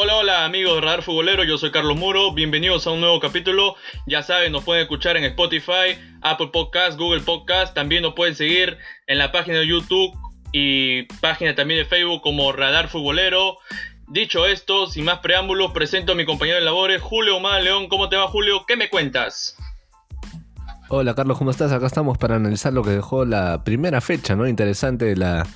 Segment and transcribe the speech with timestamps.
[0.00, 3.74] Hola, hola amigos de Radar Futbolero, yo soy Carlos Muro, bienvenidos a un nuevo capítulo.
[4.06, 8.78] Ya saben, nos pueden escuchar en Spotify, Apple Podcast, Google Podcast, también nos pueden seguir
[9.08, 10.16] en la página de YouTube
[10.52, 13.58] y página también de Facebook como Radar Futbolero.
[14.06, 17.88] Dicho esto, sin más preámbulos, presento a mi compañero de labores, Julio Omar León.
[17.88, 18.66] ¿Cómo te va, Julio?
[18.68, 19.56] ¿Qué me cuentas?
[20.90, 21.70] Hola Carlos, ¿cómo estás?
[21.70, 24.48] Acá estamos para analizar lo que dejó la primera fecha, ¿no?
[24.48, 25.46] Interesante de la,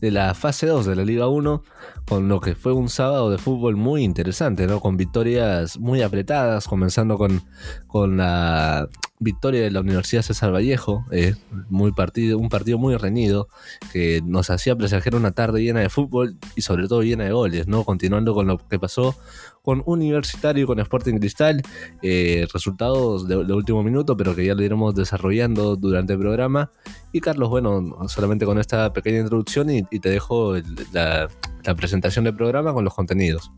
[0.00, 1.62] de la fase 2 de la Liga 1,
[2.08, 4.80] con lo que fue un sábado de fútbol muy interesante, ¿no?
[4.80, 7.40] Con victorias muy apretadas, comenzando con,
[7.86, 8.88] con la
[9.20, 11.34] victoria de la Universidad César Vallejo, eh,
[11.68, 13.48] muy partido, un partido muy reñido,
[13.92, 17.68] que nos hacía presagiar una tarde llena de fútbol y sobre todo llena de goles,
[17.68, 17.84] ¿no?
[17.84, 19.14] Continuando con lo que pasó
[19.62, 21.62] con Universitario y con Sporting Cristal,
[22.02, 26.70] eh, resultados de, último minuto, pero que ya lo iremos desarrollando durante el programa.
[27.12, 30.54] Y Carlos, bueno, solamente con esta pequeña introducción y, te dejo
[30.92, 31.28] la,
[31.62, 33.50] la presentación del programa con los contenidos.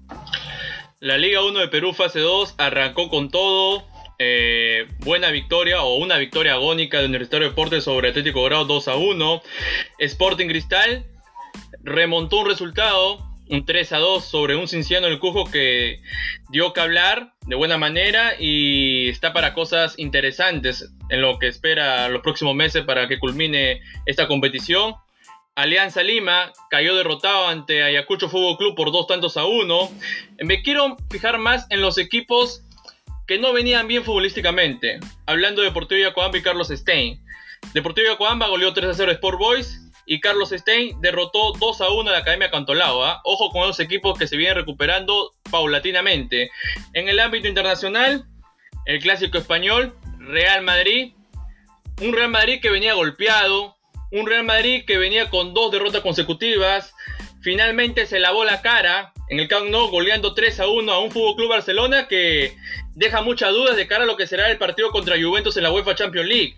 [0.98, 3.84] La Liga 1 de Perú fase 2 arrancó con todo,
[4.24, 8.94] eh, buena victoria o una victoria agónica de Universitario Deportes sobre Atlético Grado 2 a
[8.94, 9.42] 1.
[9.98, 11.04] Sporting Cristal
[11.82, 16.00] remontó un resultado, un 3 a 2 sobre un Cinciano del Cujo que
[16.50, 22.08] dio que hablar de buena manera y está para cosas interesantes en lo que espera
[22.08, 24.94] los próximos meses para que culmine esta competición.
[25.56, 29.90] Alianza Lima cayó derrotado ante Ayacucho Fútbol Club por dos tantos a uno.
[30.38, 32.62] Me quiero fijar más en los equipos
[33.32, 35.00] que no venían bien futbolísticamente.
[35.24, 37.24] Hablando de Deportivo Yacoamba y Carlos Stein.
[37.72, 41.88] Deportivo Yacoamba goleó 3 a 0 a Sport Boys y Carlos Stein derrotó 2 a
[41.88, 43.02] 1 a la Academia Cantolao.
[43.02, 43.22] ¿ah?
[43.24, 46.50] Ojo con los equipos que se vienen recuperando paulatinamente.
[46.92, 48.26] En el ámbito internacional,
[48.84, 51.14] el clásico español, Real Madrid.
[52.02, 53.78] Un Real Madrid que venía golpeado.
[54.10, 56.92] Un Real Madrid que venía con dos derrotas consecutivas.
[57.40, 61.10] Finalmente se lavó la cara en el Camp Nou goleando 3 a 1 a un
[61.10, 62.54] Fútbol Club Barcelona que
[62.94, 65.72] deja muchas dudas de cara a lo que será el partido contra Juventus en la
[65.72, 66.56] UEFA Champions League.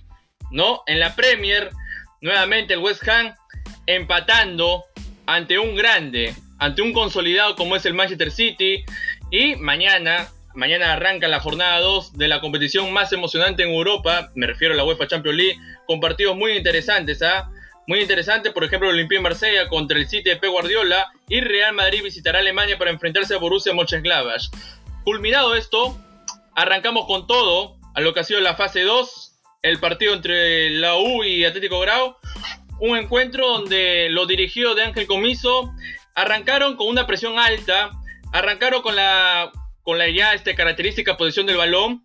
[0.51, 0.83] ¿No?
[0.89, 1.71] En la Premier,
[2.21, 3.33] nuevamente el West Ham
[3.87, 4.83] empatando
[5.25, 8.85] ante un grande, ante un consolidado como es el Manchester City.
[9.31, 14.49] Y mañana, mañana arranca la jornada 2 de la competición más emocionante en Europa, me
[14.49, 17.49] refiero a la UEFA Champions League, con partidos muy interesantes, ¿ah?
[17.87, 20.49] Muy interesante, por ejemplo, el Olympique Marsella contra el City de P.
[20.49, 24.51] Guardiola y Real Madrid visitará Alemania para enfrentarse a Borussia Mönchengladbach.
[25.05, 25.99] Culminado esto,
[26.55, 30.97] arrancamos con todo a lo que ha sido la fase 2, el partido entre la
[30.97, 32.17] U y Atlético Grau,
[32.81, 35.73] un encuentro donde los dirigidos de Ángel Comiso.
[36.17, 37.91] Arrancaron con una presión alta,
[38.33, 39.51] arrancaron con la
[39.83, 42.05] con la ya este, característica posición del balón,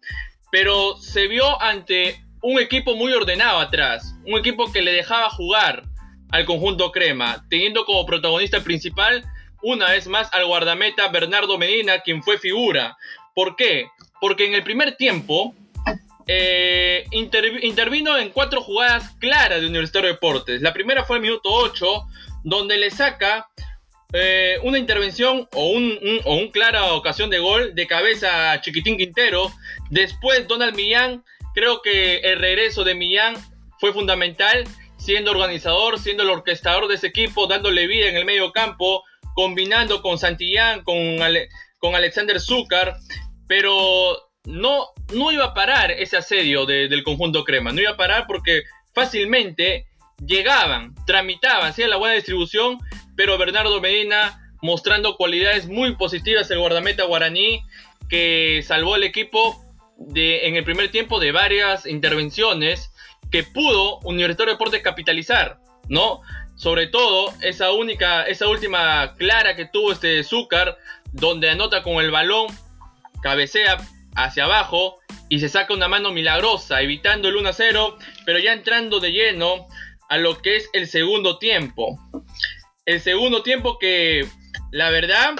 [0.52, 5.84] pero se vio ante un equipo muy ordenado atrás, un equipo que le dejaba jugar
[6.30, 9.24] al conjunto crema, teniendo como protagonista principal
[9.62, 12.98] una vez más al guardameta Bernardo Medina, quien fue figura.
[13.36, 13.88] ¿Por qué?
[14.22, 15.54] Porque en el primer tiempo
[16.28, 20.62] eh, intervino en cuatro jugadas claras de Universitario de Deportes.
[20.62, 22.08] La primera fue el minuto 8,
[22.44, 23.50] donde le saca
[24.14, 28.98] eh, una intervención o un, o un clara ocasión de gol de cabeza a Chiquitín
[28.98, 29.52] Quintero.
[29.90, 31.24] Después Donald Millán
[31.54, 33.36] Creo que el regreso de Millán
[33.80, 34.64] fue fundamental,
[35.00, 40.02] siendo organizador, siendo el orquestador de ese equipo, dándole vida en el medio campo, combinando
[40.02, 41.18] con Santillán, con,
[41.80, 42.98] con Alexander Zúcar,
[43.48, 48.26] pero no, no iba a parar ese asedio del conjunto crema, no iba a parar
[48.28, 49.88] porque fácilmente
[50.26, 52.78] llegaban, tramitaban, hacían la buena distribución,
[53.16, 57.64] pero Bernardo Medina mostrando cualidades muy positivas el guardameta guaraní
[58.10, 59.64] que salvó el equipo
[60.16, 62.92] en el primer tiempo de varias intervenciones
[63.32, 66.22] que pudo Universitario de Deportes capitalizar, ¿no?
[66.56, 70.78] Sobre todo esa única, esa última clara que tuvo este Zúcar,
[71.14, 72.48] donde anota con el balón,
[73.22, 73.78] cabecea
[74.16, 77.96] hacia abajo y se saca una mano milagrosa, evitando el 1-0,
[78.26, 79.68] pero ya entrando de lleno
[80.10, 82.00] a lo que es el segundo tiempo.
[82.86, 84.28] El segundo tiempo que,
[84.72, 85.36] la verdad,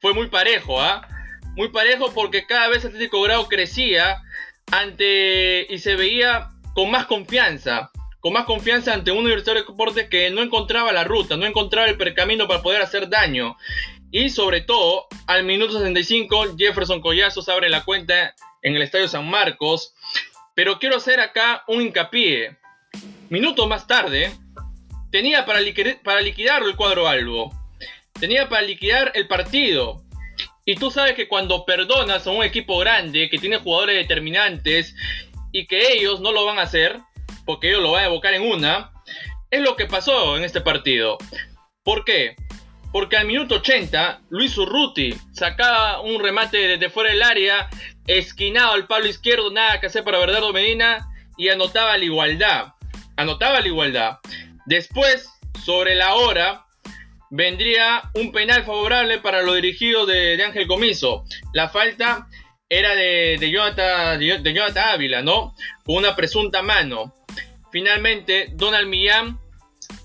[0.00, 1.06] fue muy parejo, ¿ah?
[1.54, 4.22] muy parejo porque cada vez Atlético Grau crecía
[4.70, 7.90] ante y se veía con más confianza,
[8.20, 11.88] con más confianza ante un Universitario de Deportes que no encontraba la ruta, no encontraba
[11.88, 13.56] el percamino para poder hacer daño.
[14.10, 19.28] Y sobre todo, al minuto 65, Jefferson Collazos abre la cuenta en el Estadio San
[19.28, 19.94] Marcos.
[20.54, 22.58] Pero quiero hacer acá un hincapié.
[23.30, 24.30] Minutos más tarde,
[25.10, 25.60] tenía para,
[26.04, 27.50] para liquidar el cuadro albo.
[28.20, 30.02] Tenía para liquidar el partido.
[30.64, 34.94] Y tú sabes que cuando perdonas a un equipo grande que tiene jugadores determinantes
[35.52, 36.98] y que ellos no lo van a hacer,
[37.44, 38.92] porque ellos lo van a evocar en una,
[39.50, 41.18] es lo que pasó en este partido.
[41.84, 42.36] ¿Por qué?
[42.92, 47.68] porque al minuto 80 Luis Urruti sacaba un remate desde fuera del área,
[48.06, 51.08] esquinado al palo izquierdo, nada que hacer para Bernardo Medina
[51.38, 52.74] y anotaba la igualdad.
[53.16, 54.18] Anotaba la igualdad.
[54.66, 55.28] Después,
[55.64, 56.66] sobre la hora,
[57.30, 61.24] vendría un penal favorable para los dirigidos de, Ángel Comiso.
[61.54, 62.28] La falta
[62.72, 65.54] era de, de, Jonathan, Ávila, ¿no?
[65.84, 67.12] Con una presunta mano.
[67.70, 69.38] Finalmente, Donald Millán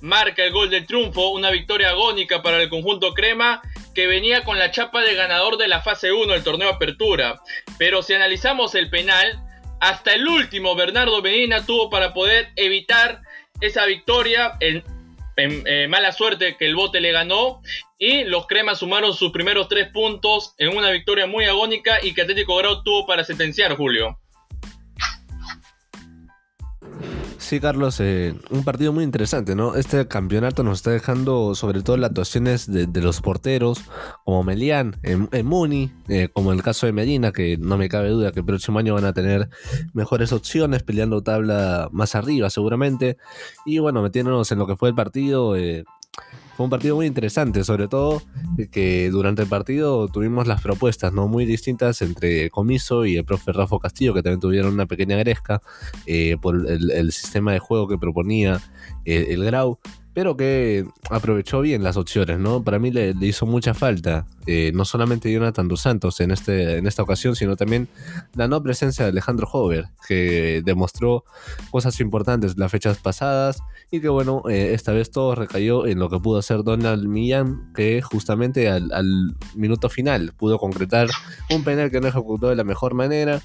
[0.01, 3.61] marca el gol del triunfo, una victoria agónica para el conjunto crema
[3.95, 7.41] que venía con la chapa de ganador de la fase 1 del torneo Apertura.
[7.77, 9.41] Pero si analizamos el penal,
[9.79, 13.21] hasta el último Bernardo Medina tuvo para poder evitar
[13.61, 14.57] esa victoria.
[14.59, 14.83] En,
[15.37, 17.61] eh, mala suerte que el bote le ganó.
[17.99, 22.21] Y los cremas sumaron sus primeros tres puntos en una victoria muy agónica y que
[22.21, 24.19] Atlético Grau tuvo para sentenciar, Julio.
[27.47, 29.75] Sí, Carlos, eh, un partido muy interesante, ¿no?
[29.75, 33.85] Este campeonato nos está dejando sobre todo las actuaciones de, los porteros,
[34.25, 38.33] como Melián, en, Muni, eh, como el caso de Medina, que no me cabe duda
[38.33, 39.47] que el próximo año van a tener
[39.93, 43.15] mejores opciones, peleando tabla más arriba seguramente.
[43.65, 45.85] Y bueno, metiéndonos en lo que fue el partido, eh,
[46.57, 48.23] fue un partido muy interesante, sobre todo
[48.71, 53.51] que durante el partido tuvimos las propuestas no muy distintas entre Comiso y el profe
[53.51, 55.61] Rafa Castillo, que también tuvieron una pequeña gresca
[56.07, 58.59] eh, por el, sistema de juego que proponía
[59.05, 59.77] eh, el Grau
[60.17, 62.63] pero que aprovechó bien las opciones, ¿no?
[62.63, 66.87] Para mí le, hizo mucha falta, eh, no solamente Jonathan Dos Santos en, este, en
[66.87, 67.87] esta ocasión, sino también
[68.33, 71.23] la no presencia de Alejandro Hover, que demostró
[71.69, 73.59] cosas importantes las fechas pasadas
[73.91, 77.71] y que, bueno, eh, esta vez todo recayó en lo que pudo hacer Donald Millán,
[77.75, 81.09] que justamente al, al minuto final pudo concretar
[81.51, 83.39] un penal que no ejecutó de la mejor manera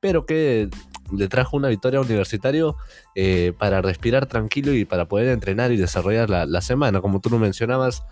[0.00, 0.68] pero que
[1.12, 2.76] le trajo una victoria universitario
[3.14, 7.00] eh, para respirar tranquilo y para poder entrenar y desarrollar la, semana.
[7.00, 8.02] Como tú lo mencionabas,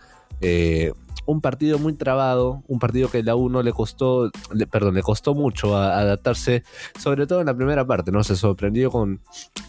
[0.41, 0.93] eh,
[1.27, 4.31] un partido muy trabado, un partido que la U no le costó,
[4.71, 6.65] perdón, le costó mucho adaptarse,
[6.99, 8.23] sobre todo en la primera parte, ¿no?
[8.25, 9.21] Se sorprendió con,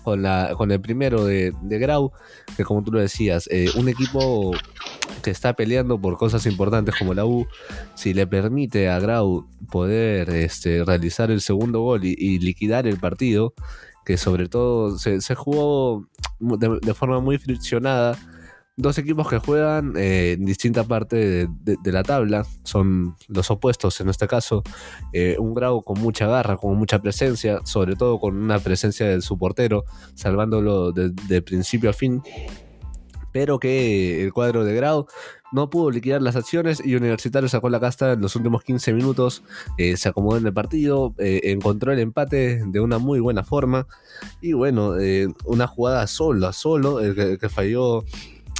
[0.03, 2.11] con, la, con el primero de, Grau,
[2.57, 4.51] que como tú lo decías, eh, un equipo
[5.23, 7.47] que está peleando por cosas importantes como la U,
[7.95, 13.53] si le permite a Grau poder este, realizar el segundo gol y, liquidar el partido,
[14.05, 16.07] que sobre todo se, jugó
[16.39, 18.17] de forma muy friccionada,
[18.77, 24.09] dos equipos que juegan eh, en distinta parte de, la tabla, son los opuestos en
[24.09, 24.63] este caso,
[25.13, 29.21] eh, un Grau con mucha garra, con mucha presencia, sobre todo con una presencia de
[29.21, 32.21] su portero, salvándolo de, principio a fin,
[33.31, 35.07] pero que el cuadro de Grau
[35.51, 39.43] no pudo liquidar las acciones y Universitario sacó la casta en los últimos 15 minutos,
[39.77, 43.87] eh, se acomodó en el partido, encontró el empate de una muy buena forma.
[44.41, 44.95] Y bueno,
[45.45, 48.03] una jugada solo a solo, el que falló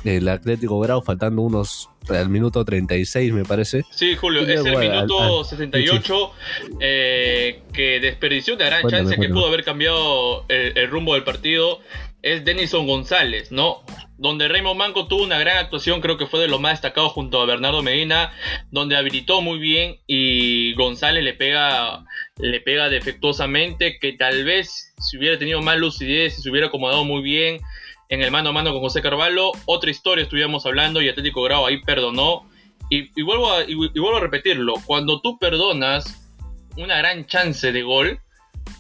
[0.06, 3.84] el Atlético Grau faltando unos al minuto 36 me parece.
[3.90, 6.32] Sí, Julio, es el minuto 68
[6.80, 11.80] eh, que desperdició de gran chance que pudo haber cambiado el, rumbo del partido.
[12.22, 13.84] Es Denison González, ¿no?
[14.18, 17.40] Donde Raymond Manco tuvo una gran actuación, creo que fue de lo más destacado junto
[17.40, 18.32] a Bernardo Medina,
[18.72, 22.04] donde habilitó muy bien y González le pega,
[22.38, 27.04] le pega defectuosamente, que tal vez si hubiera tenido más lucidez, si se hubiera acomodado
[27.04, 27.60] muy bien,
[28.10, 29.52] en el mano a mano con José Carvalho.
[29.66, 32.50] Otra historia estuvimos hablando y Atlético Grau ahí perdonó.
[32.90, 36.30] Y, vuelvo a, repetirlo, cuando tú perdonas
[36.78, 38.20] una gran chance de gol,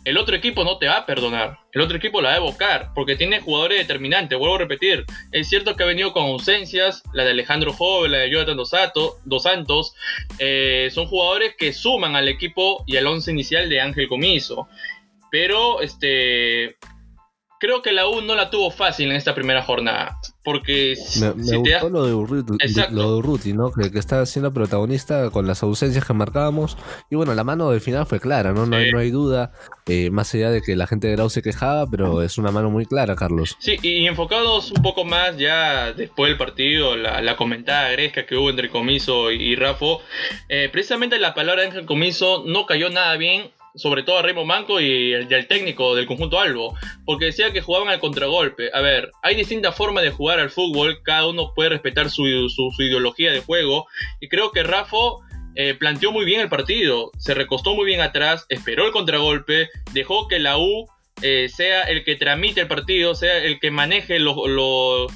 [0.03, 1.59] el otro equipo no te va a perdonar.
[1.71, 4.37] El otro equipo la va a evocar porque tiene jugadores determinantes.
[4.37, 5.05] Vuelvo a repetir.
[5.31, 7.01] Es cierto que ha venido con ausencias.
[7.13, 8.57] La de Alejandro Joven, la de Jonathan
[9.25, 9.95] Dos, Santos.
[10.37, 14.67] Eh, son jugadores que suman al equipo y al once inicial de Ángel Comiso.
[15.31, 16.77] Pero este,
[17.65, 20.19] creo que la U no la tuvo fácil en esta primera jornada.
[20.43, 23.71] Porque me, gustó lo de Urruti, ¿no?
[23.71, 26.77] Que, que, está siendo protagonista con las ausencias que marcábamos.
[27.09, 28.67] Y bueno, la mano del final fue clara, ¿no?
[28.67, 29.51] No, hay, duda.
[29.87, 32.69] Eh, más allá de que la gente de Grau se quejaba, pero es una mano
[32.69, 33.57] muy clara, Carlos.
[33.59, 38.51] Sí, y enfocados un poco más ya después del partido, la, comentada gresca que hubo
[38.51, 40.01] entre Comiso y, Rafo.
[40.47, 44.47] Eh, precisamente la palabra de Ángel Comiso no cayó nada bien sobre todo a Raymond
[44.47, 48.69] Manco y el, técnico del conjunto Albo, porque decía que jugaban al contragolpe.
[48.73, 52.25] A ver, hay distintas formas de jugar al fútbol, cada uno puede respetar su,
[52.79, 53.87] ideología de juego,
[54.19, 54.97] y creo que Rafa
[55.55, 60.27] eh, planteó muy bien el partido, se recostó muy bien atrás, esperó el contragolpe, dejó
[60.27, 60.87] que la U
[61.21, 65.11] eh, sea el que tramite el partido, sea el que maneje los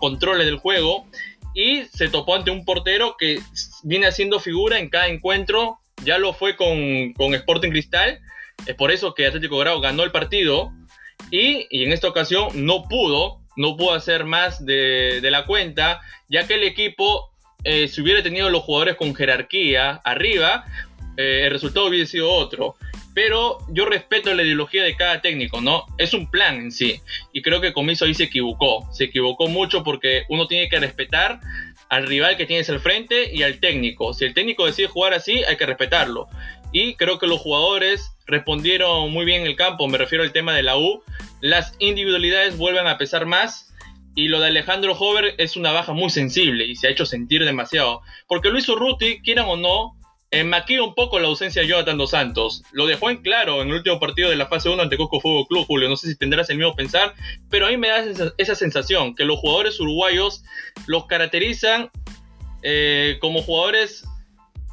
[0.00, 1.06] controles del juego,
[1.54, 3.40] y se topó ante un portero que
[3.82, 8.20] viene haciendo figura en cada encuentro ya lo fue con, con Sporting Cristal,
[8.66, 10.72] es por eso que Atlético Grau ganó el partido
[11.30, 16.54] y, en esta ocasión no pudo, no pudo hacer más de, la cuenta, ya que
[16.54, 17.30] el equipo
[17.64, 20.64] eh, si hubiera tenido los jugadores con jerarquía arriba,
[21.16, 22.76] eh, el resultado hubiera sido otro.
[23.14, 25.84] Pero yo respeto la ideología de cada técnico, ¿no?
[25.98, 27.00] Es un plan en sí.
[27.32, 28.90] Y creo que Comiso ahí se equivocó.
[28.90, 31.38] Se equivocó mucho porque uno tiene que respetar
[31.92, 34.14] al rival que tienes al frente y al técnico.
[34.14, 36.26] Si el técnico decide jugar así, hay que respetarlo.
[36.72, 40.54] Y creo que los jugadores respondieron muy bien en el campo, me refiero al tema
[40.54, 41.02] de la U.
[41.42, 43.74] Las individualidades vuelven a pesar más
[44.14, 47.44] y lo de Alejandro Hover es una baja muy sensible y se ha hecho sentir
[47.44, 48.00] demasiado.
[48.26, 49.94] Porque Luis Urruti, quieran o no,
[50.44, 52.62] maquilla un poco la ausencia de Jonathan Dos Santos.
[52.72, 55.46] Lo dejó en claro en el último partido de la fase 1 ante Cusco Fútbol
[55.46, 55.88] Club, Julio.
[55.88, 57.14] No sé si tendrás el mismo pensar,
[57.50, 58.04] pero a mí me da
[58.38, 60.42] esa, sensación que los jugadores uruguayos
[60.86, 61.90] los caracterizan
[62.62, 64.04] eh, como jugadores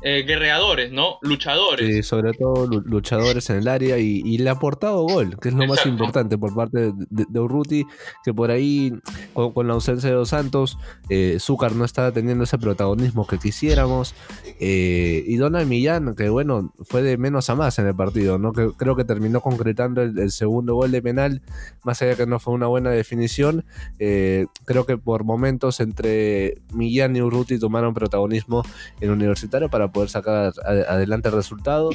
[0.02, 1.18] eh, guerreadores, ¿no?
[1.22, 1.86] Luchadores.
[1.86, 5.68] Sí, sobre todo luchadores en el área y, le ha aportado gol, que es lo
[5.68, 7.86] más importante por parte de, Urruti,
[8.24, 8.94] que por ahí,
[9.34, 10.78] con, la ausencia de Dos Santos,
[11.10, 14.16] eh, Zúcar no estaba teniendo ese protagonismo que quisiéramos.
[14.62, 18.54] Eh, y Donald Millán, que bueno, fue de menos a más en el partido, ¿no?
[18.54, 21.42] Que, creo que terminó concretando el, segundo gol de penal,
[21.84, 23.66] más allá que no fue una buena definición.
[24.00, 28.64] Eh, creo que por momentos entre Millán y Urruti tomaron protagonismo
[29.02, 31.90] en Universitario para poder sacar adelante el resultado.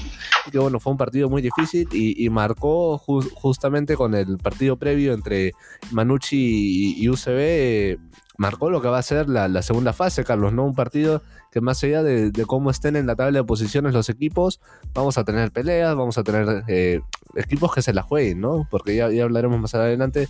[0.47, 5.13] Y que bueno, fue un partido muy difícil y, marcó justamente con el partido previo
[5.13, 5.53] entre
[5.93, 7.99] Manucci y, UCB.
[8.37, 10.65] marcó lo que va a ser la, segunda fase, Carlos, ¿no?
[10.65, 11.23] Un partido
[11.53, 14.61] que más allá de, cómo estén en la tabla de posiciones los equipos,
[14.93, 17.01] vamos a tener peleas, vamos a tener eh,
[17.37, 18.67] equipos que se la jueguen, ¿no?
[18.71, 20.29] Porque ya, ya hablaremos más adelante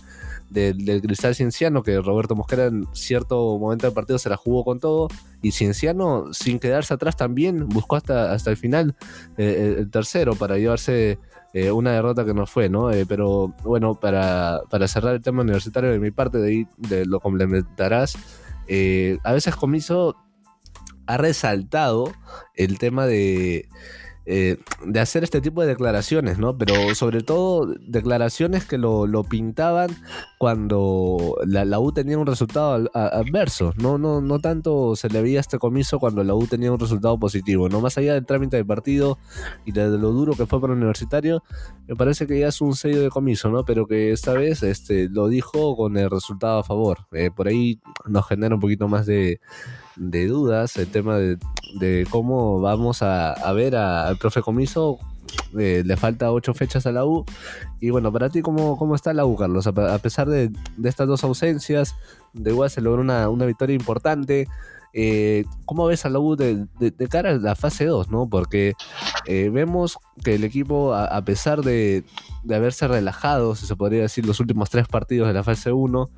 [0.49, 4.79] del, Cristal Cienciano, que Roberto Mosquera en cierto momento del partido se la jugó con
[4.79, 5.07] todo,
[5.41, 8.95] y Cienciano, sin quedarse atrás también, buscó hasta, hasta el final
[9.37, 11.19] eh, el tercero para llevarse
[11.53, 12.91] eh, una derrota que no fue, ¿no?
[12.91, 17.05] Eh, pero bueno, para, para, cerrar el tema universitario de mi parte, de ahí de
[17.05, 18.15] lo complementarás,
[19.23, 20.15] a veces Comiso
[21.07, 22.11] ha resaltado
[22.55, 23.69] el tema de
[24.27, 26.57] eh, de hacer este tipo de declaraciones, ¿no?
[26.57, 29.91] Pero sobre todo declaraciones que lo, pintaban
[30.37, 33.97] cuando la, U tenía un resultado adverso, ¿no?
[33.97, 37.69] No, no tanto se le veía este comiso cuando la U tenía un resultado positivo,
[37.69, 37.81] ¿no?
[37.81, 39.17] Más allá del trámite de partido
[39.65, 41.43] y de lo duro que fue para el universitario,
[41.87, 43.63] me parece que ya es un sello de comiso, ¿no?
[43.63, 47.07] Pero que esta vez este, lo dijo con el resultado a favor.
[47.11, 49.39] Eh, por ahí nos genera un poquito más de
[49.95, 54.99] de dudas el tema de, cómo vamos a, ver al profe Comiso.
[55.57, 57.25] Eh, le falta ocho fechas a la U.
[57.79, 59.67] Y bueno, para ti, ¿cómo, cómo está la U, Carlos?
[59.67, 60.51] A, pesar de,
[60.83, 61.95] estas dos ausencias,
[62.33, 64.47] de igual se logró una, victoria importante.
[64.93, 66.67] Eh, ¿Cómo ves a la U de,
[67.09, 68.09] cara a la fase 2?
[68.09, 68.29] ¿no?
[68.29, 68.73] Porque
[69.25, 72.03] eh, vemos que el equipo, a, pesar de,
[72.43, 76.09] de, haberse relajado, si se podría decir, los últimos tres partidos de la fase 1,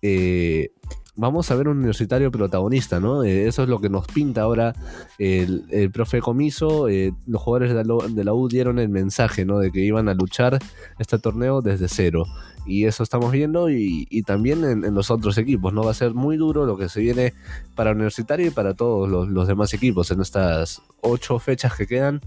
[0.00, 0.70] eh,
[1.18, 3.24] vamos a ver un universitario protagonista, ¿no?
[3.24, 4.72] Eh, eso es lo que nos pinta ahora
[5.18, 6.88] el, profe Comiso.
[6.88, 9.58] Eh, los jugadores de la, U dieron el mensaje, ¿no?
[9.58, 10.58] De que iban a luchar
[10.98, 12.24] este torneo desde cero.
[12.66, 15.82] Y eso estamos viendo y, también en, los otros equipos, ¿no?
[15.82, 17.34] Va a ser muy duro lo que se viene
[17.74, 22.20] para Universitario y para todos los, demás equipos en estas ocho fechas que quedan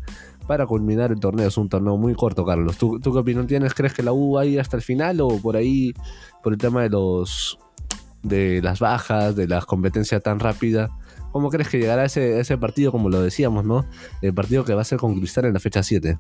[0.48, 1.48] para culminar el torneo.
[1.48, 2.78] Es un torneo muy corto, Carlos.
[2.78, 3.74] ¿Tú, ¿Tú, qué opinión tienes?
[3.74, 5.94] ¿Crees que la U va a ir hasta el final o por ahí,
[6.44, 7.58] por el tema de los
[8.24, 10.90] de las bajas, de la competencia tan rápida.
[11.32, 13.86] ¿Cómo crees que llegará ese, ese partido, como lo decíamos, ¿no?
[14.22, 16.18] El partido que va a ser con Cristal en la fecha 7.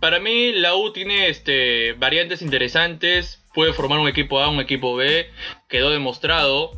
[0.00, 3.42] Para mí, la U tiene este, variantes interesantes.
[3.54, 5.26] Puede formar un equipo A, un equipo B.
[5.68, 6.70] Quedó demostrado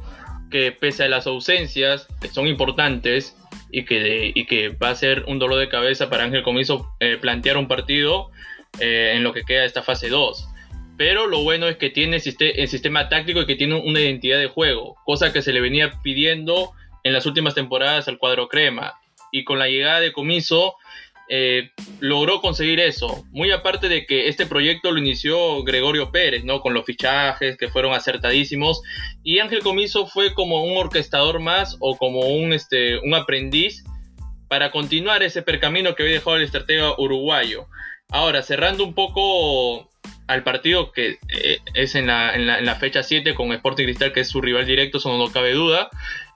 [0.50, 3.36] que pese a las ausencias, que son importantes,
[3.70, 7.18] y que, y que va a ser un dolor de cabeza para Ángel Comiso eh,
[7.20, 8.30] plantear un partido
[8.78, 10.48] eh, en lo que queda esta fase 2
[10.96, 14.48] pero lo bueno es que tiene el sistema táctico y que tiene una identidad de
[14.48, 16.72] juego, cosa que se le venía pidiendo
[17.02, 18.94] en las últimas temporadas al cuadro crema.
[19.30, 20.76] Y con la llegada de Comiso
[21.28, 23.24] eh, logró conseguir eso.
[23.30, 26.60] Muy aparte de que este proyecto lo inició Gregorio Pérez, ¿no?
[26.60, 28.82] Con los fichajes que fueron acertadísimos.
[29.22, 33.84] Y Ángel Comiso fue como un orquestador más o como un, este, un aprendiz
[34.48, 37.66] para continuar ese percamino que había dejado el estratega uruguayo.
[38.08, 39.90] Ahora, cerrando un poco
[40.26, 44.20] al partido que eh, es en la, en, la, fecha 7 con Sporting Cristal, que
[44.20, 45.88] es su rival directo, eso no cabe duda.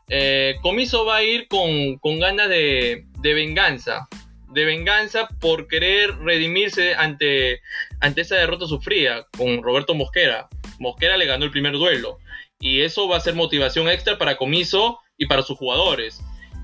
[0.08, 4.08] Eh, Comiso va a ir con, con ganas de, de, venganza.
[4.48, 7.60] De venganza por querer redimirse ante,
[8.00, 10.48] ante esa derrota sufrida con Roberto Mosquera.
[10.78, 12.18] Mosquera le ganó el primer duelo.
[12.58, 16.20] Y eso va a ser motivación extra para Comiso y para sus jugadores.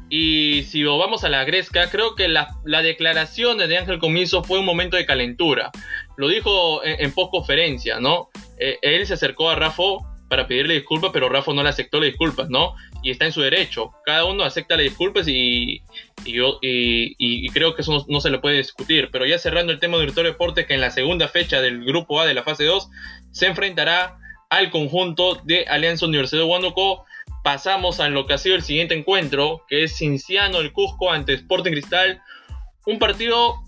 [0.08, 4.60] Y si vamos a la Gresca, creo que la, la declaración de Ángel Comiso fue
[4.60, 5.70] un momento de calentura.
[6.16, 8.30] Lo dijo en, en post-conferencia, ¿no?
[8.58, 9.82] Eh, él se acercó a Rafa
[10.28, 12.74] para pedirle disculpas, pero Rafa no le aceptó las disculpas, ¿no?
[13.06, 13.92] y está en su derecho.
[14.04, 15.80] Cada uno acepta las disculpas y,
[16.24, 19.10] y, creo que eso no, se le puede discutir.
[19.12, 22.20] Pero ya cerrando el tema de Director Deporte, que en la segunda fecha del grupo
[22.20, 22.88] A de la fase 2
[23.30, 24.18] se enfrentará
[24.50, 27.05] al conjunto de Alianza Universidad de Huánuco.
[27.46, 31.32] Pasamos a lo que ha sido el siguiente encuentro, que es Cinciano el Cusco ante
[31.34, 32.20] Sporting Cristal.
[32.86, 33.62] Un partido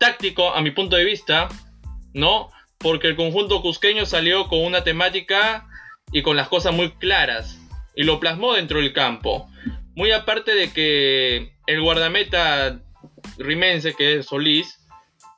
[0.00, 1.48] táctico a mi punto de vista,
[2.14, 2.50] ¿no?
[2.78, 5.68] Porque el conjunto cusqueño salió con una temática
[6.10, 7.60] y con las cosas muy claras
[7.94, 9.48] y lo plasmó dentro del campo.
[9.94, 12.82] Muy aparte de que el guardameta
[13.38, 14.80] rimense, que es Solís,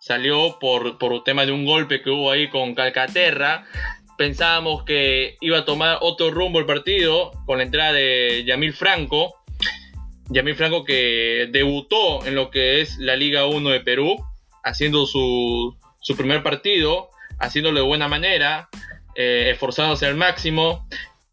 [0.01, 3.67] salió por, por tema de un golpe que hubo ahí con Calcaterra.
[4.17, 9.35] Pensábamos que iba a tomar otro rumbo el partido con la entrada de Yamil Franco.
[10.31, 14.17] Yamil Franco que debutó en lo que es la Liga 1 de Perú,
[14.63, 18.69] haciendo su, su primer partido, haciéndolo de buena manera,
[19.17, 20.89] eh, esforzándose al máximo.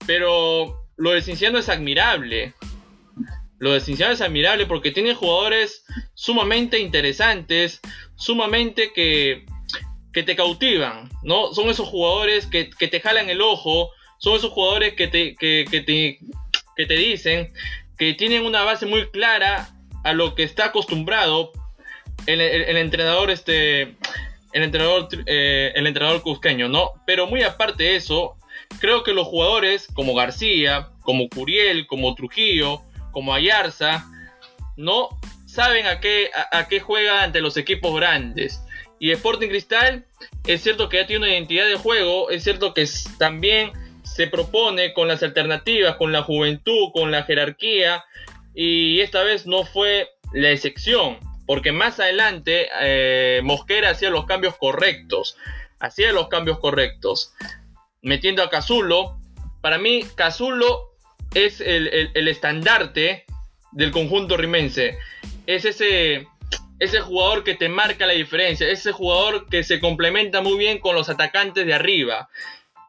[0.06, 2.54] Pero lo de Cinciano es admirable.
[3.60, 5.86] Lo de Cinciano es admirable porque tiene jugadores
[6.16, 7.80] sumamente interesantes,
[8.16, 9.46] sumamente que,
[10.14, 11.54] que te cautivan, ¿no?
[11.54, 16.20] Son esos jugadores que, te jalan el ojo, son esos jugadores que te, que, te,
[16.76, 17.52] que te dicen
[18.02, 19.70] que tienen una base muy clara
[20.04, 21.52] a lo que está acostumbrado
[22.26, 23.96] el, el, entrenador este
[24.54, 28.38] el entrenador eh, el entrenador cusqueño no pero muy aparte de eso
[28.80, 34.06] creo que los jugadores como García como Curiel como Trujillo como Ayarza
[34.78, 35.10] no
[35.46, 38.64] saben a qué a, qué juega ante los equipos grandes
[39.02, 40.06] y Sporting Cristal
[40.48, 44.94] es cierto que ya tiene una identidad de juego es cierto que también se propone
[44.94, 48.06] con las alternativas con la juventud con la jerarquía
[48.54, 54.56] y esta vez no fue la excepción, porque más adelante eh, Mosquera hacía los cambios
[54.58, 55.38] correctos,
[55.80, 57.34] hacía los cambios correctos,
[58.02, 59.18] metiendo a Cazulo.
[59.62, 60.94] Para mí, Cazulo
[61.34, 63.26] es el, estandarte
[63.72, 64.98] del conjunto rimense.
[65.48, 66.28] Es ese,
[66.82, 70.96] ese jugador que te marca la diferencia, ese jugador que se complementa muy bien con
[70.96, 72.28] los atacantes de arriba.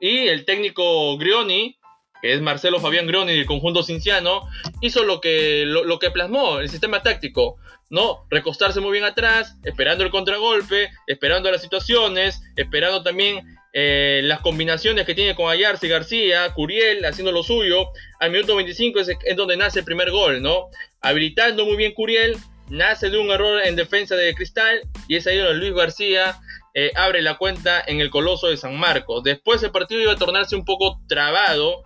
[0.00, 1.76] Y el técnico Grioni
[2.22, 4.48] que es Marcelo Fabián Groni del conjunto cinciano,
[4.80, 7.56] hizo lo que, lo, que plasmó el sistema táctico,
[7.90, 8.26] ¿no?
[8.30, 15.04] Recostarse muy bien atrás, esperando el contragolpe, esperando las situaciones, esperando también eh, las combinaciones
[15.04, 17.88] que tiene con Ayarse y García, Curiel haciendo lo suyo.
[18.20, 20.68] Al minuto 25 es, es, donde nace el primer gol, ¿no?
[21.00, 22.36] Habilitando muy bien Curiel,
[22.72, 26.40] nace de un error en defensa de Cristal y es ahí donde Luis García
[26.74, 29.22] eh, abre la cuenta en el Coloso de San Marcos.
[29.22, 31.84] Después el partido iba a tornarse un poco trabado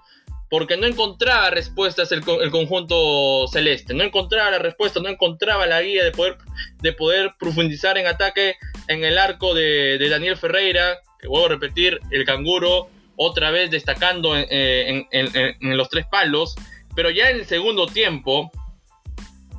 [0.49, 6.05] porque no encontraba respuestas el, conjunto celeste, no encontraba la respuesta, no encontraba la guía
[6.05, 6.37] de poder,
[6.81, 8.55] de poder profundizar en ataque
[8.87, 14.37] en el arco de, Daniel Ferreira, que vuelvo a repetir, el canguro otra vez destacando
[14.37, 16.55] en, en, los tres palos,
[16.94, 18.53] pero ya en el segundo tiempo,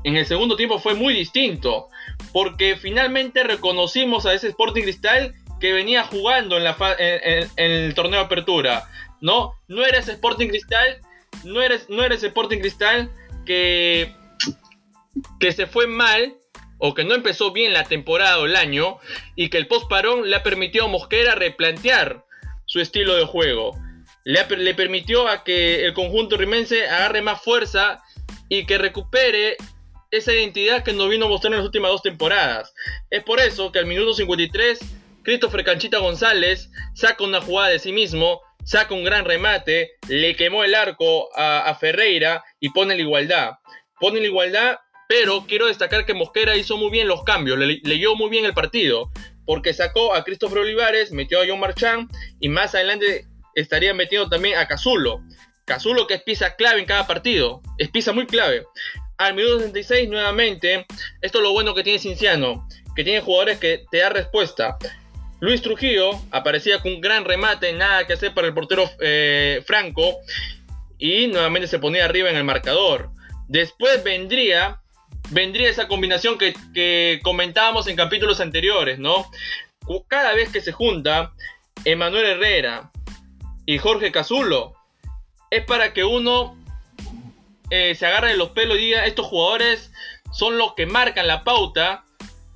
[0.07, 1.89] en el segundo tiempo fue muy distinto,
[2.31, 8.87] porque finalmente reconocimos a ese Sporting Cristal que venía jugando en, el torneo apertura
[9.19, 9.53] ¿no?
[9.67, 11.01] No eres Sporting Cristal,
[11.43, 13.11] no eres, no eres Sporting Cristal
[13.45, 14.15] que,
[15.41, 16.37] que se fue mal
[16.77, 18.99] o que no empezó bien la temporada o el año
[19.35, 22.23] y que el post parón le ha permitido a Mosquera replantear
[22.65, 23.77] su estilo de juego.
[24.23, 28.01] Le, le permitió a que el conjunto rimense agarre más fuerza
[28.47, 29.57] y que recupere
[30.17, 32.73] esa identidad que nos vino a mostrar en las últimas dos temporadas.
[33.09, 34.79] Es por eso que al minuto 53,
[35.23, 40.65] Christopher Canchita González saca una jugada de sí mismo saca un gran remate, le quemó
[40.65, 43.51] el arco a, Ferreira y pone la igualdad.
[43.97, 48.29] Pone la igualdad, pero quiero destacar que Mosquera hizo muy bien los cambios, leyó muy
[48.29, 49.09] bien el partido,
[49.45, 53.25] porque sacó a Christopher Olivares, metió a John Marchand y más adelante
[53.55, 55.21] estaría metiendo también a Cazulo.
[55.63, 58.65] Cazulo que es pieza clave en cada partido, es pieza muy clave.
[59.17, 60.85] Al minuto 66 nuevamente,
[61.21, 64.77] esto es lo bueno que tiene Cinciano, que tiene jugadores que te dan respuesta.
[65.39, 70.17] Luis Trujillo aparecía con un gran remate, nada que hacer para el portero eh, Franco.
[70.99, 73.09] Y nuevamente se ponía arriba en el marcador.
[73.47, 74.81] Después vendría,
[75.29, 79.31] vendría esa combinación que, comentábamos en capítulos anteriores, ¿no?
[80.07, 81.33] Cada vez que se junta
[81.85, 82.91] Emanuel Herrera
[83.65, 84.73] y Jorge Cazulo,
[85.49, 86.57] es para que uno
[87.69, 89.91] eh, se agarre de los pelos y diga, estos jugadores
[90.31, 92.05] son los que marcan la pauta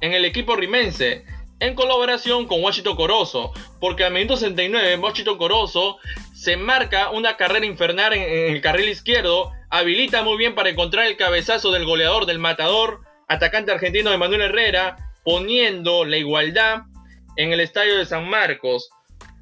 [0.01, 1.25] en el equipo rimense
[1.61, 5.99] en colaboración con Washington Corozo, porque al minuto 69 Washington Corozo
[6.33, 11.17] se marca una carrera infernal en, el carril izquierdo, habilita muy bien para encontrar el
[11.17, 16.81] cabezazo del goleador del matador, atacante argentino de Manuel Herrera, poniendo la igualdad
[17.35, 18.89] en el estadio de San Marcos,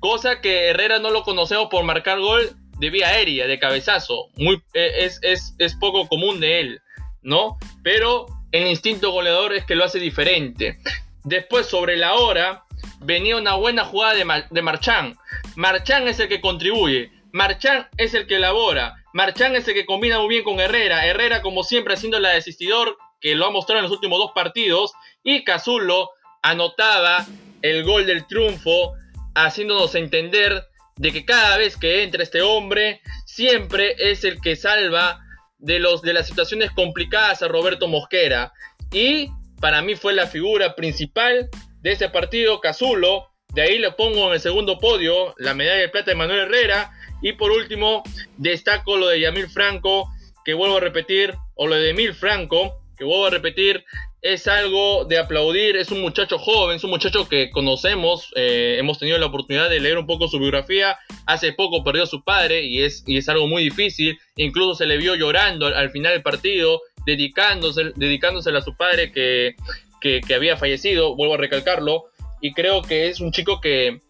[0.02, 4.30] cosa que Herrera no lo conocemos por marcar gol de vía aérea, de cabezazo.
[4.36, 6.82] Muy, e, es, es, es poco común de él,
[7.22, 7.58] ¿no?
[7.84, 10.80] Pero el instinto goleador es que lo hace diferente.
[11.24, 12.64] Después, sobre la hora,
[13.02, 15.16] venía una buena jugada de, de Marchán.
[15.56, 17.12] Marchán es el que contribuye.
[17.32, 18.96] Marchán es el que elabora.
[19.14, 21.06] Marchán es el que combina muy bien con Herrera.
[21.06, 24.94] Herrera, como siempre, haciendo la desistidor, que lo ha mostrado en los últimos dos partidos.
[25.24, 26.12] Y Cazulo
[26.42, 27.26] anotaba
[27.62, 28.94] el gol del triunfo,
[29.36, 30.64] haciéndonos entender
[31.00, 35.26] de que cada vez que entra este hombre, siempre es el que salva
[35.58, 38.52] de, los, de las situaciones complicadas a Roberto Mosquera.
[38.92, 39.30] Y
[39.62, 41.50] para mí fue la figura principal
[41.82, 43.30] de ese partido, Cazulo.
[43.54, 46.92] De ahí le pongo en el segundo podio la medalla de plata de Manuel Herrera.
[47.22, 48.04] Y por último,
[48.36, 50.10] destaco lo de Yamil Franco,
[50.44, 53.86] que vuelvo a repetir, o lo de Emil Franco, que vuelvo a repetir,
[54.22, 59.00] es algo de aplaudir, es un muchacho joven, es un muchacho que conocemos, eh, hemos
[59.00, 62.64] tenido la oportunidad de leer un poco su biografía, hace poco perdió a su padre
[62.66, 66.22] y es, y es algo muy difícil, incluso se le vio llorando al, final del
[66.22, 69.56] partido, dedicándose, dedicándose a su padre que,
[70.02, 72.06] que, había fallecido, vuelvo a recalcarlo,
[72.42, 74.02] y creo que es un chico que,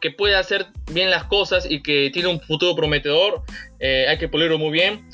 [0.00, 3.42] que puede hacer bien las cosas y que tiene un futuro prometedor,
[3.78, 5.04] eh, hay que pulirlo muy bien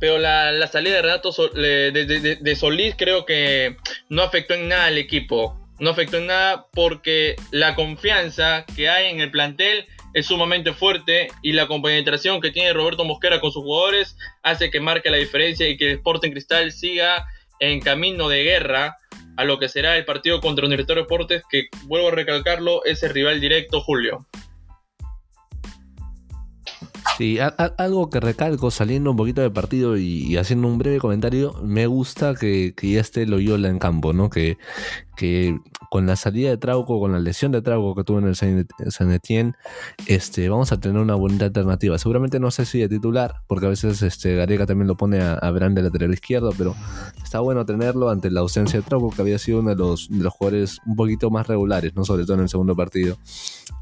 [0.00, 3.76] pero la, salida de Renato de, Solís creo que
[4.08, 5.58] no afectó en nada al equipo.
[5.80, 11.28] No afectó en nada porque la confianza que hay en el plantel es sumamente fuerte
[11.42, 15.68] y la compenetración que tiene Roberto Mosquera con sus jugadores hace que marque la diferencia
[15.68, 17.26] y que el Sporting Cristal siga
[17.60, 18.96] en camino de guerra
[19.36, 23.10] a lo que será el partido contra Universitario Deportes que vuelvo a recalcarlo es el
[23.10, 24.26] rival directo Julio.
[27.16, 27.38] Sí,
[27.76, 32.34] algo que recalco saliendo un poquito del partido y, haciendo un breve comentario, me gusta
[32.34, 34.30] que, que ya esté Loyola en campo, ¿no?
[34.30, 34.58] Que,
[35.18, 35.58] que
[35.90, 39.12] con la salida de Trauco, con la lesión de Trauco que tuvo en el San
[39.12, 39.54] Etienne,
[40.06, 41.98] este, vamos a tener una bonita alternativa.
[41.98, 45.34] Seguramente no sé si de titular, porque a veces este, Gareca también lo pone a,
[45.34, 46.76] a Brand de lateral izquierdo, pero
[47.22, 50.22] está bueno tenerlo ante la ausencia de Trauco, que había sido uno de los, de
[50.22, 52.04] los jugadores un poquito más regulares, ¿no?
[52.04, 53.18] sobre todo en el segundo partido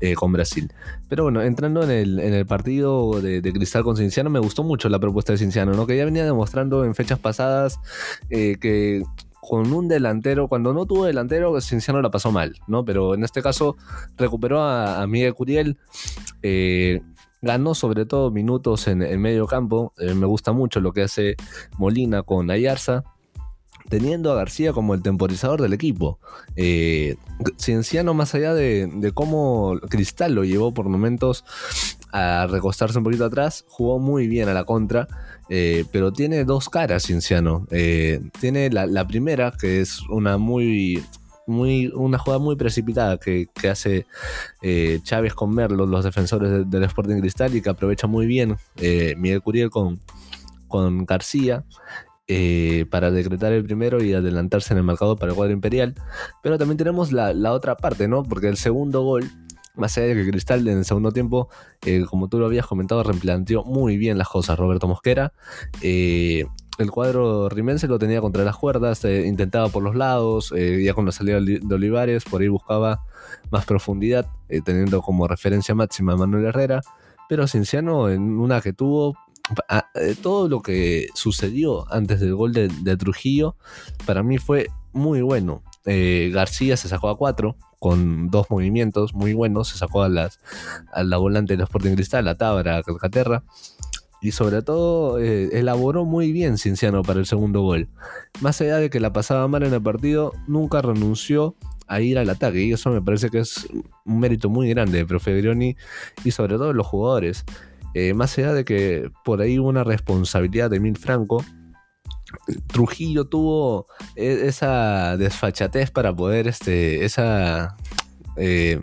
[0.00, 0.72] eh, con Brasil.
[1.10, 4.88] Pero bueno, entrando en el, en el partido de, Cristal con Cinciano, me gustó mucho
[4.88, 5.86] la propuesta de Cinciano, ¿no?
[5.86, 7.78] que ya venía demostrando en fechas pasadas
[8.30, 9.02] eh, que
[9.46, 12.84] con un delantero, cuando no tuvo delantero, Cinciano la pasó mal, ¿no?
[12.84, 13.76] Pero en este caso
[14.16, 15.78] recuperó a, Miguel Curiel.
[16.42, 17.00] Eh,
[17.42, 19.92] ganó sobre todo minutos en medio campo.
[19.98, 21.36] Eh, me gusta mucho lo que hace
[21.78, 23.04] Molina con Ayarza.
[23.88, 26.18] Teniendo a García como el temporizador del equipo.
[26.56, 27.14] Eh,
[27.56, 31.44] Cienciano, más allá de, de, cómo Cristal lo llevó por momentos
[32.10, 35.06] a recostarse un poquito atrás, jugó muy bien a la contra.
[35.48, 37.66] Eh, pero tiene dos caras Cienciano.
[37.70, 41.02] Eh, tiene la, primera, que es una muy.
[41.48, 44.04] Muy, una jugada muy precipitada que, hace
[44.62, 48.56] eh, Chávez con Merlo, los defensores del Sporting Cristal, y que aprovecha muy bien
[49.16, 50.00] Miguel Curiel con,
[50.66, 51.64] con García.
[52.90, 55.94] para decretar el primero y adelantarse en el marcador para el cuadro imperial.
[56.42, 58.24] Pero también tenemos la, la, otra parte, ¿no?
[58.24, 59.30] Porque el segundo gol
[59.76, 61.48] más allá de que Cristal en el segundo tiempo,
[61.84, 65.32] eh, como tú lo habías comentado, replanteó muy bien las cosas Roberto Mosquera.
[65.82, 66.46] Eh,
[66.78, 71.06] el cuadro rimense lo tenía contra las cuerdas, eh, intentaba por los lados, ya con
[71.06, 73.02] la salida de Olivares, por ahí buscaba
[73.50, 74.26] más profundidad,
[74.64, 76.82] teniendo como referencia máxima a Manuel Herrera.
[77.28, 79.16] Pero Cinciano, en una que tuvo,
[80.22, 83.56] todo lo que sucedió antes del gol de, de Trujillo,
[84.04, 85.62] para mí fue muy bueno.
[85.86, 89.68] García se sacó a cuatro, con dos movimientos muy buenos.
[89.68, 90.40] Se sacó a, las,
[90.92, 93.44] a la volante del Sporting Cristal, a Tabra, a Calcaterra.
[94.20, 97.86] Y sobre todo eh, elaboró muy bien Cinciano para el segundo gol.
[98.40, 101.54] Más allá de que la pasaba mal en el partido, nunca renunció
[101.86, 102.60] a ir al ataque.
[102.64, 103.68] Y eso me parece que es
[104.04, 105.40] un mérito muy grande de Profe
[106.24, 107.44] y sobre todo de los jugadores.
[107.94, 111.44] Eh, más allá de que por ahí hubo una responsabilidad de Mil Franco,
[112.66, 117.76] Trujillo tuvo e, esa desfachatez para poder, este, esa...
[118.36, 118.80] Eh,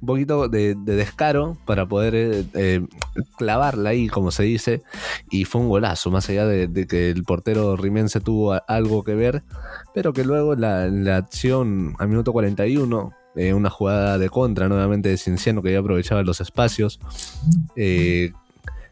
[0.00, 2.86] un poquito de, descaro para poder eh, eh,
[3.38, 4.82] clavarla ahí, como se dice,
[5.30, 9.42] y fue un golazo, más allá de, que el portero rimense tuvo algo que ver,
[9.94, 13.12] pero que luego la, la acción a minuto 41,
[13.54, 17.00] una jugada de contra nuevamente de Cinciano que ya aprovechaba los espacios,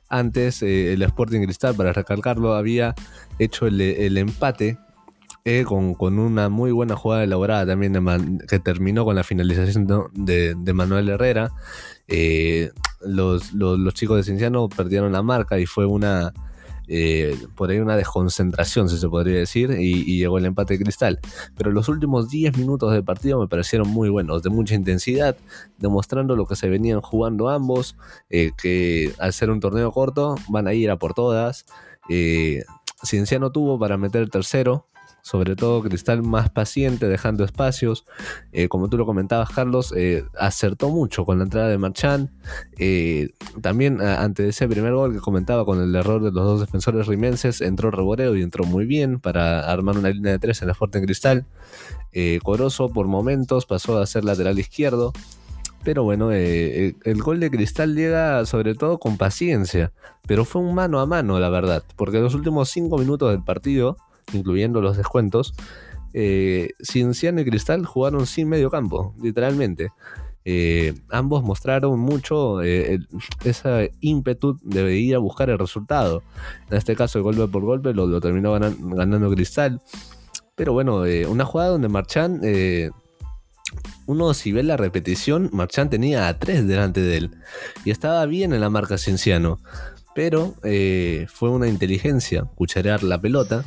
[0.08, 2.94] antes el Sporting Cristal, para recalcarlo, había
[3.38, 4.78] hecho el, empate
[5.44, 11.08] eh, con, una muy buena jugada elaborada también que terminó con la finalización de, Manuel
[11.10, 11.50] Herrera.
[12.08, 12.70] Eh,
[13.02, 13.52] los,
[13.94, 16.32] chicos de Cienciano perdieron la marca y fue una
[16.86, 21.18] eh, por ahí una desconcentración, si se podría decir, y, llegó el empate de Cristal.
[21.56, 25.36] Pero los últimos 10 minutos del partido me parecieron muy buenos, de mucha intensidad,
[25.78, 27.96] demostrando lo que se venían jugando ambos,
[28.28, 31.64] que al ser un torneo corto van a ir a por todas.
[33.04, 34.88] Cienciano tuvo para meter el tercero,
[35.24, 38.04] sobre todo Cristal más paciente, dejando espacios.
[38.52, 42.30] Eh, como tú lo comentabas, Carlos, eh, acertó mucho con la entrada de Marchán.
[42.78, 43.30] Eh,
[43.62, 47.62] también ante ese primer gol que comentaba con el error de los dos defensores rimenses,
[47.62, 50.98] entró Reboreo y entró muy bien para armar una línea de tres en la fuerte
[50.98, 51.46] en Cristal.
[52.42, 55.12] Corozo por momentos pasó a ser lateral izquierdo.
[55.84, 59.92] Pero bueno, el gol de Cristal llega sobre todo con paciencia.
[60.26, 61.84] Pero fue un mano a mano, la verdad.
[61.96, 63.96] Porque los últimos cinco minutos del partido
[64.32, 65.54] incluyendo los descuentos,
[66.12, 69.90] eh, Cienciano y Cristal jugaron sin medio campo, literalmente.
[70.46, 72.98] Eh, ambos mostraron mucho eh,
[73.44, 76.22] esa ímpetu de ir a buscar el resultado.
[76.70, 79.80] En este caso, el golpe por golpe lo, terminó ganando Cristal.
[80.54, 82.40] Pero bueno, una jugada donde Marchán,
[84.06, 87.30] uno si ve la repetición, Marchán tenía a tres delante de él
[87.84, 89.58] y estaba bien en la marca Cienciano.
[90.14, 90.54] Pero
[91.28, 93.64] fue una inteligencia cucharear la pelota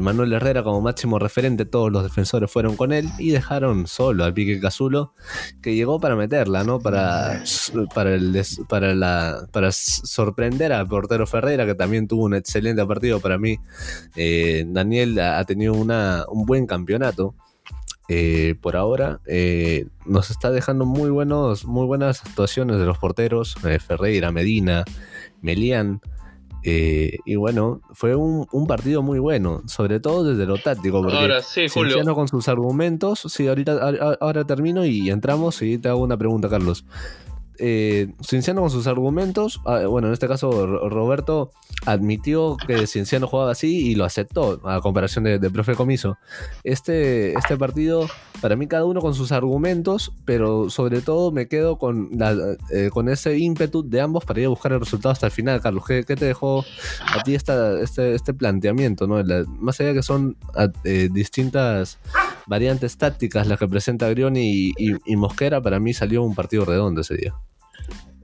[0.00, 4.34] Manuel Herrera como máximo referente, todos los defensores fueron con él y dejaron solo al
[4.34, 5.12] Pique Cazulo,
[5.62, 6.80] que llegó para meterla, ¿no?
[6.80, 7.42] Para,
[7.94, 13.20] para, el para, la, para sorprender al portero Ferreira, que también tuvo un excelente partido
[13.20, 13.58] para mí.
[14.16, 17.34] Eh, Daniel ha tenido una, un buen campeonato.
[18.08, 23.54] Eh, por ahora eh, nos está dejando muy buenos muy buenas actuaciones de los porteros
[23.54, 24.84] Ferreira, Medina,
[25.40, 26.02] Melián
[26.66, 31.02] eh, y bueno, fue un, partido muy bueno, sobre todo desde lo táctico.
[31.02, 32.02] Porque ahora sí, Julio.
[32.14, 36.86] con sus argumentos, sí, ahorita ahora termino y entramos y te hago una pregunta, Carlos
[37.58, 41.50] eh, Cienciano con sus argumentos, ah, bueno, en este caso Roberto
[41.86, 46.18] admitió que Cienciano jugaba así y lo aceptó, a comparación de, profe Comiso.
[46.62, 48.08] Este, este partido,
[48.40, 52.10] para mí cada uno con sus argumentos, pero sobre todo me quedo con,
[52.70, 55.60] eh, con ese ímpetu de ambos para ir a buscar el resultado hasta el final,
[55.60, 55.84] Carlos.
[55.86, 56.64] ¿Qué, te dejó
[57.14, 59.06] a ti esta, este, este planteamiento?
[59.06, 59.22] ¿no?
[59.58, 61.98] más allá que son ah, eh, distintas
[62.46, 67.16] variantes tácticas las que presenta Grioni y Mosquera, para mí salió un partido redondo ese
[67.16, 67.34] día.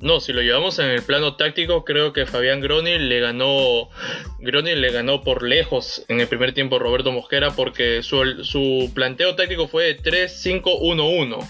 [0.01, 3.91] No, si lo llevamos en el plano táctico, creo que Fabián Groni le ganó
[4.39, 9.37] Groni le ganó por lejos en el primer tiempo Roberto Mosquera porque su, su planteo
[9.37, 11.47] táctico fue 3-5-1-1,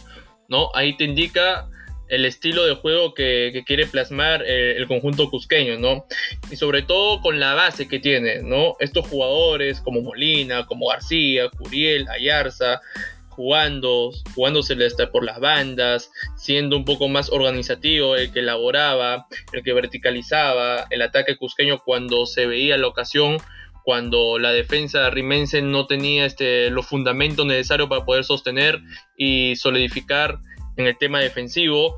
[0.48, 0.70] ¿no?
[0.74, 1.68] Ahí te indica
[2.10, 6.06] el estilo de juego que, quiere plasmar eh, el conjunto cusqueño, ¿no?
[6.50, 8.74] Y sobre todo con la base que tiene, ¿no?
[8.80, 12.80] Estos jugadores como Molina, como García, Curiel, Ayarza,
[13.28, 19.62] jugando, jugándosele hasta por las bandas, siendo un poco más organizativo, el que elaboraba, el
[19.62, 23.38] que verticalizaba el ataque cusqueño cuando se veía la ocasión,
[23.84, 28.80] cuando la defensa rimense no tenía este, los fundamentos necesarios para poder sostener
[29.16, 30.38] y solidificar
[30.80, 31.96] en el tema defensivo.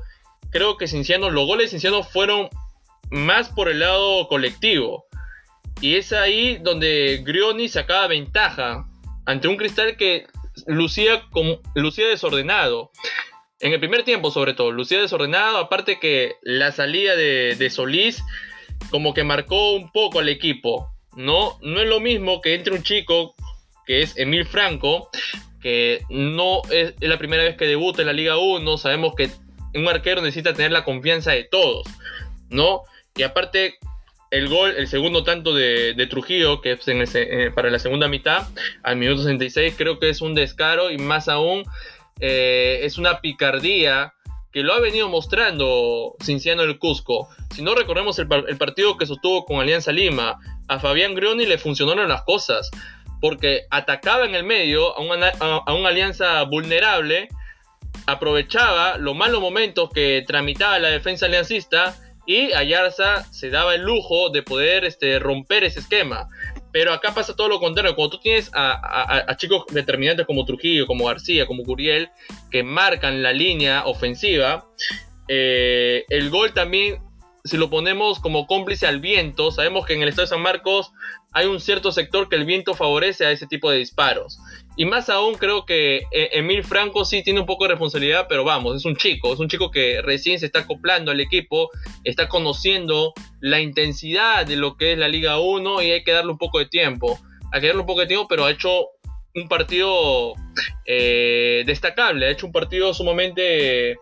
[0.51, 2.49] Creo que Cinciano, los goles de Cinciano fueron
[3.09, 5.05] más por el lado colectivo.
[5.81, 8.85] Y es ahí donde Grioni sacaba ventaja
[9.25, 10.27] ante un cristal que
[10.67, 12.91] lucía, como, lucía desordenado.
[13.59, 15.57] En el primer tiempo, sobre todo, lucía desordenado.
[15.57, 18.21] Aparte que la salida de, Solís,
[18.89, 20.89] como que marcó un poco al equipo.
[21.15, 23.35] No, no es lo mismo que entre un chico
[23.85, 25.09] que es Emil Franco,
[25.63, 28.77] que no es, la primera vez que debuta en la Liga 1.
[28.77, 29.31] Sabemos que
[29.73, 31.87] un arquero necesita tener la confianza de todos,
[32.49, 32.81] ¿no?
[33.15, 33.79] Y aparte,
[34.29, 38.45] el gol, el segundo tanto de, Trujillo, que es eh, para la segunda mitad,
[38.83, 41.63] al minuto 66, creo que es un descaro y más aún
[42.19, 44.13] eh, es una picardía
[44.51, 47.29] que lo ha venido mostrando Cinciano el Cusco.
[47.55, 52.07] Si no recordemos el, partido que sostuvo con Alianza Lima, a Fabián Grioni le funcionaron
[52.07, 52.69] las cosas,
[53.23, 57.29] porque atacaba en el medio a una, a una Alianza vulnerable,
[58.05, 64.29] aprovechaba los malos momentos que tramitaba la defensa aliancista y Ayarza se daba el lujo
[64.29, 66.27] de poder este, romper ese esquema.
[66.73, 67.95] Pero acá pasa todo lo contrario.
[67.95, 72.09] Cuando tú tienes a, chicos determinantes como Trujillo, como García, como Curiel,
[72.51, 74.65] que marcan la línea ofensiva,
[75.29, 77.01] eh, el gol también,
[77.45, 80.93] si lo ponemos como cómplice al viento, sabemos que en el estado de San Marcos
[81.33, 84.39] hay un cierto sector que el viento favorece a ese tipo de disparos.
[84.77, 88.45] Y más aún creo que eh, Emil Franco sí tiene un poco de responsabilidad, pero
[88.45, 91.69] vamos, es un chico, es un chico que recién se está acoplando al equipo,
[92.05, 96.31] está conociendo la intensidad de lo que es la Liga 1 y hay que darle
[96.31, 97.19] un poco de tiempo.
[97.51, 98.87] Hay que darle un poco de tiempo, pero ha hecho
[99.35, 100.33] un partido
[100.85, 103.97] eh, destacable, ha hecho un partido sumamente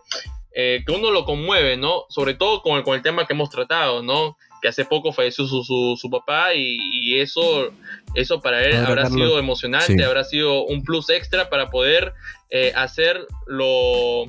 [0.54, 2.04] eh, que uno lo conmueve, ¿no?
[2.08, 4.36] Sobre todo con el, con el tema que hemos tratado, ¿no?
[4.60, 7.72] Que hace poco falleció su, su, su papá y, eso,
[8.14, 12.12] eso para él habrá sido emocionante, habrá sido un plus extra para poder
[12.50, 14.24] eh, hacer lo...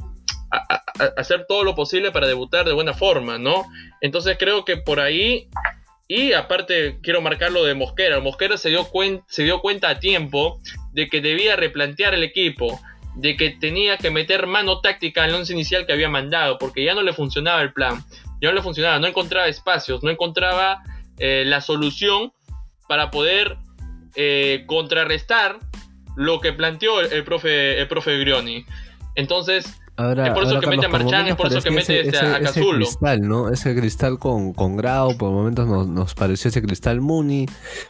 [1.18, 3.66] hacer todo lo posible para debutar de buena forma, ¿no?
[4.02, 5.50] Entonces creo que por ahí
[6.08, 8.20] y aparte, quiero marcar lo de Mosquera.
[8.20, 8.88] Mosquera se dio,
[9.28, 10.60] se dio cuenta a tiempo
[10.92, 12.80] de que debía replantear el equipo,
[13.16, 16.94] de que tenía que meter mano táctica al once inicial que había mandado, porque ya
[16.94, 18.04] no le funcionaba el plan,
[18.42, 20.82] ya no le funcionaba, no encontraba espacios, no encontraba
[21.20, 22.34] eh, la solución
[22.88, 23.58] para poder
[24.16, 25.60] eh, contrarrestar
[26.16, 28.66] lo que planteó el, profe, el profe Grioni.
[29.16, 32.40] Entonces, es por eso que mete a Marchán, es por eso que mete ese, a
[32.40, 32.80] Cazulo.
[32.80, 33.50] Ese cristal, ¿no?
[33.50, 37.46] Ese cristal con, con grado, por momentos nos, nos, pareció ese cristal Muni,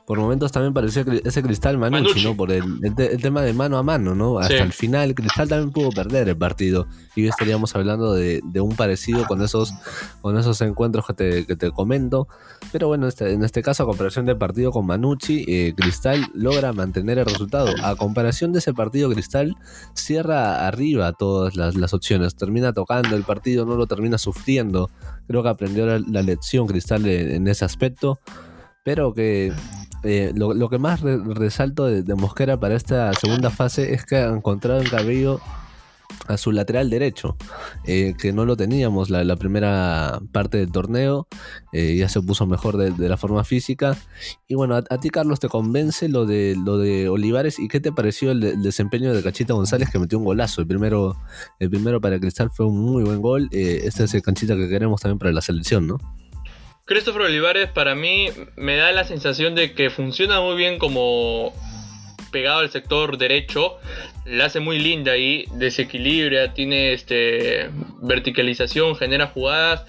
[0.06, 2.36] por momentos también pareció ese cristal Manucci, ¿no?
[2.36, 4.40] Por el, el, tema de mano a mano, ¿no?
[4.40, 6.88] Hasta el final, el cristal también pudo perder el partido.
[7.16, 9.74] Y hoy estaríamos hablando de, de un parecido con esos,
[10.22, 12.28] con esos encuentros que te, que te comento.
[12.72, 16.74] Pero bueno, este, en este caso, a comparación del partido con Manucci, eh, Cristal logra
[16.74, 17.70] mantener el resultado.
[17.84, 19.56] A comparación de ese partido, Cristal
[19.94, 22.36] cierra arriba todas las, las opciones.
[22.36, 24.90] Termina tocando el partido, no lo termina sufriendo.
[25.28, 28.20] Creo que aprendió la, lección Cristal en, ese aspecto.
[28.84, 29.54] Pero que
[30.04, 34.82] eh, lo, que más resalto de, Mosquera para esta segunda fase es que ha encontrado
[34.82, 35.40] en Cabello
[36.28, 37.36] a su lateral derecho,
[37.86, 41.28] eh, que no lo teníamos la, primera parte del torneo,
[41.74, 43.98] eh, ya se puso mejor de, la forma física.
[44.48, 47.60] Y bueno, a, ti Carlos, ¿te convence lo de, lo de Olivares?
[47.60, 50.62] ¿Y qué te pareció el, desempeño de Cachita González que metió un golazo?
[50.62, 51.18] El primero,
[51.60, 53.50] el primero para Cristal fue un muy buen gol.
[53.52, 55.98] Eh, este es el canchita que queremos también para la selección, ¿no?
[56.86, 61.54] Christopher Olivares para mí me da la sensación de que funciona muy bien como
[62.32, 63.78] pegado al sector derecho,
[64.26, 67.70] la hace muy linda ahí, desequilibra, tiene este
[68.02, 69.86] verticalización, genera jugadas,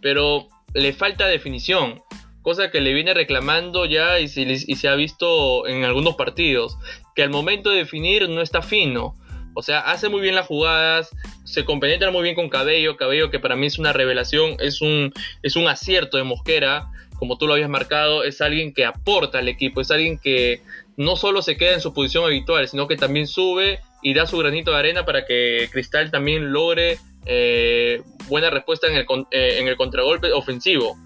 [0.00, 2.02] pero le falta definición,
[2.42, 6.76] cosa que le viene reclamando ya y se, ha visto en algunos partidos,
[7.14, 9.14] que al momento de definir no está fino.
[9.54, 11.10] O sea, hace muy bien las jugadas,
[11.44, 15.12] se compenetra muy bien con Cabello, Cabello que para mí es una revelación, es un,
[15.42, 16.90] es un acierto de Mosquera,
[17.22, 20.62] como tú lo habías marcado, es alguien que aporta al equipo, es alguien que
[20.96, 24.38] no solo se queda en su posición habitual, sino que también sube y da su
[24.38, 29.68] granito de arena para que Cristal también logre eh, buena respuesta en el, eh, en
[29.68, 30.96] el contragolpe ofensivo.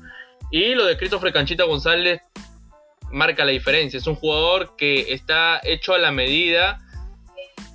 [0.50, 2.20] Y lo de Christopher Canchita González
[3.10, 3.98] marca la diferencia.
[3.98, 6.80] Es un jugador que está hecho a la medida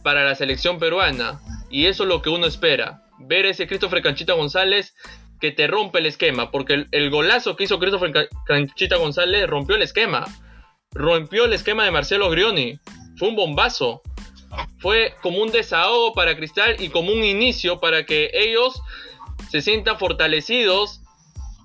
[0.03, 1.41] para la selección peruana.
[1.69, 3.03] Y eso es lo que uno espera.
[3.19, 4.95] Ver ese Christopher Canchita González
[5.39, 6.49] que te rompe el esquema.
[6.49, 10.25] Porque el, el golazo que hizo Christopher Canchita González rompió el esquema
[10.93, 12.79] rompió el esquema de Marcelo Grioni.
[13.17, 14.01] Fue un bombazo.
[14.79, 18.81] Fue como un desahogo para Cristal y como un inicio para que ellos
[19.49, 21.01] se sientan fortalecidos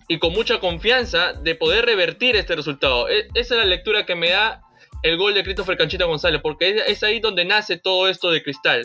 [0.09, 3.09] y con mucha confianza de poder revertir este resultado.
[3.09, 4.63] E, esa es la lectura que me da
[5.03, 8.85] el gol de Christopher Canchita González, porque es ahí donde nace todo esto de Cristal.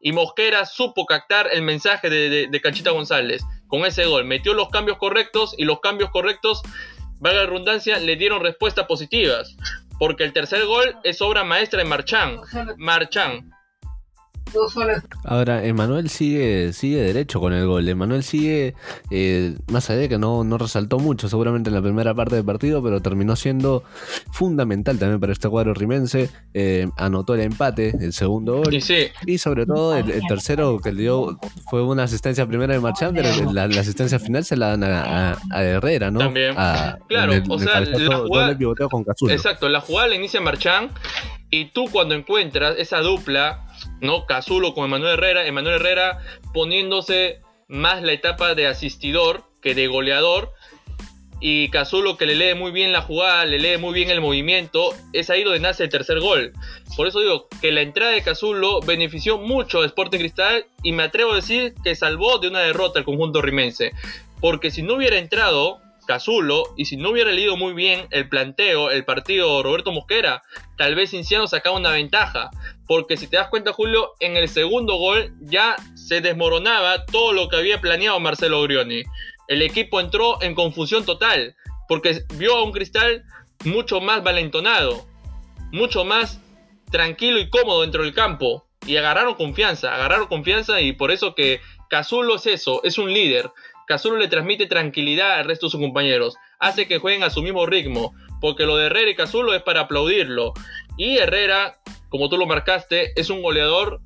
[0.00, 4.24] Y Mosquera supo captar el mensaje de, de Canchita González con ese gol.
[4.24, 6.62] Metió los cambios correctos y los cambios correctos
[7.20, 9.56] valga la redundancia, le dieron respuestas positivas.
[9.98, 12.40] Porque el tercer gol es obra maestra de Marchán.
[12.78, 13.52] Marchán.
[15.24, 17.88] Ahora, Emanuel sigue, sigue derecho con el gol.
[17.88, 18.74] Emanuel sigue,
[19.10, 22.44] eh, más allá de que no, no resaltó mucho seguramente en la primera parte del
[22.44, 23.84] partido, pero terminó siendo
[24.32, 26.30] fundamental también para este cuadro rimense.
[26.54, 28.74] Eh, anotó el empate, el segundo gol.
[29.26, 31.38] Y, sobre todo el, tercero que le dio
[31.70, 36.10] fue una asistencia primera de Marchán, pero la, asistencia final se la dan a, Herrera,
[36.10, 36.20] ¿no?
[36.20, 36.54] También.
[37.08, 38.56] claro, o sea, la jugada,
[38.88, 40.90] con Exacto, la jugada la inicia Marchán
[41.50, 43.66] y tú cuando encuentras esa dupla
[44.00, 44.26] ¿no?
[44.26, 46.20] Cazulo con Emanuel Herrera, Emanuel Herrera
[46.52, 50.52] poniéndose más la etapa de asistidor que de goleador.
[51.42, 54.94] Y Cazulo que le lee muy bien la jugada, le lee muy bien el movimiento,
[55.14, 56.52] es ahí donde nace el tercer gol.
[56.96, 61.04] Por eso digo que la entrada de Cazulo benefició mucho a Sporting Cristal y me
[61.04, 63.92] atrevo a decir que salvó de una derrota al conjunto rimense.
[64.40, 68.90] Porque si no hubiera entrado, Cazulo, y si no hubiera leído muy bien el planteo,
[68.90, 70.42] el partido Roberto Mosquera,
[70.76, 72.50] tal vez Cinciano sacaba una ventaja.
[72.90, 77.48] Porque si te das cuenta, Julio, en el segundo gol ya se desmoronaba todo lo
[77.48, 79.04] que había planeado Marcelo Grioni.
[79.46, 81.54] El equipo entró en confusión total,
[81.86, 83.22] porque vio a un cristal
[83.64, 85.06] mucho más valentonado,
[85.70, 86.40] mucho más
[86.90, 88.66] tranquilo y cómodo dentro del campo.
[88.84, 93.52] Y agarraron confianza, agarraron confianza y por eso que Cazulo es eso, es un líder.
[93.86, 97.66] Cazulo le transmite tranquilidad al resto de sus compañeros, hace que jueguen a su mismo
[97.66, 100.54] ritmo, porque lo de Herrera y Cazulo es para aplaudirlo.
[100.96, 101.80] Y Herrera,
[102.10, 104.00] como tú lo marcaste, es un goleador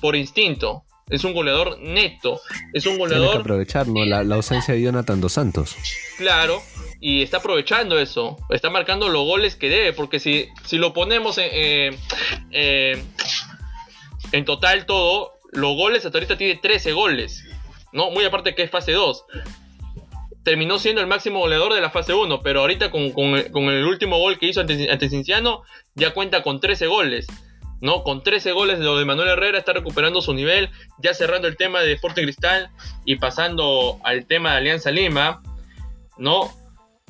[0.00, 0.84] por instinto.
[1.08, 2.40] Es un goleador neto.
[2.72, 3.28] Es un goleador.
[3.28, 5.76] Tiene que aprovechar la, ausencia de Jonathan dos Santos.
[6.16, 6.62] Claro,
[7.00, 8.38] y está aprovechando eso.
[8.48, 9.92] Está marcando los goles que debe.
[9.92, 11.98] Porque si, si lo ponemos en, eh,
[12.50, 13.04] eh,
[14.32, 17.44] en total todo, los goles hasta ahorita tiene 13 goles.
[17.92, 18.10] ¿no?
[18.10, 19.24] Muy aparte que es fase 2
[20.44, 23.02] terminó siendo el máximo goleador de la fase 1, pero ahorita con,
[23.36, 25.62] el último gol que hizo ante, ante, Cinciano
[25.94, 27.26] ya cuenta con 13 goles.
[27.80, 28.04] ¿no?
[28.04, 31.80] Con 13 goles lo de Manuel Herrera está recuperando su nivel, ya cerrando el tema
[31.80, 32.70] de Sporting Cristal
[33.04, 35.42] y pasando al tema de Alianza Lima,
[36.16, 36.52] ¿no?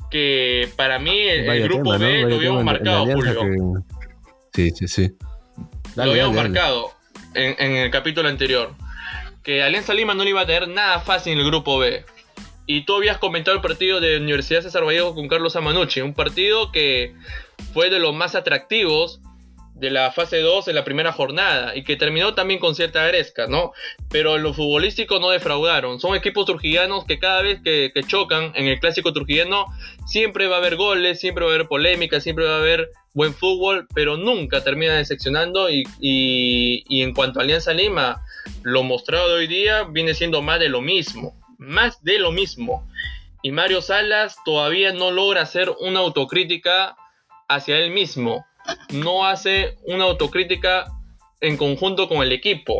[0.09, 3.83] Que para mí el, grupo B lo habíamos marcado, Julio.
[4.51, 5.11] Sí, sí, sí.
[5.95, 6.91] lo habíamos marcado
[7.35, 8.73] en, en el capítulo anterior.
[9.43, 12.03] Que Alianza Lima no le iba a tener nada fácil en el grupo B.
[12.65, 16.71] Y tú habías comentado el partido de Universidad César Vallejo con Carlos Amanucci, un partido
[16.71, 17.13] que
[17.73, 19.19] fue de los más atractivos
[19.75, 23.47] de la fase 2 en la primera jornada y que terminó también con cierta agresca,
[23.47, 23.73] ¿no?
[24.09, 25.99] Pero los futbolísticos no defraudaron.
[25.99, 29.65] Son equipos trujillanos que cada vez que, chocan en el clásico trujillano
[30.05, 33.33] siempre va a haber goles, siempre va a haber polémica, siempre va a haber buen
[33.33, 38.23] fútbol, pero nunca termina decepcionando y, y en cuanto a Alianza Lima,
[38.61, 42.87] lo mostrado de hoy día viene siendo más de lo mismo más de lo mismo.
[43.41, 46.95] Y Mario Salas todavía no logra hacer una autocrítica
[47.47, 48.45] hacia él mismo.
[48.89, 50.85] No hace una autocrítica
[51.41, 52.79] en conjunto con el equipo.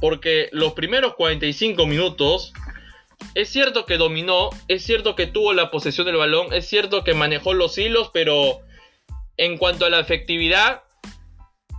[0.00, 2.52] Porque los primeros 45 minutos,
[3.34, 7.14] es cierto que dominó, es cierto que tuvo la posesión del balón, es cierto que
[7.14, 8.60] manejó los hilos, pero
[9.36, 10.82] en cuanto a la efectividad,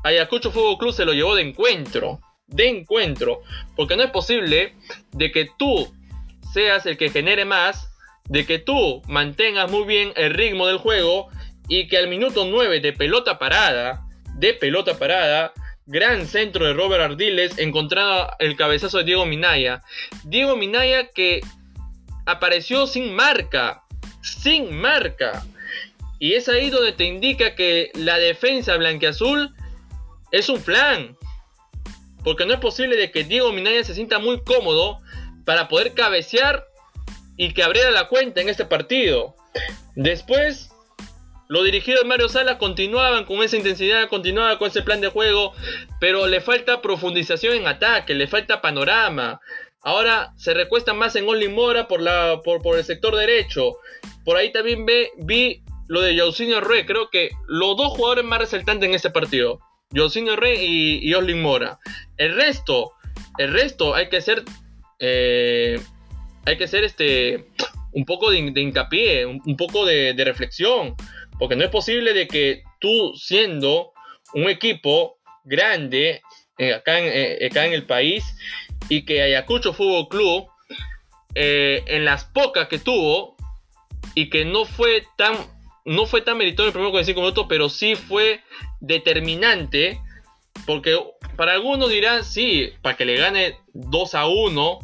[0.04, 2.20] Ayacucho Fútbol Club se lo llevó de encuentro.
[2.48, 3.42] De encuentro.
[3.76, 4.76] Porque no es posible
[5.12, 5.92] de que tú
[6.54, 7.89] seas el que genere más,
[8.30, 11.30] de que tú mantengas muy bien el ritmo del juego
[11.68, 15.54] y que al minuto 9 de pelota parada, de pelota parada,
[15.86, 19.82] gran centro de Robert Ardiles, encontraba el cabezazo de Diego Minaya.
[20.24, 21.41] Diego Minaya que
[22.26, 23.84] apareció sin marca,
[24.22, 25.43] sin marca.
[26.20, 29.54] Y es ahí donde te indica que la defensa blanqueazul
[30.32, 31.18] es un flan.
[32.24, 34.99] Porque no es posible de que Diego Minaya se sienta muy cómodo
[35.46, 36.66] para poder cabecear
[37.38, 39.36] y que abriera la cuenta en este partido.
[39.96, 40.72] Después,
[41.48, 45.54] los dirigidos de Mario Salas continuaban con esa intensidad, continuaban con ese plan de juego,
[46.00, 49.39] pero le falta profundización en ataque, le falta panorama.
[49.82, 53.74] Ahora se recuesta más en Only Mora por, la, por, por el sector derecho.
[54.24, 56.86] Por ahí también ve, vi lo de Jausinho Rey.
[56.86, 59.60] Creo que los dos jugadores más resaltantes en este partido.
[59.91, 61.80] Jausinho Rey y, y Oslin Mora.
[62.18, 62.94] El resto,
[63.38, 64.44] el resto hay que ser
[65.06, 65.82] eh,
[66.45, 67.49] hay que hacer este,
[67.91, 70.95] un poco de, hincapié, un, poco de, reflexión,
[71.38, 73.91] porque no es posible de que tú siendo
[74.34, 76.22] un equipo grande
[76.58, 78.24] eh, acá, en, eh, acá, en, el país
[78.88, 80.47] y que Ayacucho Fútbol Club,
[81.36, 83.36] en las pocas que tuvo
[84.14, 85.36] y que no fue tan
[85.86, 88.41] no fue tan meritorio el primero con 5 minutos, pero sí fue
[88.80, 89.99] determinante,
[90.66, 90.97] porque
[91.36, 94.80] para algunos dirán, sí, para que le gane 2 a 1,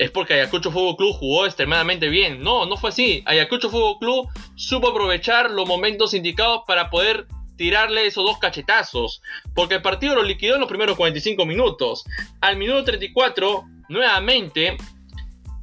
[0.00, 2.42] es porque Ayacucho Fútbol Club jugó extremadamente bien.
[2.42, 3.22] No, no fue así.
[3.26, 7.26] Ayacucho Fútbol Club supo aprovechar los momentos indicados para poder
[7.56, 9.20] tirarle esos dos cachetazos.
[9.54, 12.06] Porque el partido lo liquidó en los primeros 45 minutos.
[12.40, 14.78] Al minuto 34, nuevamente,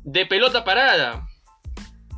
[0.03, 1.27] de pelota parada.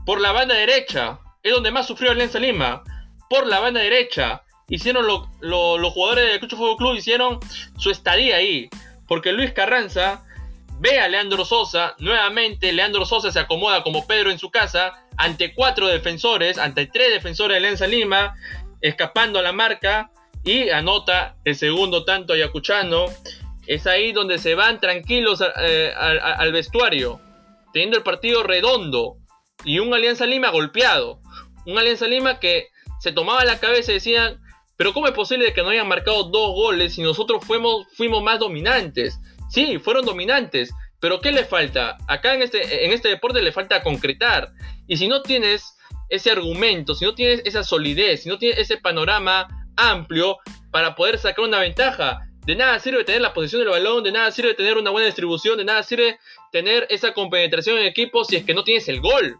[0.05, 1.21] Por la banda derecha.
[1.41, 2.83] Es donde más sufrió Alianza Lima.
[3.29, 4.43] Por la banda derecha.
[4.67, 7.39] Hicieron los jugadores de Ayacucho Fútbol Club hicieron
[7.77, 8.69] su estadía ahí.
[9.07, 10.25] Porque Luis Carranza
[10.79, 15.53] Ve a Leandro Sosa, nuevamente Leandro Sosa se acomoda como Pedro en su casa, ante
[15.53, 18.33] cuatro defensores, ante tres defensores de Lenza Lima,
[18.79, 20.09] escapando a la marca
[20.45, 23.07] y anota el segundo tanto ayacuchano.
[23.67, 27.19] Es ahí donde se van tranquilos eh, al, vestuario,
[27.73, 29.17] teniendo el partido redondo
[29.65, 31.19] y un Alianza Lima golpeado.
[31.65, 32.69] Un Alianza Lima que
[33.01, 34.41] se tomaba la cabeza y decían,
[34.77, 39.19] pero ¿cómo es posible que no hayan marcado dos goles si nosotros fuimos más dominantes?
[39.49, 41.97] Sí, fueron dominantes, pero ¿qué le falta?
[42.07, 44.51] Acá en este, en este deporte le falta concretar.
[44.87, 45.75] Y si no tienes
[46.09, 50.37] ese argumento, si no tienes esa solidez, si no tienes ese panorama amplio
[50.71, 54.31] para poder sacar una ventaja, de nada sirve tener la posición del balón, de nada
[54.31, 56.19] sirve tener una buena distribución, de nada sirve
[56.51, 59.37] tener esa compenetración en equipo si es que no tienes el gol.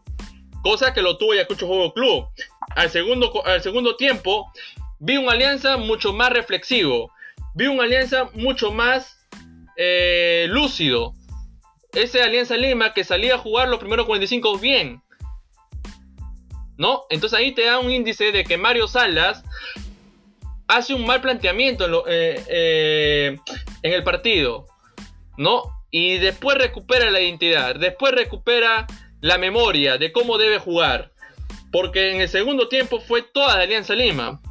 [0.62, 2.28] Cosa que lo tuvo Yacucho Juego Club.
[2.76, 4.52] Al segundo, al segundo tiempo,
[5.00, 7.12] vi una alianza mucho más reflexivo.
[7.56, 9.19] Vi una alianza mucho más
[9.82, 11.14] eh, lúcido.
[11.94, 15.02] Ese Alianza Lima que salía a jugar los primeros 45 bien.
[16.78, 17.06] ¿No?
[17.10, 19.44] Entonces ahí te da un índice de que Mario Salas
[20.68, 23.38] hace un mal planteamiento en, eh, eh,
[23.82, 24.68] en el partido.
[25.38, 25.80] ¿No?
[25.92, 28.86] y después recupera la identidad, después recupera
[29.22, 31.12] la memoria de cómo debe jugar.
[31.72, 34.42] Porque en el segundo tiempo fue toda Alianza Lima.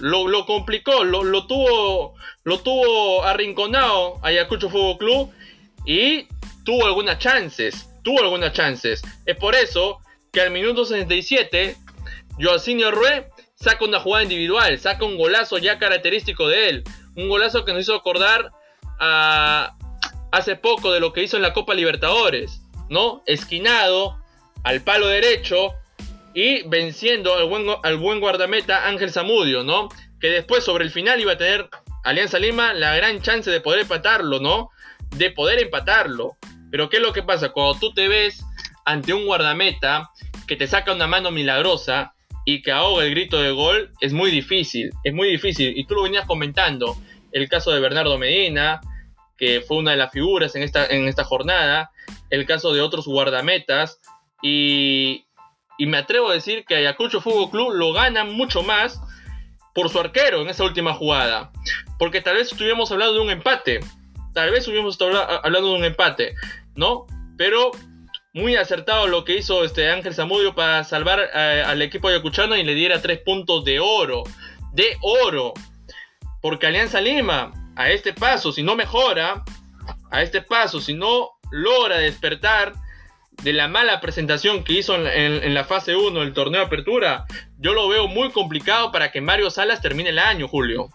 [0.00, 5.32] Lo, complicó, lo, lo, tuvo, lo tuvo arrinconado Ayacucho Fútbol Club
[5.84, 6.26] y
[6.64, 9.02] tuvo algunas chances, tuvo algunas chances.
[9.26, 9.98] Es por eso
[10.32, 11.76] que al minuto 67,
[12.40, 16.84] Joaquín Rue saca una jugada individual, saca un golazo ya característico de él.
[17.16, 18.52] Un golazo que nos hizo acordar
[20.30, 23.22] hace poco de lo que hizo en la Copa Libertadores, ¿no?
[23.26, 24.18] Esquinado
[24.62, 25.74] al palo derecho
[26.40, 29.88] y venciendo al buen, al buen guardameta Ángel Zamudio, ¿no?
[30.20, 31.68] Que después sobre el final iba a tener
[32.04, 34.70] Alianza Lima la gran chance de poder empatarlo, ¿no?
[35.16, 36.36] De poder empatarlo.
[36.70, 37.48] Pero ¿qué es lo que pasa?
[37.48, 38.44] Cuando tú te ves
[38.84, 40.10] ante un guardameta
[40.46, 42.14] que te saca una mano milagrosa
[42.44, 45.76] y que ahoga el grito de gol, es muy difícil, es muy difícil.
[45.76, 46.96] Y tú lo venías comentando,
[47.32, 48.80] el caso de Bernardo Medina,
[49.36, 51.90] que fue una de las figuras en esta, en esta jornada,
[52.30, 53.98] el caso de otros guardametas,
[54.40, 55.24] y,
[55.78, 59.00] y me atrevo a decir que Ayacucho Fútbol Club lo gana mucho más
[59.74, 61.52] por su arquero en esa última jugada,
[61.98, 63.80] porque tal vez estuviéramos hablando de un empate,
[64.34, 66.34] tal vez estuviéramos hablando de un empate,
[66.74, 67.06] ¿no?
[67.36, 67.70] Pero
[68.34, 72.64] muy acertado lo que hizo este Ángel Zamudio para salvar eh, al equipo ayacuchano y
[72.64, 74.24] le diera tres puntos de oro,
[74.72, 75.54] de oro,
[76.42, 79.44] porque Alianza Lima a este paso, si no mejora,
[80.10, 82.74] a este paso, si no logra despertar
[83.42, 87.26] de la mala presentación que hizo en, la fase 1 del torneo de apertura,
[87.58, 90.88] yo lo veo muy complicado para que Mario Salas termine el año, Julio.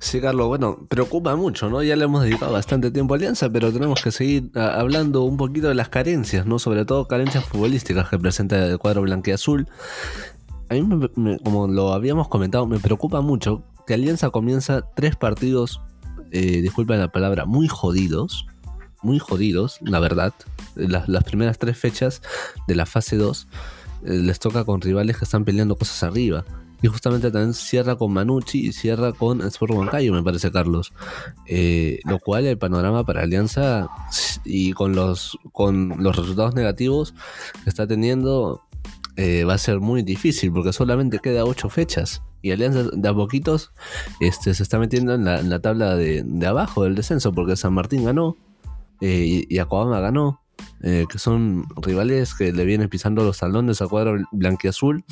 [0.00, 1.82] Sí, Carlos, bueno, preocupa mucho, ¿no?
[1.82, 5.36] Ya le hemos dedicado bastante tiempo a Alianza, pero tenemos que seguir ah, hablando un
[5.36, 6.60] poquito de las carencias, ¿no?
[6.60, 9.66] Sobre todo carencias futbolísticas que presenta el cuadro blanqueazul.
[10.70, 15.80] A mí, como lo habíamos comentado, me preocupa mucho que Alianza comienza tres partidos,
[16.30, 18.46] eh, disculpen la palabra, muy jodidos.
[19.02, 20.34] Muy jodidos, la verdad.
[20.74, 22.22] Las, primeras tres fechas
[22.66, 23.48] de la fase 2
[24.04, 26.44] eh, les toca con rivales que están peleando cosas arriba.
[26.80, 30.92] Y justamente también cierra con Manucci y cierra con Sport Huancayo, me parece, Carlos.
[31.46, 33.88] Eh, lo cual el panorama para Alianza
[34.44, 37.14] y con los, con los resultados negativos
[37.64, 38.62] que está teniendo
[39.18, 42.22] va a ser muy difícil porque solamente queda ocho fechas.
[42.40, 43.72] Y Alianza de a poquitos
[44.20, 48.36] este, se está metiendo en la, tabla de, abajo del descenso, porque San Martín ganó
[49.00, 50.42] eh, y, Acobama ganó,
[50.82, 55.04] eh, que son rivales que le vienen pisando los talones a cuadro blanquiazul.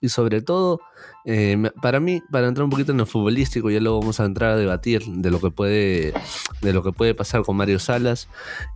[0.00, 0.80] Y sobre todo,
[1.24, 4.52] eh, para mí, para entrar un poquito en lo futbolístico, ya luego vamos a entrar
[4.52, 6.14] a debatir de lo que puede,
[6.62, 8.28] de lo que puede pasar con Mario Salas.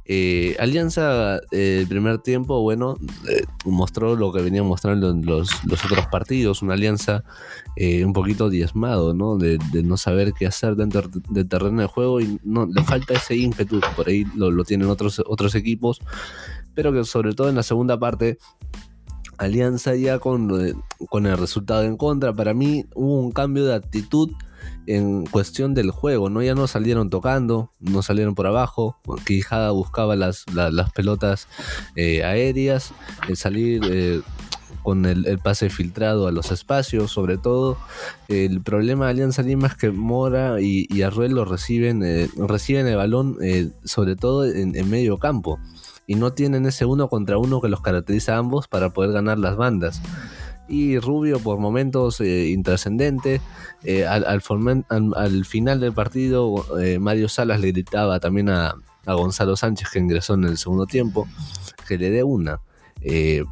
[0.04, 2.96] Eh, Alianza, eh, el primer tiempo, bueno,
[3.64, 7.24] mostró lo que venía mostrando en los, otros partidos, una alianza
[8.04, 9.36] un poquito diezmado, ¿no?
[9.38, 13.36] De, no saber qué hacer dentro del terreno de juego y no le falta ese
[13.36, 16.00] ímpetu, por ahí lo, lo tienen otros, otros equipos,
[16.74, 18.38] pero que sobre todo en la segunda parte
[19.42, 20.48] Alianza ya con,
[21.10, 22.32] con el resultado en contra.
[22.32, 24.30] Para mí hubo un cambio de actitud
[24.86, 26.42] en cuestión del juego, ¿no?
[26.42, 31.48] Ya no salieron tocando, no salieron por abajo, Quijada buscaba las, las, pelotas
[31.96, 32.92] eh, aéreas,
[33.28, 34.20] el salir eh,
[34.82, 37.78] con el, pase filtrado a los espacios, sobre todo.
[38.28, 42.86] El problema de Alianza Lima es que Mora y, y Arruel lo reciben, eh, reciben
[42.86, 43.38] el balón,
[43.84, 45.58] sobre todo en, en medio campo
[46.06, 49.38] y no tienen ese uno contra uno que los caracteriza a ambos para poder ganar
[49.38, 50.00] las bandas.
[50.68, 53.40] Y Rubio por momentos eh, intrascendente.
[53.84, 58.74] Eh, al, final del partido, eh, Mario Salas le gritaba también a,
[59.04, 61.26] a, Gonzalo Sánchez, que ingresó en el segundo tiempo,
[61.86, 62.60] que le dé una.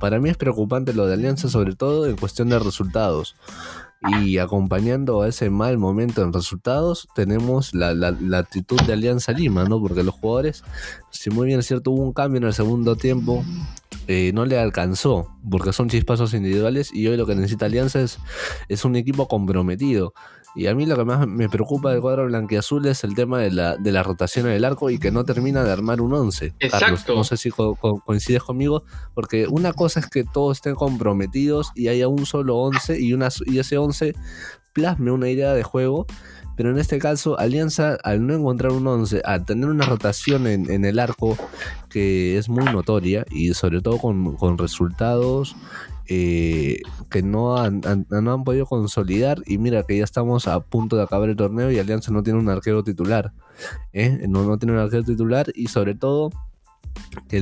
[0.01, 3.37] para mí es preocupante lo de Alianza, sobre todo en cuestión de resultados.
[4.03, 9.65] Y acompañando a ese mal momento en resultados, tenemos la, la, actitud de Alianza Lima,
[9.65, 9.79] ¿no?
[9.79, 10.65] Porque los jugadores,
[11.11, 13.45] si muy bien es cierto, hubo un cambio en el segundo tiempo,
[14.07, 18.19] eh, no le alcanzó, porque son chispazos individuales y hoy lo que necesita Alianza es,
[18.69, 20.15] es un equipo comprometido.
[20.55, 23.51] Y a mí lo que más me preocupa del cuadro blanquiazul es el tema de
[23.51, 26.55] la, de la rotación en el arco y que no termina de armar un 11.
[26.59, 27.15] Exacto.
[27.15, 28.83] no sé si coincides conmigo,
[29.15, 33.29] porque una cosa es que todos estén comprometidos y haya un solo 11 y, una,
[33.47, 34.15] y ese 11
[34.73, 36.07] plasme una idea de juego.
[36.57, 40.85] Pero en este caso, Alianza, al no encontrar un 11, al tener una rotación en,
[40.85, 41.39] el arco
[41.89, 45.57] que es muy notoria y sobre todo con, con resultados
[46.13, 50.97] eh, que no han, no han podido consolidar y mira que ya estamos a punto
[50.97, 53.33] de acabar el torneo y Alianza no tiene un arquero titular.
[53.93, 54.27] ¿eh?
[54.29, 56.33] No, no tiene un arquero titular y sobre todo
[57.29, 57.41] que,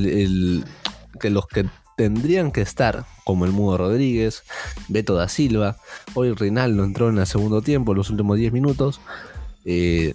[1.31, 1.65] los que
[1.97, 4.43] tendrían que estar, como el Mudo Rodríguez,
[4.87, 5.77] Beto da Silva,
[6.13, 9.01] hoy Rinaldo entró en el segundo tiempo, los últimos 10 minutos,
[9.65, 10.13] eh,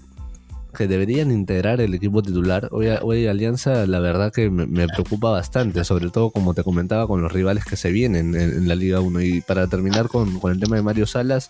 [0.75, 2.69] que deberían integrar el equipo titular.
[2.73, 7.23] Hoy, hoy Alianza, la verdad que me, preocupa bastante, sobre todo como te comentaba, con
[7.23, 9.21] los rivales que se vienen en, la Liga 1.
[9.23, 11.49] Y para terminar con, el tema de Mario Salas,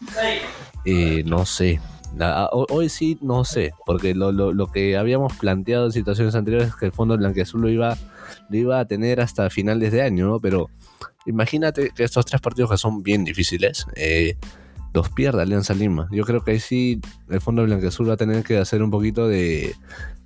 [0.85, 1.81] eh, no sé.
[2.53, 6.87] hoy, sí, no sé, porque lo, lo, que habíamos planteado en situaciones anteriores es que
[6.87, 7.97] el Fondo Blanqueazul lo iba,
[8.49, 10.39] lo iba a tener hasta finales de año, ¿no?
[10.39, 10.71] Pero
[11.27, 14.37] imagínate que estos tres partidos que son bien difíciles, eh,
[14.95, 16.09] los pierda Alianza Lima.
[16.13, 19.27] Yo creo que ahí sí el Fondo Blanqueazul va a tener que hacer un poquito
[19.27, 19.75] de,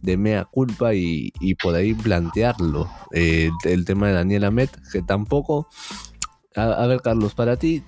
[0.03, 2.89] mea culpa y, por ahí plantearlo.
[3.13, 5.69] Eh, el tema de Daniel Amet, que tampoco...
[6.55, 7.83] A, ver, Carlos, para ti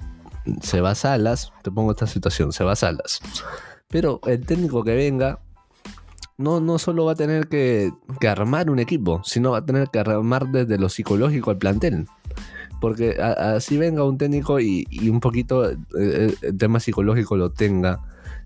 [0.62, 3.20] se va a Salas, te pongo esta situación, se va a Salas.
[3.88, 5.40] Pero el técnico que venga
[6.38, 9.88] no, no solo va a tener que, que, armar un equipo, sino va a tener
[9.88, 12.06] que armar desde lo psicológico al plantel.
[12.80, 18.00] Porque así venga un técnico y, un poquito eh, eh, el, tema psicológico lo tenga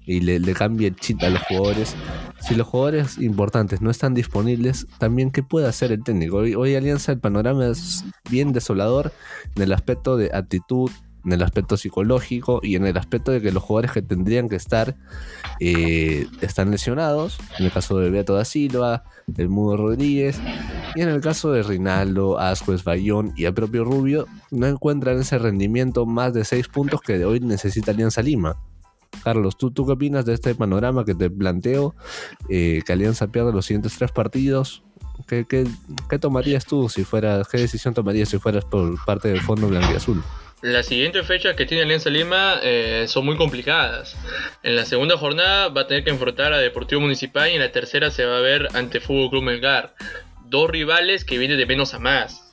[0.06, 1.94] y le, cambie el chip a los jugadores.
[2.40, 6.38] Si los jugadores importantes no están disponibles, también qué puede hacer el técnico.
[6.38, 9.12] Hoy, hoy Alianza el panorama es bien desolador
[9.54, 10.90] en el aspecto de actitud,
[11.24, 14.56] en el aspecto psicológico y en el aspecto de que los jugadores que tendrían que
[14.56, 14.96] estar
[15.60, 17.38] eh, están lesionados.
[17.58, 19.04] En el caso de Beato da Silva,
[19.36, 20.40] el Mudo Rodríguez,
[20.94, 25.38] y en el caso de Rinaldo, Ascuez, Bayón y el propio Rubio, no encuentran ese
[25.38, 28.56] rendimiento más de 6 puntos que de hoy necesita Alianza Lima.
[29.22, 31.94] Carlos, ¿tú, ¿tú qué opinas de este panorama que te planteo?
[32.48, 34.82] Eh, que Alianza pierde los siguientes tres partidos.
[35.28, 35.66] ¿Qué, qué,
[36.10, 40.22] qué tomarías tú si fueras, qué decisión tomarías si fueras por parte del Fondo Blanquiazul?
[40.64, 44.16] Las siguientes fechas que tiene Alianza Lima eh, son muy complicadas.
[44.62, 47.70] En la segunda jornada va a tener que enfrentar a Deportivo Municipal y en la
[47.70, 49.94] tercera se va a ver ante Fútbol Club Melgar.
[50.46, 52.50] Dos rivales que vienen de menos a más.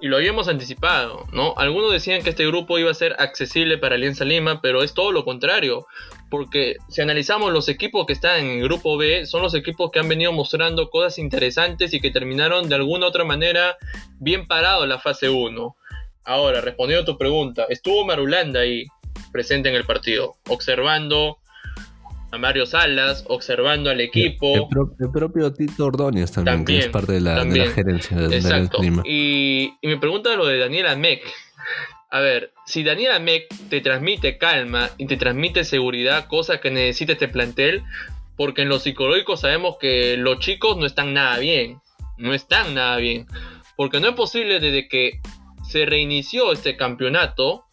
[0.00, 1.54] Y lo habíamos anticipado, ¿no?
[1.56, 5.12] Algunos decían que este grupo iba a ser accesible para Alianza Lima, pero es todo
[5.12, 5.86] lo contrario.
[6.30, 10.00] Porque si analizamos los equipos que están en el grupo B, son los equipos que
[10.00, 13.76] han venido mostrando cosas interesantes y que terminaron de alguna u otra manera
[14.18, 15.76] bien parados la fase 1.
[16.24, 18.84] Ahora, respondiendo a tu pregunta, estuvo Marulanda ahí
[19.32, 21.38] presente en el partido, observando
[22.30, 24.68] a Mario Salas, observando al equipo.
[24.98, 28.78] El, propio Tito Ordóñez también, que es parte de la, gerencia de, Exacto.
[29.04, 31.22] y, y me pregunta lo de Daniel Amec.
[32.10, 37.12] A ver, si Daniel Amec te transmite calma y te transmite seguridad, cosa que necesita
[37.12, 37.82] este plantel,
[38.36, 41.80] porque en lo psicológico sabemos que los chicos no están nada bien.
[42.18, 43.26] No están nada bien.
[43.76, 45.20] Porque no es posible desde que
[45.72, 47.64] se reinició este campeonato,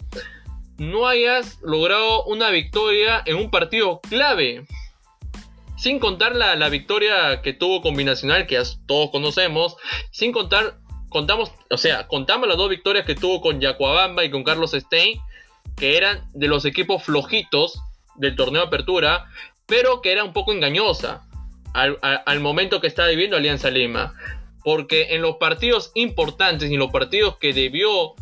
[0.78, 4.66] no hayas logrado una victoria en un partido clave.
[5.78, 9.76] Sin contar la, victoria que tuvo combinacional, que todos conocemos,
[10.12, 10.78] sin contar,
[11.10, 15.20] contamos, o sea, contamos las dos victorias que tuvo con Yacuabamba y con Carlos Stein,
[15.76, 17.82] que eran de los equipos flojitos
[18.16, 19.26] del torneo de apertura,
[19.66, 21.28] pero que era un poco engañosa
[21.74, 24.14] al, al momento que está viviendo Alianza Lima.
[24.64, 28.14] Porque en los partidos importantes y los partidos que debió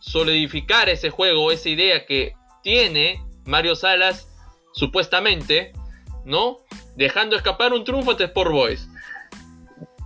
[0.00, 4.28] solidificar ese juego, esa idea que tiene Mario Salas,
[4.72, 5.72] supuestamente,
[6.24, 6.58] ¿no?
[6.96, 8.88] Dejando escapar un triunfo ante Sport Boys.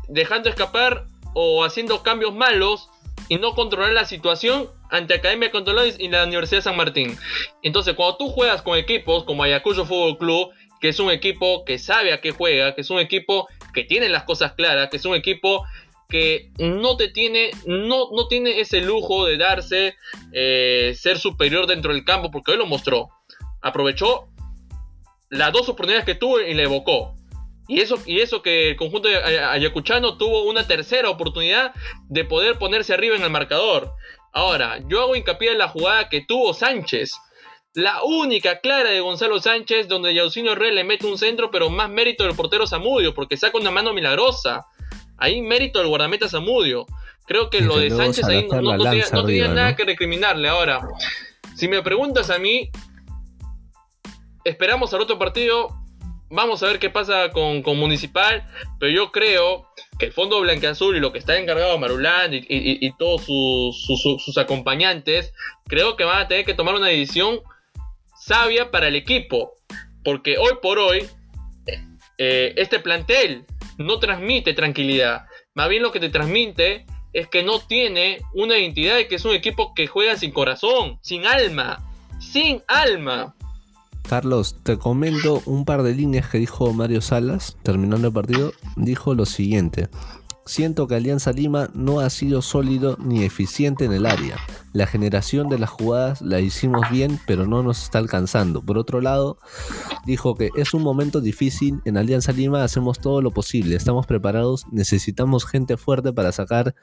[0.08, 2.88] Dejando escapar o haciendo cambios malos
[3.28, 7.16] y no controlar la situación ante Academia Controladores y la Universidad de San Martín.
[7.62, 11.78] Entonces, cuando tú juegas con equipos como Ayacucho Fútbol Club, que es un equipo que
[11.78, 15.04] sabe a qué juega, que es un equipo que tiene las cosas claras, que es
[15.04, 15.64] un equipo
[16.08, 19.96] que no te tiene, no, no tiene ese lujo de darse
[20.32, 23.08] eh, ser superior dentro del campo, porque hoy lo mostró.
[23.62, 24.28] Aprovechó
[25.30, 27.14] las dos oportunidades que tuvo y le evocó.
[27.68, 31.72] Y eso, y eso que el conjunto ayacuchano tuvo una tercera oportunidad
[32.08, 33.92] de poder ponerse arriba en el marcador.
[34.32, 37.12] Ahora, yo hago hincapié en la jugada que tuvo Sánchez.
[37.74, 41.88] La única clara de Gonzalo Sánchez, donde Yaucinio Rey le mete un centro, pero más
[41.88, 44.66] mérito del portero Zamudio, porque saca una mano milagrosa.
[45.16, 46.86] Ahí mérito del guardameta Zamudio.
[47.26, 50.48] Creo que lo de Sánchez ahí no, tenía, nada que recriminarle.
[50.48, 50.80] Ahora,
[51.54, 52.70] si me preguntas a mí,
[54.44, 55.68] esperamos al otro partido.
[56.28, 58.44] Vamos a ver qué pasa con, Municipal.
[58.80, 63.22] Pero yo creo que el Fondo Blanqueazul y lo que está encargado Marulán y, todos
[63.26, 65.32] sus, acompañantes,
[65.68, 67.40] creo que van a tener que tomar una decisión
[68.20, 69.52] sabia para el equipo.
[70.04, 71.06] Porque hoy por hoy,
[72.18, 73.44] eh, este plantel
[73.78, 75.26] no transmite tranquilidad.
[75.54, 79.24] Más bien lo que te transmite es que no tiene una identidad y que es
[79.24, 81.84] un equipo que juega sin corazón, sin alma,
[82.20, 83.34] sin alma.
[84.08, 88.52] Carlos, te comento un par de líneas que dijo Mario Salas terminando el partido.
[88.76, 89.88] Dijo lo siguiente.
[90.46, 94.36] Siento que Alianza Lima no ha sido sólido ni eficiente en el área.
[94.72, 98.62] la generación de las jugadas la hicimos bien, pero no nos está alcanzando.
[98.62, 99.38] Por otro lado,
[100.06, 104.66] dijo que es un momento difícil, en Alianza Lima hacemos todo lo posible, estamos preparados,
[104.70, 106.76] necesitamos gente fuerte para sacar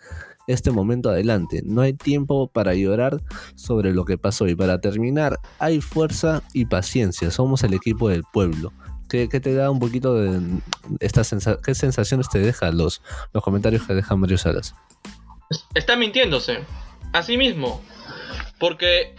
[0.47, 1.61] este momento adelante.
[1.65, 3.21] No hay tiempo para llorar
[3.55, 8.23] sobre lo que pasó y para terminar, hay fuerza y paciencia, somos el equipo del
[8.33, 8.73] pueblo.
[9.09, 10.59] ¿Qué, te da un poquito de
[10.99, 11.61] esta sensación?
[11.63, 13.01] ¿Qué sensaciones te dejan los,
[13.33, 14.75] los comentarios que deja Mario Salas?
[15.73, 16.59] Está mintiéndose.
[17.13, 17.81] Así mismo.
[18.59, 19.15] Porque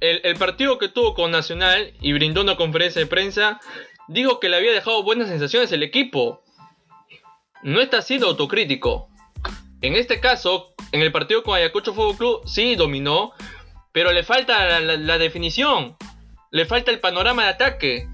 [0.00, 3.60] el, el, partido que tuvo con Nacional y brindó una conferencia de prensa,
[4.08, 6.42] dijo que le había dejado buenas sensaciones el equipo.
[7.62, 9.08] No está siendo autocrítico.
[9.80, 13.32] En este caso, en el partido con Ayacucho Fútbol Club, sí dominó,
[13.92, 15.96] pero le falta la definición.
[16.50, 18.08] Le falta el panorama de ataque.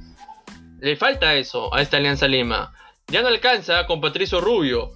[0.82, 2.74] Le falta eso a esta Alianza Lima.
[3.06, 4.90] Ya no alcanza con Patricio Rubio.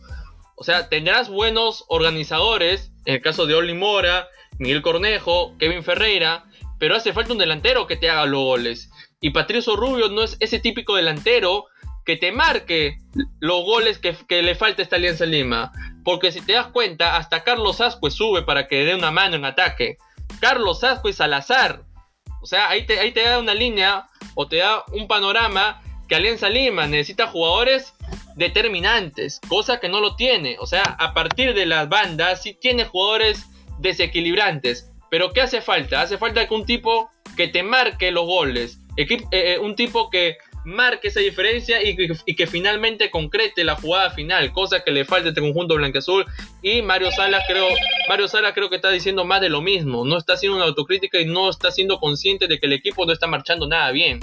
[0.57, 4.27] O sea, tendrás buenos organizadores, en el caso de Oli Mora,
[4.59, 6.45] Miguel Cornejo, Kevin Ferreira,
[6.81, 8.91] pero hace falta un delantero que te haga los goles.
[9.21, 11.67] Y Patricio Rubio no es ese típico delantero
[12.05, 12.99] que te marque
[13.39, 15.71] los goles que, le falta a esta Alianza Lima.
[16.05, 19.45] Porque si te das cuenta, hasta Carlos Ascue sube para que dé una mano en
[19.45, 19.99] ataque.
[20.41, 21.85] Carlos Ascue Salazar.
[22.47, 26.15] O sea, ahí te, ahí te da una línea o te da un panorama que
[26.15, 27.93] Alianza Lima necesita jugadores
[28.37, 30.57] determinantes, cosa que no lo tiene.
[30.61, 33.47] O sea, a partir de las bandas sí tiene jugadores
[33.81, 34.93] desequilibrantes.
[35.11, 36.03] Pero ¿qué hace falta?
[36.03, 40.37] Hace falta que un tipo que te marque los goles, eh, eh, un tipo que
[40.67, 41.97] marque esa diferencia y
[42.35, 46.27] que, finalmente concrete la jugada final, cosa que le falta a este conjunto blanqueazul.
[46.61, 47.69] Y Mario Sala creo,
[48.09, 51.21] Mario Sala creo que está diciendo más de lo mismo, no está haciendo una autocrítica
[51.21, 54.21] y no está siendo consciente de que el equipo no está marchando nada bien.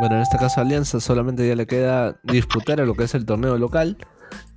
[0.00, 3.26] Bueno, en este caso Alianza solamente ya le queda disputar a lo que es el
[3.26, 3.96] torneo local.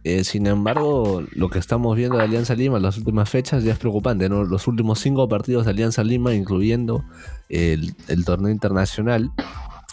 [0.09, 3.73] Eh, sin embargo, lo que estamos viendo de Alianza Lima en las últimas fechas ya
[3.73, 4.29] es preocupante.
[4.29, 7.03] Los últimos cinco partidos de Alianza Lima, incluyendo
[7.49, 7.93] el,
[8.25, 9.33] torneo internacional,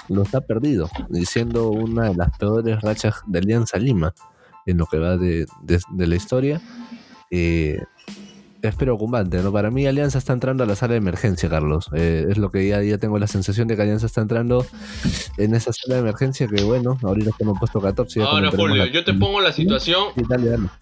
[0.09, 0.89] lo está perdido,
[1.25, 4.15] siendo una de las peores rachas de Alianza Lima
[4.67, 5.49] en lo que va de,
[5.97, 6.63] la historia.
[7.33, 7.81] Eh,
[8.69, 9.53] es preocupante, ¿no?
[9.53, 11.89] Para mí Alianza está entrando a la sala de emergencia, Carlos.
[11.95, 14.67] Eh, es lo que ya, ya tengo la sensación de que Alianza está entrando
[15.37, 18.23] en esa sala de emergencia que, bueno, ahorita hemos puesto 14.
[18.23, 20.09] Ahora, Julio, yo te pongo la situación...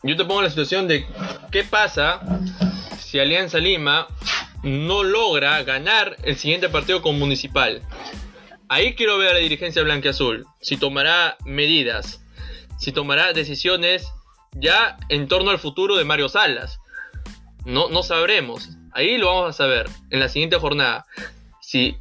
[0.02, 1.06] Yo te pongo la situación de
[1.50, 2.20] qué pasa
[2.98, 4.06] si Alianza Lima
[4.62, 7.82] no logra ganar el siguiente partido con Municipal.
[8.68, 10.46] Ahí quiero ver a la dirigencia blanqueazul.
[10.60, 12.24] Si tomará medidas,
[12.78, 14.06] si tomará decisiones
[14.54, 16.78] ya en torno al futuro de Mario Salas
[17.64, 18.70] no, no sabremos.
[18.92, 21.06] Ahí lo vamos a saber en la siguiente jornada.
[21.60, 21.96] Si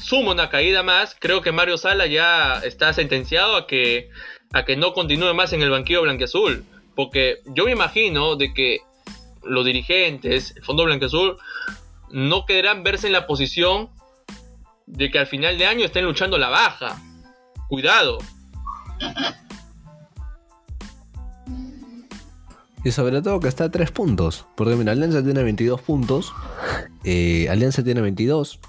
[0.00, 4.10] suma una caída más, creo que Mario Sala ya está sentenciado a que,
[4.52, 6.64] a que no continúe más en el banquillo blanqueazul.
[6.94, 8.80] Porque yo me imagino de que
[9.42, 11.36] los dirigentes, el Fondo Blanqueazul,
[12.10, 13.90] no querrán verse en la posición
[14.86, 17.00] de que al final de año estén luchando la baja.
[17.68, 18.18] Cuidado.
[22.88, 24.46] Y sobre todo que está a 3 puntos.
[24.56, 26.32] Porque mira, Alianza tiene 22 puntos.
[27.04, 28.60] Eh, Alianza tiene 22.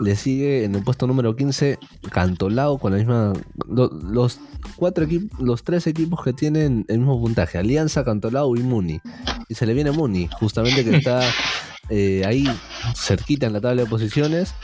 [0.00, 1.78] Le sigue en el puesto número 15
[2.10, 3.34] Cantolao con la misma.
[3.66, 4.40] los
[4.76, 9.02] cuatro equipos, los tres equipos que tienen el mismo puntaje: Alianza, Cantolao y Muni.
[9.50, 11.20] Y se le viene Muni, justamente que está
[11.90, 12.48] eh, ahí
[12.96, 14.54] cerquita en la tabla de posiciones.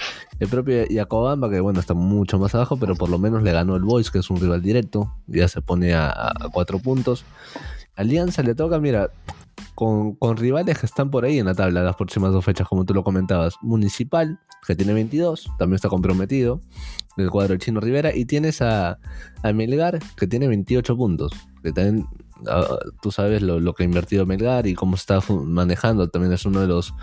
[0.40, 3.76] El propio Yacobamba, que bueno, está mucho más abajo, pero por lo menos le ganó
[3.76, 5.12] el Boys, que es un rival directo.
[5.26, 7.26] Ya se pone a, a cuatro puntos.
[7.96, 9.10] Alianza le toca, mira,
[9.74, 12.94] con, rivales que están por ahí en la tabla las próximas dos fechas, como tú
[12.94, 13.56] lo comentabas.
[13.62, 16.60] Municipal, que tiene 22, también está comprometido,
[17.16, 18.98] el cuadro Chino Rivera, y tienes a,
[19.42, 21.32] Melgar, que tiene 28 puntos,
[21.62, 22.06] que también
[22.48, 26.60] ah, tú sabes lo, que ha invertido Melgar y cómo está manejando, también es uno
[26.60, 26.94] de los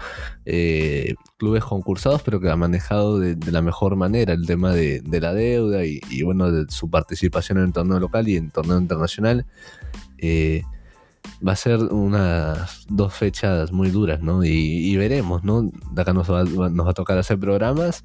[0.45, 5.33] eh, clubes concursados, pero que ha manejado de, la mejor manera el tema de, la
[5.33, 8.79] deuda y, y, bueno, de su participación en el torneo local y en el torneo
[8.79, 9.45] internacional.
[10.17, 10.63] Eh,
[11.45, 14.43] va a ser unas dos fechas muy duras, ¿no?
[14.43, 15.63] Y, veremos, ¿no?
[15.63, 18.03] De acá nos va, nos va, a tocar hacer programas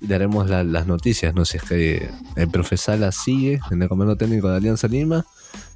[0.00, 1.44] y daremos las noticias, ¿no?
[1.44, 5.24] Si es que el profesor sigue en el comando técnico de Alianza Lima,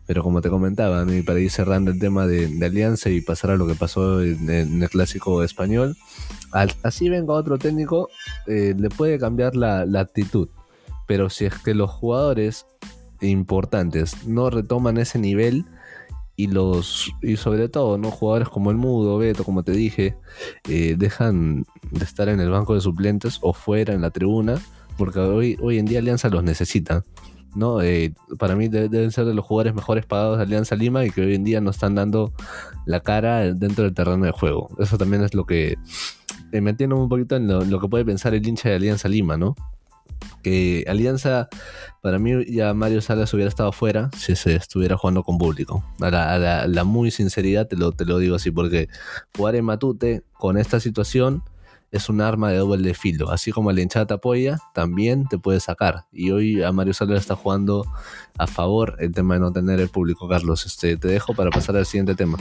[0.06, 1.14] pero como te comentaba, ¿no?
[1.14, 4.82] y para ir cerrando el tema de, Alianza y pasar a lo que pasó en,
[4.82, 5.96] el clásico español,
[6.82, 8.08] así venga otro técnico,
[8.48, 10.48] eh, le puede cambiar la actitud,
[11.06, 12.66] pero si es que los jugadores
[13.20, 15.64] importantes no retoman ese nivel,
[16.36, 20.16] y los y sobre todo no jugadores como el Mudo, Beto, como te dije,
[20.68, 24.58] eh, dejan de estar en el banco de suplentes o fuera en la tribuna,
[24.96, 27.04] porque hoy, hoy en día Alianza los necesita.
[27.54, 27.82] ¿no?
[27.82, 31.22] Eh, para mí deben ser de los jugadores mejores pagados de Alianza Lima y que
[31.22, 32.32] hoy en día no están dando
[32.86, 34.70] la cara dentro del terreno de juego.
[34.78, 35.76] Eso también es lo que
[36.52, 39.54] me entiendo un poquito en lo, que puede pensar el hincha de Alianza Lima, ¿no?
[40.42, 41.48] Que Alianza,
[42.02, 45.84] para mí ya Mario Salas hubiera estado fuera si se estuviera jugando con público.
[46.00, 48.88] A la, muy sinceridad te lo, te lo digo así, porque
[49.36, 51.42] jugar en Matute con esta situación
[51.90, 53.30] es un arma de doble filo.
[53.30, 56.04] Así como el hinchada te apoya, también te puede sacar.
[56.12, 57.84] Y hoy a Mario Salas está jugando
[58.38, 60.28] a favor el tema de no tener el público.
[60.28, 62.38] Carlos, este, te dejo para pasar al siguiente tema.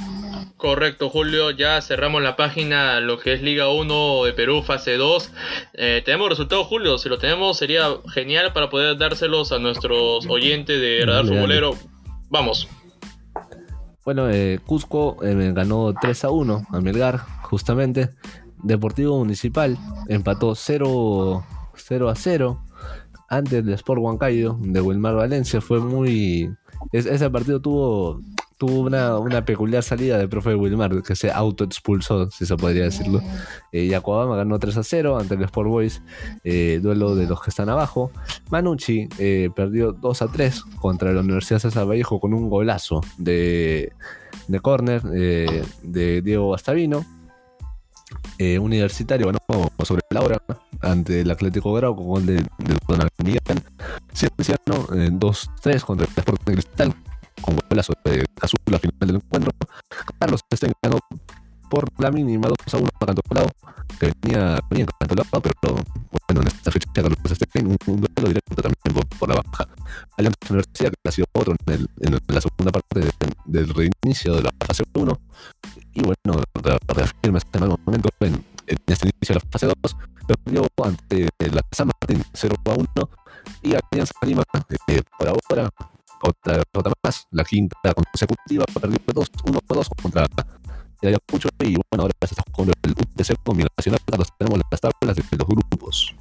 [0.58, 1.52] Correcto, Julio.
[1.52, 5.32] Ya cerramos la página, lo que es Liga 1 de Perú, fase 2.
[5.74, 6.98] Eh, tenemos resultados, Julio.
[6.98, 11.76] Si lo tenemos, sería genial para poder dárselos a nuestros oyentes de Radar Futbolero.
[12.30, 12.68] Vamos.
[14.06, 18.10] Bueno, eh, Cusco eh, ganó 3 a 1 a Melgar, justamente.
[18.64, 21.44] Deportivo Municipal empató 0,
[21.76, 22.64] 0 a 0
[23.30, 25.62] antes del Sport Huancayo de Wilmar Valencia.
[25.62, 26.52] Fue muy.
[26.92, 28.22] ese partido tuvo,
[28.58, 33.22] tuvo una, peculiar salida del profe Wilmar, que se autoexpulsó, si se podría decirlo.
[33.72, 36.02] Eh, Yacuabama ganó 3 a 0 ante el Sport Boys,
[36.44, 38.12] eh, duelo de los que están abajo.
[38.50, 43.94] Manucci eh, perdió 2 a 3 contra la Universidad César Vallejo con un golazo de,
[44.48, 47.06] de córner eh, de Diego Bastavino.
[48.38, 50.42] Eh, universitario ganó sobre la hora
[50.82, 52.78] ante el Atlético Grau con gol de, de
[53.24, 53.42] Miguel.
[54.14, 56.96] Cienciano 2-3 eh, contra el Sporting Cristal
[57.42, 59.52] con golazo de Azul a final del encuentro.
[60.20, 61.00] Carlos Estén ganó
[61.70, 63.50] por la mínima 2 a 1 a Cantolao,
[64.00, 65.76] que venía bien Cantolao, pero
[66.28, 69.68] bueno, en esta fecha Carlos Estén un, un duelo directo también por, la baja.
[70.18, 73.10] Alianza Universidad, que ha sido otro en, el, en la segunda parte
[73.46, 75.20] del reinicio de la fase 1.
[75.94, 76.42] Y bueno,
[76.88, 78.34] reafirma en algún momento en,
[78.68, 79.96] en este inicio de la fase 2,
[80.28, 82.88] perdió ante la San Martín 0 a 1
[83.64, 84.44] y Alianza Lima,
[84.88, 85.70] eh, por ahora,
[86.22, 90.28] otra derrota más, la quinta consecutiva, perdió 2 1 2 contra
[91.02, 92.36] y bueno, ahora se
[92.84, 94.00] el UTC combinacional,
[94.38, 96.16] tenemos las tablas de los grupos.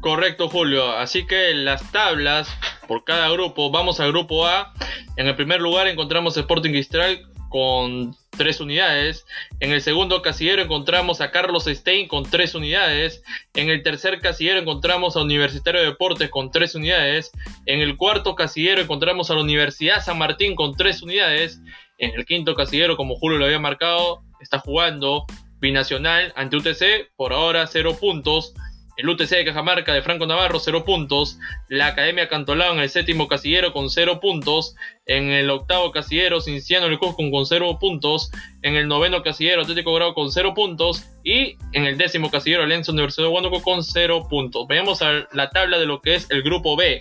[0.00, 0.92] Correcto, Julio.
[0.92, 2.48] Así que las tablas
[2.86, 4.72] por cada grupo, vamos al grupo A.
[5.16, 9.26] En el primer lugar encontramos Sporting Cristal con 3 unidades.
[9.60, 13.22] En el segundo casillero encontramos a Carlos Stein con 3 unidades.
[13.54, 17.32] En el tercer casillero encontramos a Universitario de Deportes con 3 unidades.
[17.66, 21.60] En el cuarto casillero encontramos a la Universidad San Martín con 3 unidades.
[21.98, 25.26] En el quinto casillero, como Julio lo había marcado, está jugando
[25.60, 28.54] Binacional ante UTC, por ahora 0 puntos.
[28.96, 31.38] El UTC de Cajamarca de Franco Navarro, 0 puntos.
[31.68, 34.74] La Academia Cantolao en el séptimo casillero con 0 puntos.
[35.06, 38.32] En el octavo casillero, Cinciano Lecusco con 0 puntos.
[38.62, 41.04] En el noveno casillero, Atlético Grado con 0 puntos.
[41.22, 44.66] Y en el décimo casillero, Alianza Universidad de Huánuco con 0 puntos.
[44.66, 45.00] Veamos
[45.32, 46.98] la tabla de lo que es el grupo B.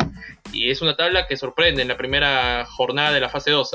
[0.53, 3.71] Y es una tabla que sorprende en la primera jornada de la fase 2.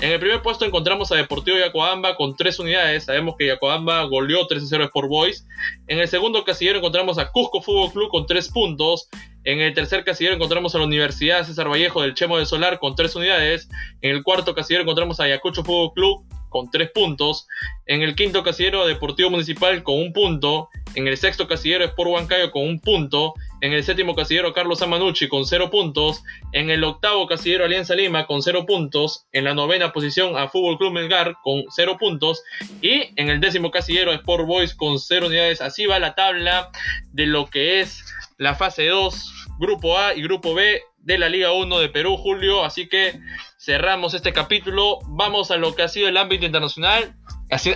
[0.00, 3.04] En el primer puesto encontramos a Deportivo Yacoamba con 3 unidades.
[3.04, 5.46] Sabemos que Yacoamba goleó 3-0 Sport Boys.
[5.88, 9.10] En el segundo casillero encontramos a Cusco Fútbol Club con 3 puntos.
[9.44, 12.94] En el tercer casillero encontramos a la Universidad César Vallejo del Chemo de Solar con
[12.94, 13.68] 3 unidades.
[14.00, 17.46] En el cuarto casillero encontramos a Ayacucho Fútbol Club con 3 puntos.
[17.86, 20.68] En el quinto casillero Deportivo Municipal con 1 punto.
[20.94, 23.32] En el sexto casillero Sport Huancayo con 1 punto.
[23.62, 26.22] En el séptimo casillero Carlos Amanucci con 0 puntos.
[26.52, 29.26] En el octavo casillero Alianza Lima con 0 puntos.
[29.32, 32.42] En la novena posición a Fútbol Club Melgar con 0 puntos.
[32.82, 35.62] Y en el décimo casillero Sport Boys con 0 unidades.
[35.62, 36.70] Así va la tabla
[37.12, 38.04] de lo que es
[38.38, 42.64] la fase 2, Grupo A y Grupo B de la Liga 1 de Perú, Julio.
[42.64, 43.20] Así que
[43.60, 44.98] cerramos este capítulo.
[45.06, 47.14] Vamos a lo que ha sido el ámbito internacional,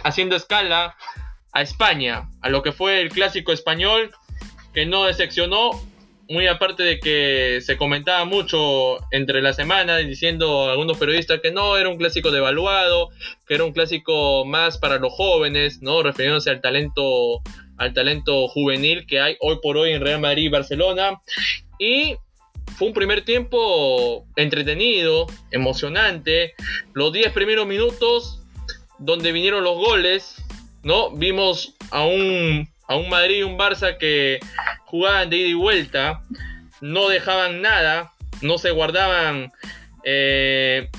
[0.03, 0.97] haciendo escala
[1.53, 4.11] a España, a lo que fue el clásico español
[4.72, 5.70] que no decepcionó,
[6.28, 11.76] muy aparte de que se comentaba mucho entre la semana diciendo algunos periodistas que no
[11.76, 13.11] era un clásico devaluado,
[13.47, 16.03] que era un clásico más para los jóvenes, ¿no?
[16.03, 17.43] Refiriéndose al talento
[17.76, 21.20] al talento juvenil que hay hoy por hoy en Real Madrid y Barcelona.
[21.78, 22.16] Y
[22.77, 26.55] fue un primer tiempo entretenido, emocionante.
[26.93, 28.41] Los 10 primeros minutos
[28.99, 30.45] donde vinieron los goles,
[30.83, 31.11] ¿no?
[31.11, 34.41] Vimos a un a un Madrid y un Barça que
[34.85, 36.22] jugaban de ida y vuelta,
[36.81, 38.12] no dejaban nada,
[38.43, 39.51] no se guardaban
[40.05, 40.91] eh,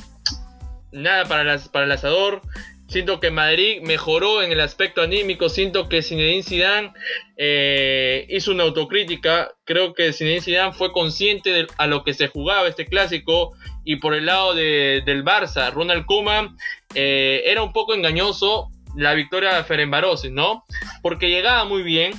[0.91, 2.41] nada para, las, para el asador.
[2.88, 5.49] Siento que Madrid mejoró en el aspecto anímico.
[5.49, 6.93] Siento que Zinedine Zidane
[7.36, 9.51] eh, hizo una autocrítica.
[9.63, 13.55] Creo que Zinedine Zidane fue consciente de a lo que se jugaba este clásico.
[13.83, 16.57] Y por el lado del Barça, Ronald Koeman
[16.93, 20.63] eh, era un poco engañoso la victoria de Ferenbarosis, ¿no?
[21.01, 22.13] Porque llegaba muy bien,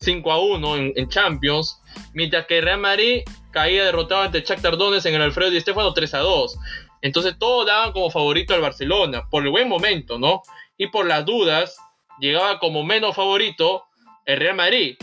[0.00, 1.80] 5 a 1 en, Champions,
[2.12, 6.14] mientras que Real Madrid caía derrotado ante Chuck Tardones en el Alfredo Di Stefano 3
[6.14, 6.58] a 2.
[7.02, 10.42] Entonces todos daban como favorito al Barcelona, por el buen momento, ¿no?
[10.76, 11.76] Y por las dudas,
[12.20, 13.84] llegaba como menos favorito
[14.24, 14.96] el Real Madrid.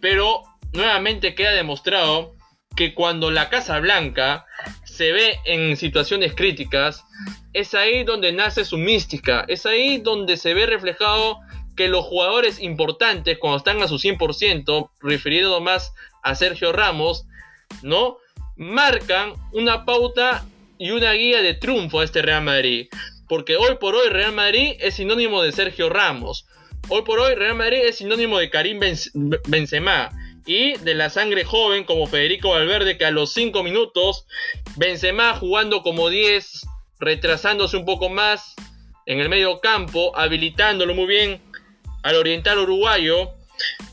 [0.00, 2.34] Pero nuevamente queda demostrado
[2.76, 4.46] que cuando la Casa Blanca
[4.84, 7.04] se ve en situaciones críticas,
[7.52, 11.38] es ahí donde nace su mística, es ahí donde se ve reflejado
[11.76, 17.26] que los jugadores importantes, cuando están a su 100%, referido más a Sergio Ramos,
[17.82, 18.18] ¿no?
[18.56, 20.44] Marcan una pauta
[20.82, 22.88] y una guía de triunfo a este Real Madrid.
[23.28, 26.44] Porque hoy por hoy Real Madrid es sinónimo de Sergio Ramos.
[26.88, 28.80] Hoy por hoy Real Madrid es sinónimo de Karim
[29.46, 30.10] Benzema
[30.44, 34.26] y de la sangre joven como Federico Valverde que a los 5 minutos
[34.74, 36.66] Benzema jugando como 10,
[36.98, 38.56] retrasándose un poco más
[39.06, 41.40] en el medio campo, habilitándolo muy bien
[42.02, 43.30] al oriental uruguayo,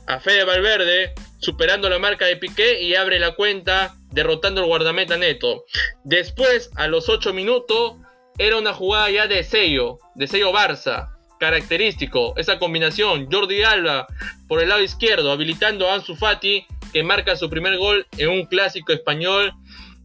[0.07, 5.17] a Fede Valverde, superando la marca de Piqué y abre la cuenta derrotando al guardameta
[5.17, 5.65] neto.
[6.03, 7.95] Después, a los 8 minutos,
[8.37, 11.09] era una jugada ya de sello, de sello Barça
[11.39, 14.05] característico, esa combinación, Jordi Alba
[14.47, 18.45] por el lado izquierdo, habilitando a Ansu Fati, que marca su primer gol en un
[18.45, 19.53] clásico español.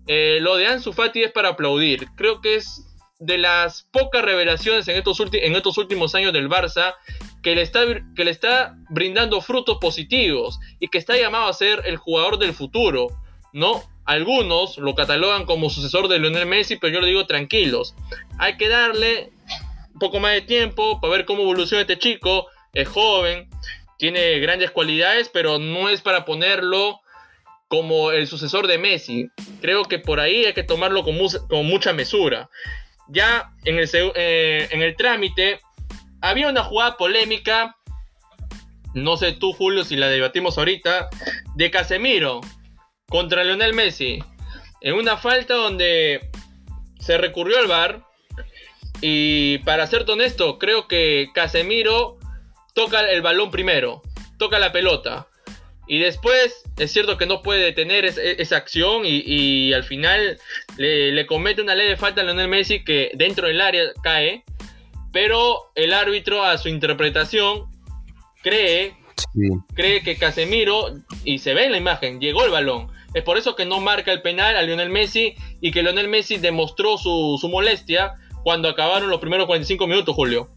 [0.06, 2.86] Eh, lo de Ansu Fati es para aplaudir, creo que es
[3.18, 6.94] de las pocas revelaciones en estos, en estos últimos años del Barça
[7.44, 7.84] que le, está,
[8.16, 12.54] que le está brindando frutos positivos y que está llamado a ser el jugador del
[12.54, 13.08] futuro,
[13.52, 13.84] ¿no?
[14.06, 17.94] Algunos lo catalogan como sucesor de Lionel Messi, pero yo le digo tranquilos.
[18.38, 19.30] Hay que darle
[19.92, 22.46] un poco más de tiempo para ver cómo evoluciona este chico.
[22.72, 23.48] Es joven,
[23.98, 27.00] tiene grandes cualidades, pero no es para ponerlo
[27.68, 29.28] como el sucesor de Messi.
[29.60, 31.14] Creo que por ahí hay que tomarlo con,
[31.66, 32.48] mucha mesura.
[33.08, 35.60] Ya en el, eh, en el trámite
[36.24, 37.76] había una jugada polémica,
[38.94, 41.10] no sé tú Julio si la debatimos ahorita,
[41.54, 42.40] de Casemiro
[43.08, 44.20] contra Lionel Messi.
[44.80, 46.30] En una falta donde
[46.98, 48.02] se recurrió al VAR
[49.02, 52.18] y para ser honesto, creo que Casemiro
[52.74, 54.00] toca el balón primero,
[54.38, 55.28] toca la pelota.
[55.86, 60.38] Y después es cierto que no puede detener esa acción y, al final
[60.78, 64.42] le, comete una ley de falta a Lionel Messi que dentro del área cae.
[65.14, 67.66] Pero el árbitro a su interpretación
[68.42, 68.96] cree,
[69.74, 70.88] cree que Casemiro,
[71.24, 72.88] y se ve en la imagen, llegó el balón.
[73.14, 76.38] Es por eso que no marca el penal a Lionel Messi y que Lionel Messi
[76.38, 80.50] demostró su, su molestia cuando acabaron los primeros 45 minutos, Julio.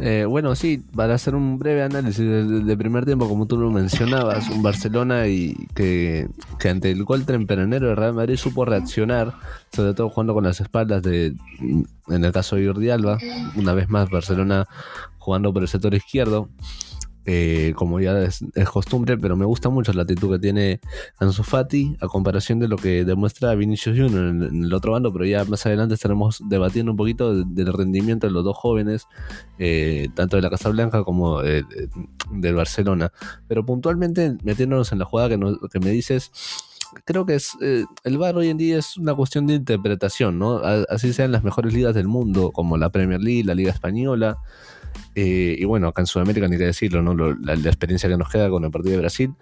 [0.00, 4.48] Eh, bueno, sí, para hacer un breve análisis del, primer tiempo, como tú lo mencionabas,
[4.48, 6.28] un Barcelona y que,
[6.68, 9.34] ante el gol tempranero de Real Madrid supo reaccionar,
[9.72, 13.18] sobre todo jugando con las espaldas de, en el caso de Jordi Alba,
[13.56, 14.68] una vez más Barcelona
[15.18, 16.48] jugando por el sector izquierdo,
[17.30, 20.80] eh, como ya es, costumbre, pero me gusta mucho la actitud que tiene
[21.18, 25.26] Ansu Fati a comparación de lo que demuestra Vinicius Junior en, el otro bando, pero
[25.26, 29.08] ya más adelante estaremos debatiendo un poquito del rendimiento de los dos jóvenes,
[29.58, 31.64] eh, tanto de la Casa Blanca como eh,
[32.32, 33.12] del Barcelona.
[33.46, 35.38] Pero puntualmente, metiéndonos en la jugada que,
[35.70, 36.30] que me dices,
[37.04, 40.62] creo que es el bar hoy en día es una cuestión de interpretación, ¿no?
[40.88, 44.38] Así sean las mejores ligas del mundo, como la Premier League, la Liga Española,
[45.14, 47.14] eh, y bueno, acá en Sudamérica ni que decirlo, ¿no?
[47.14, 49.34] la, experiencia que nos queda con el partido de Brasil.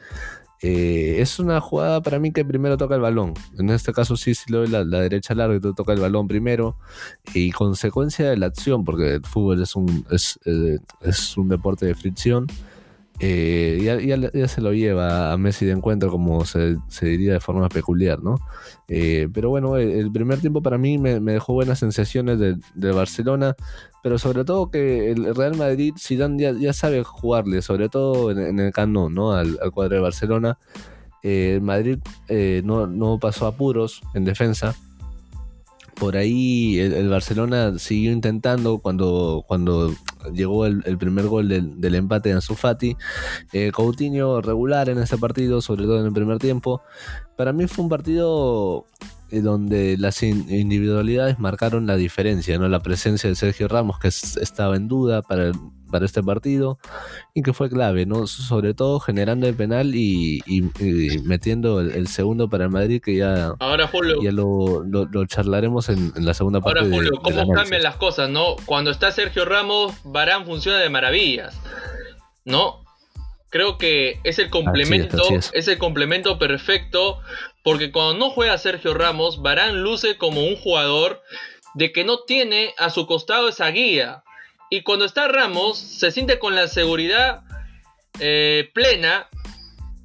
[0.63, 3.35] Eh, es una jugada para mí que primero toca el balón.
[3.59, 6.77] En este caso sí, sí lo doy la, derecha larga tú toca el balón primero.
[7.35, 11.87] Y consecuencia de la acción, porque el fútbol es un, es, eh, es un deporte
[11.87, 12.47] de fricción.
[13.19, 18.23] Eh, ya, se lo lleva a Messi de encuentro, como se, diría de forma peculiar,
[18.23, 18.37] ¿no?
[18.89, 23.57] Eh, pero bueno, el, primer tiempo para mí me, dejó buenas sensaciones de, Barcelona,
[24.03, 28.61] pero sobre todo que el Real Madrid, Zidane ya, ya sabe jugarle, sobre todo en,
[28.61, 29.33] el canon, ¿no?
[29.33, 30.59] Al, cuadro de Barcelona.
[31.23, 31.99] Eh, Madrid
[32.65, 34.77] no, no pasó apuros en defensa
[35.99, 39.95] por ahí el, Barcelona siguió intentando cuando, cuando
[40.33, 42.97] llegó el, primer gol del, empate de Ansu Fati.
[43.53, 46.83] Eh, Coutinho regular en ese partido, sobre todo en el primer tiempo.
[47.37, 48.87] Para mí fue un partido
[49.31, 52.69] donde las individualidades marcaron la diferencia, ¿no?
[52.69, 55.53] La presencia de Sergio Ramos, que estaba en duda para,
[55.91, 56.79] para este partido,
[57.35, 58.27] y que fue clave, ¿no?
[58.27, 60.43] Sobre todo generando el penal y,
[61.25, 63.91] metiendo el, segundo para el Madrid, que ya, Ahora,
[64.23, 64.85] ya lo,
[65.27, 66.81] charlaremos en, la segunda parte.
[66.81, 68.57] Ahora, Julio, ¿cómo cambian las cosas, no?
[68.65, 71.59] Cuando está Sergio Ramos, Barán funciona de maravillas,
[72.45, 72.85] ¿no?
[73.49, 75.23] Creo que es el complemento,
[75.53, 77.21] es el complemento perfecto
[77.67, 81.21] porque cuando no juega Sergio Ramos, Barán luce como un jugador
[81.75, 84.23] de que no tiene a su costado esa guía.
[84.71, 87.43] Y cuando está Ramos, se siente con la seguridad
[88.21, 89.29] eh, plena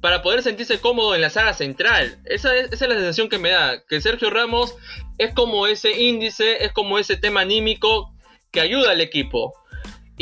[0.00, 2.18] para poder sentirse cómodo en la saga central.
[2.24, 4.74] Es, esa es la sensación que me da, que Sergio Ramos
[5.18, 8.12] es como ese índice, es como ese tema anímico
[8.50, 9.54] que ayuda al equipo.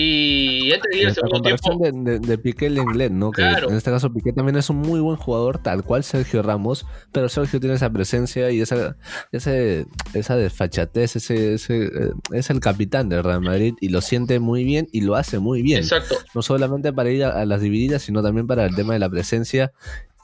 [0.03, 1.79] Y antes de ir al segundo tiempo.
[1.79, 3.31] De, de, de, Piqué Lenglet, ¿no?
[3.31, 6.87] Que en este caso Piqué también es un muy buen jugador, tal cual Sergio Ramos,
[7.13, 8.97] pero Sergio tiene esa presencia y esa,
[9.31, 9.85] ese,
[10.15, 14.65] esa desfachatez, ese, ese, eh, es el capitán del Real Madrid y lo siente muy
[14.65, 15.83] bien y lo hace muy bien.
[15.83, 16.17] Exacto.
[16.35, 19.11] No solamente para ir a, a las divididas, sino también para el tema de la
[19.11, 19.73] presencia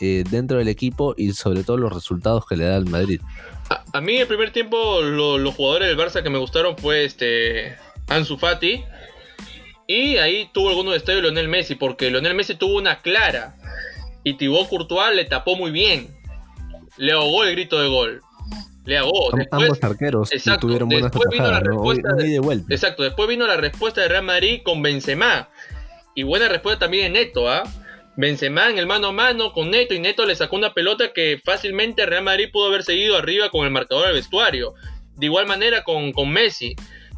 [0.00, 3.20] eh, dentro del equipo y sobre todo los resultados que le da al Madrid.
[3.68, 7.04] A, a mí el primer tiempo lo, los jugadores del Barça que me gustaron fue
[7.04, 7.76] este
[8.08, 8.84] Ansu Fati
[9.86, 13.56] y ahí tuvo algunos destellos de Lionel Messi, porque Lionel Messi tuvo una clara
[14.24, 16.08] y Thibaut Courtois le tapó muy bien.
[16.96, 18.20] Le ahogó el grito de gol.
[18.84, 19.30] Le ahogó.
[19.36, 22.66] Después, Ambos arqueros exacto, tuvieron buenas después vino la respuesta Hoy- hoy de, de vuelta.
[22.74, 25.48] Exacto, después vino la respuesta de Real Madrid con Benzema.
[26.14, 27.62] Y buena respuesta también de Neto, ¿ah?
[28.16, 31.38] Benzema en el mano a mano con Neto y Neto le sacó una pelota que
[31.44, 34.74] fácilmente Real Madrid pudo haber seguido arriba con el marcador del vestuario.
[35.16, 36.74] De igual manera con, con Messi.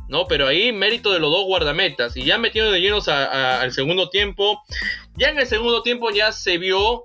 [0.09, 0.27] ¿No?
[0.27, 2.17] Pero ahí mérito de los dos guardametas.
[2.17, 4.63] Y ya metiendo de llenos al segundo tiempo.
[5.15, 7.05] Ya en el segundo tiempo ya se vio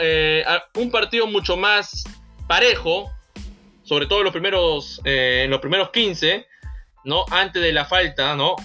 [0.00, 0.44] eh,
[0.74, 2.04] un partido mucho más
[2.46, 3.10] parejo.
[3.82, 6.46] Sobre todo en los primeros, eh, en los primeros 15.
[7.04, 7.24] ¿no?
[7.30, 8.56] Antes de la falta, ¿no?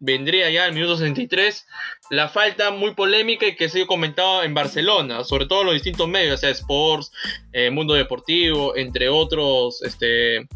[0.00, 1.66] Vendría ya el minuto 63
[2.10, 5.74] la falta muy polémica y que se ha comentado en Barcelona, sobre todo en los
[5.74, 7.10] distintos medios, o sea, Sports,
[7.52, 10.46] eh, Mundo Deportivo, entre otros, este,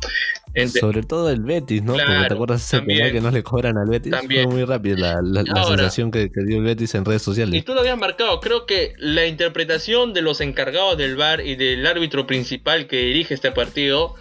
[0.67, 1.93] Sobre todo el Betis, ¿no?
[1.93, 4.11] Porque te acuerdas ese penal que no le cobran al Betis.
[4.11, 4.45] También.
[4.45, 7.23] Fue muy rápido la, la- la Ahora- sensación que, que dio el Betis en redes
[7.23, 7.65] Y sociales.
[7.65, 11.87] tú lo habías marcado, creo que la interpretación de los encargados del VAR y del
[11.87, 14.15] árbitro principal que dirige este partido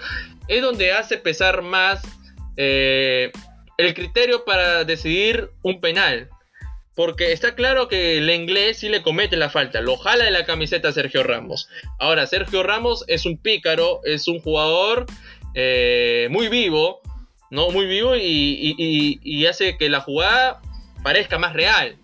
[0.48, 2.02] es donde hace pesar más
[2.58, 3.32] eh,
[3.78, 6.30] el criterio para decidir un penal.
[6.96, 10.46] Porque está claro que el inglés sí le comete la falta, lo jala de la
[10.46, 11.70] camiseta a Sergio Ramos.
[12.00, 15.06] Ahora, Sergio Ramos es un pícaro, es un jugador
[15.60, 17.02] eh, muy vivo,
[17.50, 17.72] ¿no?
[17.72, 20.62] Muy vivo y, hace que la jugada
[21.02, 21.98] parezca más real.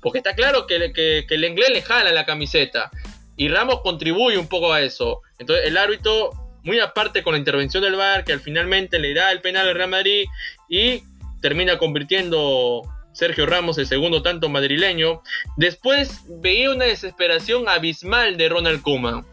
[0.00, 2.90] Porque está claro que el inglés le jala la camiseta.
[3.36, 5.22] Y Ramos contribuye un poco a eso.
[5.38, 6.30] Entonces el árbitro,
[6.62, 9.74] muy aparte con la intervención del VAR, que al finalmente le da el penal al
[9.74, 10.26] Real Madrid
[10.68, 11.02] y
[11.40, 12.82] termina convirtiendo
[13.12, 15.22] Sergio Ramos el segundo tanto madrileño.
[15.56, 19.24] Después veía una desesperación abismal de Ronald Koeman.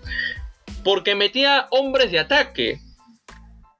[0.83, 2.79] Porque metía hombres de ataque.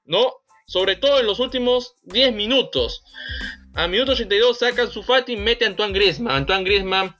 [0.08, 0.32] ¿No?
[0.66, 3.04] Sobre todo en los últimos 10 minutos.
[3.74, 6.34] A minuto 82 sacan su Fati y mete a Antoine Griezmann.
[6.34, 7.14] Antoine Griezmann,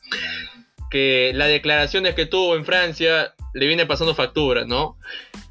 [0.90, 4.98] que las declaraciones que tuvo en Francia le viene pasando factura, ¿no?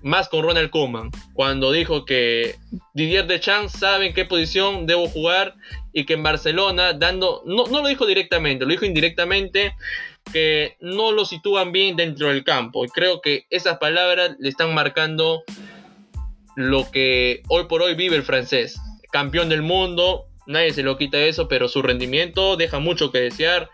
[0.01, 2.55] Más con Ronald Koeman, cuando dijo que
[2.93, 5.55] Didier Deschamps sabe en qué posición debo jugar
[5.93, 9.73] y que en Barcelona, dando, no, no lo dijo directamente, lo dijo indirectamente,
[10.31, 12.85] que no lo sitúan bien dentro del campo.
[12.85, 15.43] Y creo que esas palabras le están marcando
[16.57, 18.81] lo que hoy por hoy vive el francés.
[19.11, 23.69] Campeón del mundo, nadie se lo quita eso, pero su rendimiento deja mucho que desear.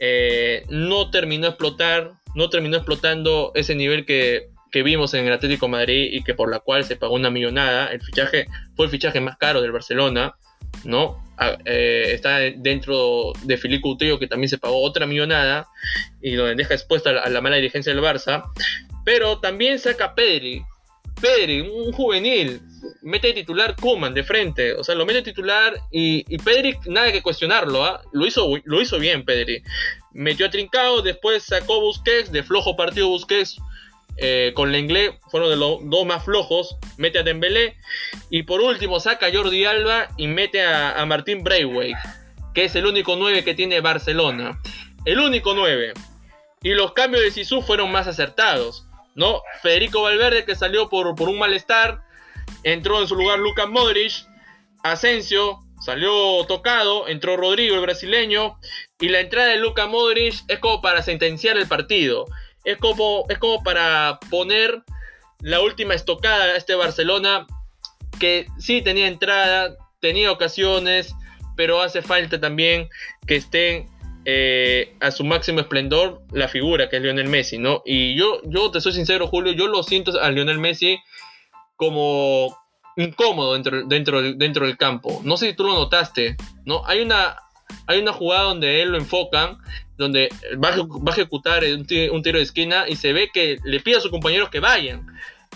[0.00, 5.68] Eh, no terminó explotar, no terminó explotando ese nivel que, que vimos en el Atlético
[5.68, 7.92] Madrid y que por la cual se pagó una millonada.
[7.92, 10.34] El fichaje fue el fichaje más caro del Barcelona,
[10.82, 11.24] ¿no?
[11.38, 15.68] Ah, eh, está dentro de Filipe Coutinho que también se pagó otra millonada
[16.20, 18.50] y donde deja expuesta a la, mala dirigencia del Barça.
[19.04, 20.64] Pero también saca Pedri,
[21.20, 22.60] Pedri, un juvenil,
[23.02, 27.22] mete titular Kuman de frente, o sea, lo mete titular y, y Pedri, nada que
[27.22, 28.02] cuestionarlo, ¿ah?
[28.12, 29.62] lo, hizo, lo hizo bien Pedri.
[30.12, 33.58] Metió a Trincao, después sacó Busquets, de flojo partido Busquets,
[34.18, 37.76] eh, con Lenglet, fueron de los dos más flojos, mete a Dembélé,
[38.30, 41.98] y por último saca a Jordi Alba y mete a, a Martín Braithwaite,
[42.54, 44.60] que es el único 9 que tiene Barcelona.
[45.04, 45.92] El único 9.
[46.62, 48.85] Y los cambios de Sisu fueron más acertados.
[49.16, 49.42] ¿No?
[49.62, 52.02] Federico Valverde que salió por, por un malestar,
[52.62, 54.12] entró en su lugar Lucas Modric,
[54.82, 58.58] Asensio salió tocado, entró Rodrigo el brasileño
[59.00, 62.26] y la entrada de Lucas Modric es como para sentenciar el partido,
[62.64, 64.82] es como, es como para poner
[65.40, 67.46] la última estocada a este Barcelona
[68.18, 71.14] que sí tenía entrada, tenía ocasiones,
[71.56, 72.88] pero hace falta también
[73.26, 73.88] que estén
[74.28, 77.82] eh, a su máximo esplendor la figura que es Lionel Messi, ¿no?
[77.86, 80.98] Y yo, yo te soy sincero, Julio, yo lo siento a Lionel Messi
[81.76, 82.58] como
[82.96, 85.20] incómodo dentro, dentro, dentro del campo.
[85.22, 86.84] No sé si tú lo notaste, ¿no?
[86.86, 87.36] Hay una,
[87.86, 89.58] hay una jugada donde él lo enfocan,
[89.96, 90.28] donde
[90.62, 94.10] va a, ejecutar un tiro, de esquina y se ve que le pide a sus
[94.10, 95.06] compañeros que vayan.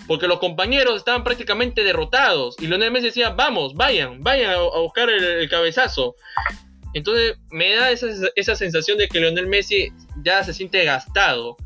[0.07, 2.55] Porque los compañeros estaban prácticamente derrotados.
[2.57, 6.15] Y Lionel Messi decía, vamos, vayan, vayan a, buscar el cabezazo.
[6.93, 9.91] Entonces me da esa, esa, sensación de que Lionel Messi
[10.23, 11.57] ya se siente gastado.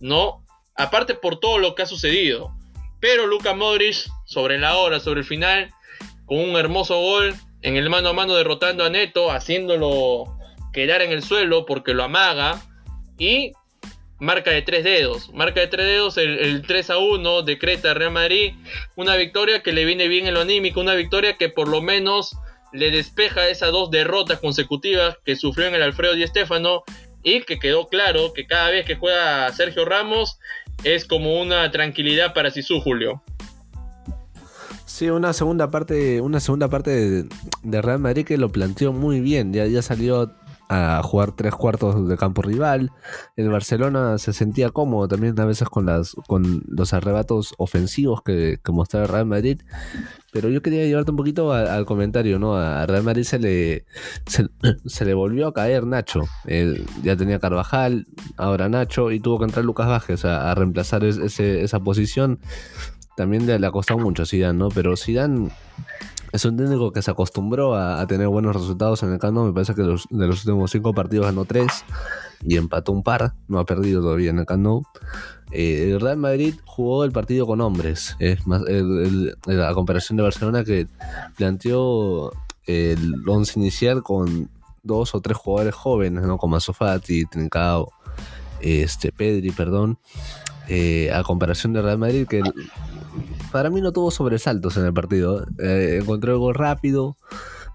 [0.00, 0.44] ¿no?
[0.76, 2.54] Aparte por todo lo que ha sucedido.
[3.00, 3.96] Pero Luka Modric,
[4.26, 5.70] sobre la hora, sobre el final,
[6.26, 10.36] con un hermoso gol en el mano a mano derrotando a Neto, haciéndolo
[10.72, 12.62] quedar en el suelo porque lo amaga.
[13.18, 13.52] Y
[14.20, 15.32] marca de tres dedos.
[15.32, 18.54] Marca de tres dedos, el, 3 a 1 decreta Real Madrid.
[18.96, 22.36] Una victoria que le viene bien en lo anímico, una victoria que por lo menos
[22.72, 26.82] le despeja esas dos derrotas consecutivas que sufrió en el Alfredo Di Stéfano
[27.22, 30.38] y que quedó claro que cada vez que juega Sergio Ramos
[30.84, 33.22] es como una tranquilidad para Sisu Julio.
[34.86, 37.24] Sí, una segunda parte, una segunda parte
[37.62, 39.52] de, Real Madrid que lo planteó muy bien.
[39.52, 40.34] Ya salió
[40.68, 42.92] a jugar tres cuartos de campo rival.
[43.36, 48.60] El Barcelona se sentía cómodo también a veces con, las, con los arrebatos ofensivos que,
[48.68, 49.62] mostraba Real Madrid.
[50.30, 52.56] Pero yo quería llevarte un poquito al comentario, ¿no?
[52.56, 53.86] A Real Madrid se le,
[54.26, 56.24] se, le volvió a caer Nacho.
[57.02, 62.40] ya tenía Carvajal, ahora Nacho, y tuvo que entrar Lucas Vázquez a, reemplazar esa posición.
[63.16, 64.68] También le, ha costado mucho a Zidane, ¿no?
[64.68, 65.50] Pero Zidane
[66.32, 69.44] es un técnico que se acostumbró a, tener buenos resultados en el campo.
[69.44, 71.84] Me parece que de los últimos cinco partidos ganó tres
[72.42, 73.34] y empató un par.
[73.48, 74.84] No ha perdido todavía en el Camp
[75.50, 78.16] eh, el Real Madrid jugó el partido con hombres.
[78.18, 80.86] Es la comparación de Barcelona que
[81.36, 82.32] planteó
[82.66, 84.50] el once inicial con
[84.82, 86.36] dos o tres jugadores jóvenes, ¿no?
[86.36, 87.92] Como Sofati, Trincao,
[88.60, 89.98] este, Pedri, perdón.
[90.68, 92.42] Eh, a comparación de Real Madrid, que
[93.50, 95.46] para mí no tuvo sobresaltos en el partido.
[95.58, 97.16] Eh, encontró algo rápido,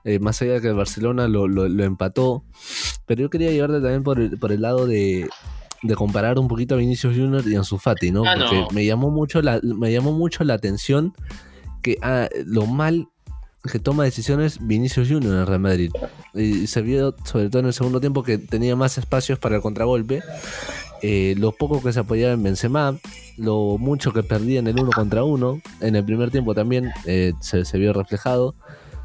[0.04, 2.44] eh, más allá de que el Barcelona lo, empató.
[3.06, 5.30] Pero yo quería llevarte también por el, por el lado de,
[5.84, 8.24] de comparar un poquito a Vinicius Junior y a Ansu Fati, ¿no?
[8.26, 11.14] Ah, Porque me llamó mucho la, me llamó mucho la atención
[11.82, 13.08] que ah, lo mal
[13.72, 15.91] que toma decisiones Vinicius Junior en Real Madrid.
[16.34, 19.62] Y se vio sobre todo en el segundo tiempo que tenía más espacios para el
[19.62, 20.22] contragolpe
[21.05, 22.97] eh, lo poco que se apoyaba en Benzema,
[23.35, 27.34] lo mucho que perdía en el uno contra uno, en el primer tiempo también eh,
[27.41, 28.55] se, vio reflejado,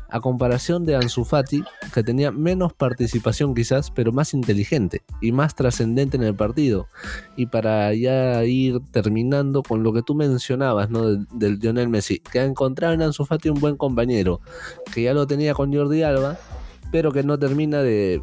[0.08, 5.56] a comparación de Ansu Fati, que tenía menos participación quizás, pero más inteligente y más
[5.56, 6.86] trascendente en el partido.
[7.36, 11.04] Y para ya ir terminando con lo que tú mencionabas, ¿no?
[11.04, 14.40] Del, del Lionel Messi, que ha encontrado en Ansu Fati un buen compañero,
[14.94, 16.38] que ya lo tenía con Jordi Alba,
[16.90, 18.22] pero que no termina de,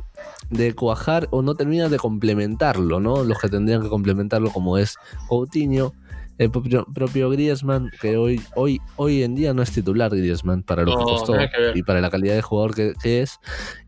[0.50, 3.24] de cuajar o no termina de complementarlo, ¿no?
[3.24, 4.98] Los que tendrían que complementarlo como es
[5.28, 5.94] Coutinho,
[6.38, 10.98] el propio, Griezmann, que hoy, hoy, hoy en día no es titular Griezmann para lo
[10.98, 11.34] que costó
[11.74, 13.40] y para la calidad de jugador que, es.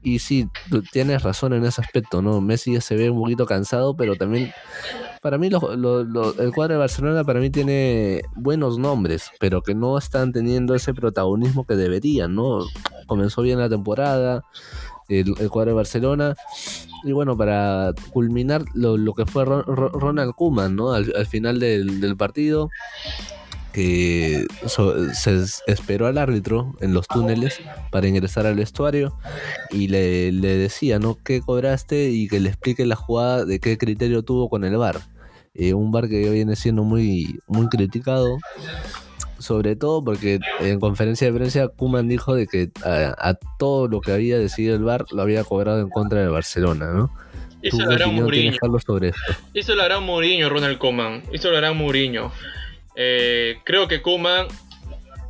[0.02, 0.48] Y sí,
[0.91, 2.40] tienes razón en ese aspecto, ¿no?
[2.40, 4.52] Messi ya se ve un poquito cansado, pero también
[5.22, 10.32] para mí el cuadro de Barcelona para mí tiene buenos nombres, pero que no están
[10.32, 12.65] teniendo ese protagonismo que deberían, ¿no?
[13.07, 14.44] Comenzó bien la temporada,
[15.10, 16.36] el, cuadro de Barcelona.
[17.08, 20.92] Y bueno, para culminar lo, que fue Ronald Kuman, ¿no?
[20.94, 22.70] Al, final del, partido,
[23.72, 27.62] que se esperó al árbitro en los túneles
[27.92, 29.18] para ingresar al vestuario
[29.72, 31.18] y le, decía, ¿no?
[31.24, 32.10] ¿Qué cobraste?
[32.10, 35.00] Y que le explique la jugada de qué criterio tuvo con el VAR.
[35.54, 38.38] Eh, un VAR que viene siendo muy, muy criticado
[39.39, 44.11] sobre todo porque en conferencia de prensa Kuman dijo de que a, todo lo que
[44.11, 47.11] había decidido el VAR lo había cobrado en contra de Barcelona, ¿no?
[47.61, 48.53] Eso lo hará Mourinho.
[48.85, 49.22] Sobre esto?
[49.53, 51.23] Eso lo hará Mourinho, Ronald Koeman.
[51.31, 52.31] Eso lo hará Mourinho.
[52.95, 54.47] Eh, creo que Kuman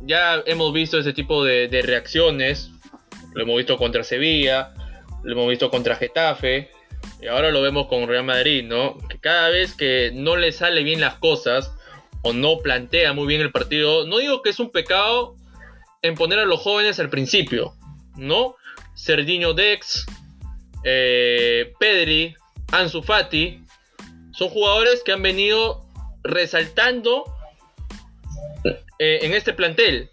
[0.02, 2.70] ya hemos visto ese tipo de, de, reacciones.
[3.34, 4.72] Lo hemos visto contra Sevilla,
[5.22, 6.70] lo hemos visto contra Getafe.
[7.20, 8.98] Y ahora lo vemos con Real Madrid, ¿no?
[9.08, 11.72] Que cada vez que no le sale bien las cosas,
[12.32, 15.36] no plantea muy bien el partido, no digo que es un pecado
[16.02, 17.74] en poner a los jóvenes al principio,
[18.16, 18.56] ¿no?
[18.94, 20.06] Serginho Dex,
[20.84, 22.34] eh, Pedri,
[22.72, 23.62] Ansu Fati,
[24.32, 25.84] son jugadores que han venido
[26.22, 27.24] resaltando
[28.98, 30.10] eh, en este plantel,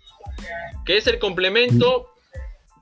[0.86, 2.15] que es el complemento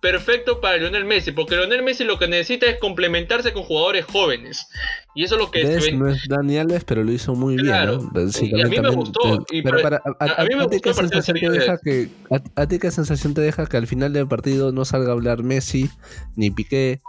[0.03, 4.67] perfecto para Lionel Messi, porque Lionel Messi lo que necesita es complementarse con jugadores jóvenes.
[5.15, 5.63] Y eso es lo que...
[5.93, 8.11] no es Dani Alves, pero lo hizo muy bien, ¿no?
[8.41, 9.21] y a mí me gustó.
[9.23, 12.09] a, mí me gustó qué sensación te deja que,
[12.55, 15.41] a, ti qué sensación te deja que al final del partido no salga a hablar
[15.41, 15.89] Messi
[16.35, 16.99] ni Piqué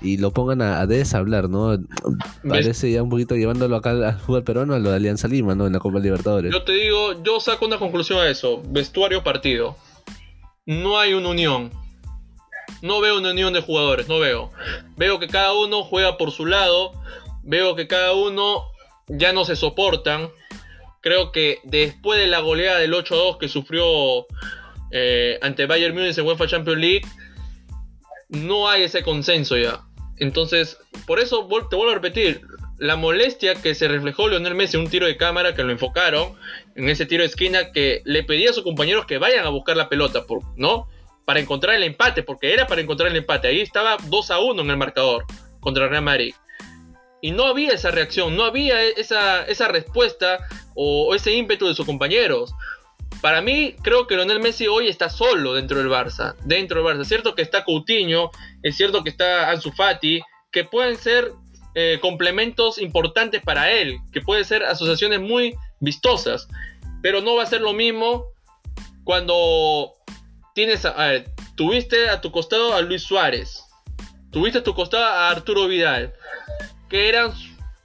[0.00, 1.76] y lo pongan a, a hablar, ¿no?
[2.48, 5.66] Parece ya un poquito llevándolo acá al fútbol peruano a lo de Alianza Lima, ¿no?
[5.66, 6.52] En la Copa Libertadores.
[6.52, 8.62] Yo te digo, yo saco una conclusión a eso.
[8.68, 9.76] Vestuario partido.
[10.66, 11.83] No hay una unión
[12.82, 14.50] no veo una unión de jugadores, no veo.
[14.96, 16.92] Veo que cada uno juega por su lado,
[17.42, 18.64] veo que cada uno
[19.08, 20.30] ya no se soportan.
[21.00, 24.26] Creo que después de la goleada del 8-2 que sufrió
[24.90, 27.06] eh, ante Bayern Munich en UEFA Champions League,
[28.28, 29.80] no hay ese consenso ya.
[30.18, 32.42] Entonces, por eso te vuelvo a repetir,
[32.78, 36.34] la molestia que se reflejó Lionel Messi en un tiro de cámara que lo enfocaron
[36.74, 39.76] en ese tiro de esquina que le pedía a sus compañeros que vayan a buscar
[39.76, 40.24] la pelota,
[40.56, 40.88] ¿no?
[41.24, 43.48] Para encontrar el empate, porque era para encontrar el empate.
[43.48, 45.24] Ahí estaba 2 a 1 en el marcador
[45.60, 46.34] contra Real Madrid.
[47.22, 51.86] Y no había esa reacción, no había esa, esa respuesta o, ese ímpetu de sus
[51.86, 52.52] compañeros.
[53.22, 56.34] Para mí, creo que Lionel Messi hoy está solo dentro del Barça.
[56.44, 57.02] Dentro del Barça.
[57.02, 58.30] Es cierto que está Coutinho,
[58.62, 60.20] es cierto que está Ansu Fati,
[60.52, 61.32] que pueden ser
[61.74, 66.46] eh, complementos importantes para él, que pueden ser asociaciones muy vistosas,
[67.02, 68.26] pero no va a ser lo mismo
[69.02, 69.92] cuando
[70.54, 71.26] tienes, a, ver,
[71.56, 73.64] tuviste a tu costado a Luis Suárez,
[74.30, 76.14] tuviste a tu costado a Arturo Vidal,
[76.88, 77.32] que eran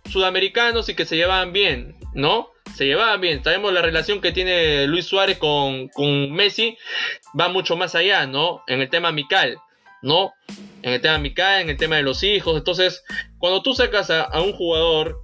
[0.09, 2.49] sudamericanos y que se llevaban bien, ¿no?
[2.75, 3.43] Se llevaban bien.
[3.43, 6.77] Sabemos la relación que tiene Luis Suárez con, con Messi,
[7.37, 8.63] va mucho más allá, ¿no?
[8.67, 9.59] En el tema amical.
[10.01, 10.33] ¿no?
[10.81, 12.57] En el tema amical, en el tema de los hijos.
[12.57, 13.03] Entonces,
[13.37, 15.21] cuando tú sacas a, un jugador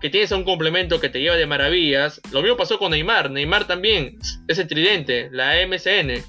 [0.00, 3.30] que tienes a un complemento que te lleva de maravillas, lo mismo pasó con Neymar.
[3.30, 4.18] Neymar también,
[4.48, 6.24] ese tridente, la MSN.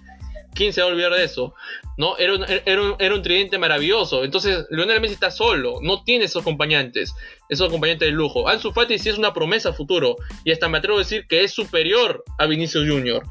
[0.53, 1.53] ¿Quién se va a olvidar de eso?
[1.97, 2.17] ¿No?
[2.17, 4.23] Era un, era, un, tridente maravilloso.
[4.23, 5.79] Entonces, Lionel Messi está solo.
[5.81, 7.13] No tiene esos acompañantes.
[7.49, 8.47] Esos acompañantes de lujo.
[8.47, 10.15] Ansu Fati sí es una promesa futuro.
[10.43, 13.23] Y hasta me atrevo a decir que es superior a Vinicius Jr.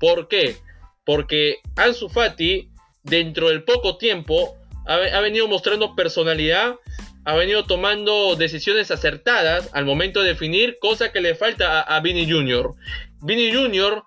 [0.00, 0.56] ¿Por qué?
[1.04, 2.68] Porque Ansu Fati
[3.02, 4.56] dentro del poco tiempo,
[4.86, 6.76] ha, venido mostrando personalidad,
[7.24, 12.00] ha venido tomando decisiones acertadas al momento de definir, cosa que le falta a, a
[12.00, 12.74] Vini Jr.
[13.20, 14.02] Vini Jr.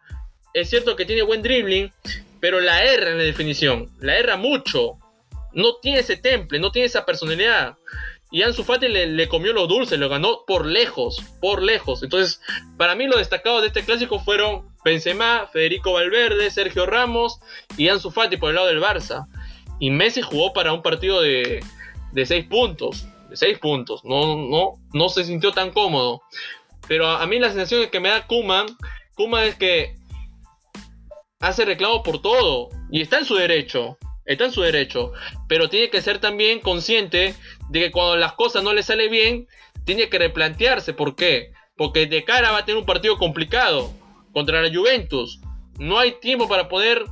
[0.54, 1.92] es cierto que tiene buen dribbling,
[2.42, 4.98] pero la erra en la definición, la erra mucho.
[5.54, 7.78] No tiene ese temple, no tiene esa personalidad.
[8.32, 12.02] Y Ansu Fati le, comió lo dulce, lo ganó por lejos, por lejos.
[12.02, 12.42] Entonces,
[12.78, 17.40] para mí lo destacado de este clásico fueron Benzema, Federico Valverde, Sergio Ramos
[17.78, 19.28] y Ansu Fati por el lado del Barça.
[19.80, 21.62] Y Messi jugó para un partido de,
[22.14, 23.06] de 6 puntos.
[23.30, 24.06] De 6 puntos.
[24.06, 26.22] No, no, no se sintió tan cómodo.
[26.88, 28.66] Pero a, mí la sensación que me da Kuma,
[29.16, 29.96] Kuma es que
[31.42, 32.70] hace reclamo por todo.
[32.90, 33.98] Y está en su derecho.
[34.26, 35.12] Está en su derecho.
[35.48, 37.36] Pero tiene que ser también consciente
[37.70, 39.48] de que cuando las cosas no le salen bien,
[39.86, 40.94] tiene que replantearse.
[40.94, 41.52] ¿Por qué?
[41.76, 43.92] Porque de cara va a tener un partido complicado
[44.32, 45.40] contra la Juventus.
[45.78, 47.04] No hay tiempo para poner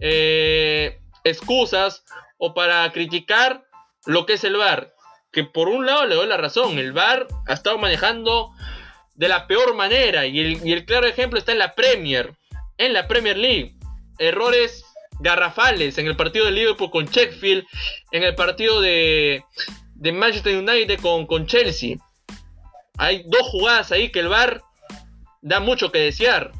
[0.00, 2.04] eh, excusas
[2.38, 3.64] o para criticar
[4.06, 4.94] lo que es el VAR.
[5.32, 8.52] Que por un lado le doy la razón, el VAR ha estado manejando
[9.14, 10.40] de la peor manera y
[10.72, 12.34] el, claro ejemplo está en la Premier,
[12.78, 13.74] en la Premier League.
[14.18, 14.84] Errores
[15.20, 17.64] garrafales en el partido de Liverpool con Sheffield,
[18.10, 19.44] en el partido de,
[19.96, 21.96] Manchester United con, con Chelsea.
[22.98, 24.62] Hay dos jugadas ahí que el VAR
[25.40, 26.52] da mucho que desear.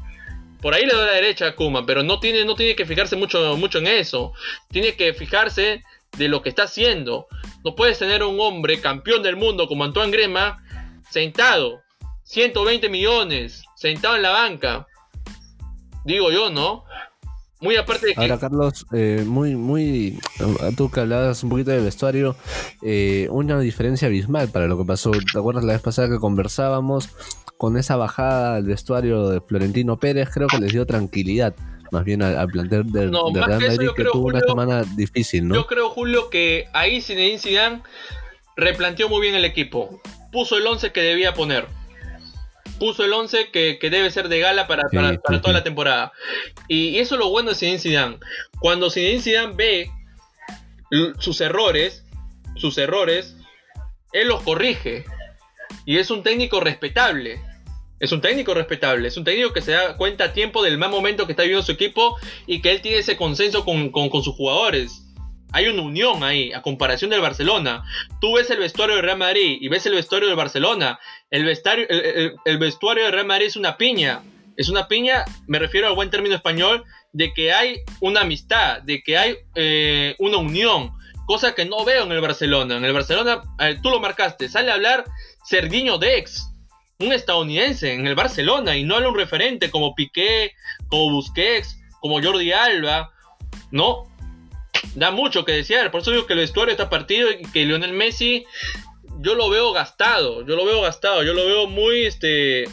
[0.61, 3.15] Por ahí le doy la derecha a Kuma, pero no tiene, no tiene que fijarse
[3.17, 4.33] mucho, mucho en eso.
[4.69, 5.83] Tiene que fijarse
[6.17, 7.27] de lo que está haciendo.
[7.65, 10.63] No puedes tener un hombre campeón del mundo como Antoine Grema
[11.09, 11.81] sentado,
[12.23, 14.87] 120 millones, sentado en la banca.
[16.05, 16.83] Digo yo, ¿no?
[17.61, 18.21] Muy aparte de que...
[18.21, 20.19] Ahora, Carlos, eh, muy, muy.
[20.75, 22.35] Tú que hablabas un poquito del vestuario,
[22.81, 25.11] eh, una diferencia abismal para lo que pasó.
[25.11, 27.09] ¿Te acuerdas la vez pasada que conversábamos?
[27.63, 31.55] con esa bajada al vestuario de Florentino Pérez, creo que les dio tranquilidad
[31.93, 35.55] más bien al, plantear de, Real Madrid que, tuvo una semana difícil, ¿no?
[35.55, 37.83] Yo creo, Julio, que ahí Zinedine Zidane
[38.57, 40.01] replanteó muy bien el equipo.
[40.31, 41.67] Puso el 11 que debía poner.
[42.79, 46.11] Puso el 11 que, debe ser de gala para, toda la temporada.
[46.67, 48.17] Y, eso es lo bueno de Zinedine Zidane.
[48.59, 49.91] Cuando Zinedine Zidane ve
[51.19, 52.03] sus errores,
[52.55, 53.35] sus errores,
[54.11, 55.05] él los corrige.
[55.85, 57.41] Y es un técnico respetable.
[57.99, 60.89] Es un técnico respetable, es un técnico que se da cuenta a tiempo del mal
[60.89, 65.05] momento que está viviendo su equipo y que él tiene ese consenso con, sus jugadores.
[65.53, 67.83] Hay una unión ahí, a comparación del Barcelona.
[68.19, 70.99] Tú ves el vestuario de Real Madrid y ves el vestuario del Barcelona.
[71.29, 74.21] El, vestuario, el, vestuario de Real Madrid es una piña.
[74.57, 79.01] Es una piña, me refiero al buen término español, de que hay una amistad, de
[79.01, 80.91] que hay eh, una unión.
[81.25, 82.77] Cosa que no veo en el Barcelona.
[82.77, 85.05] En el Barcelona, eh, tú lo marcaste, sale a hablar
[85.45, 86.49] Serginho Dex
[86.99, 90.53] un estadounidense en el Barcelona y no un referente como Piqué,
[90.87, 93.11] como Busquets, como Jordi Alba,
[93.71, 94.07] ¿no?
[94.95, 97.93] Da mucho que desear, por eso digo que el vestuario está partido y que Lionel
[97.93, 98.45] Messi
[99.19, 102.65] yo lo veo gastado, yo lo veo gastado, yo lo veo muy este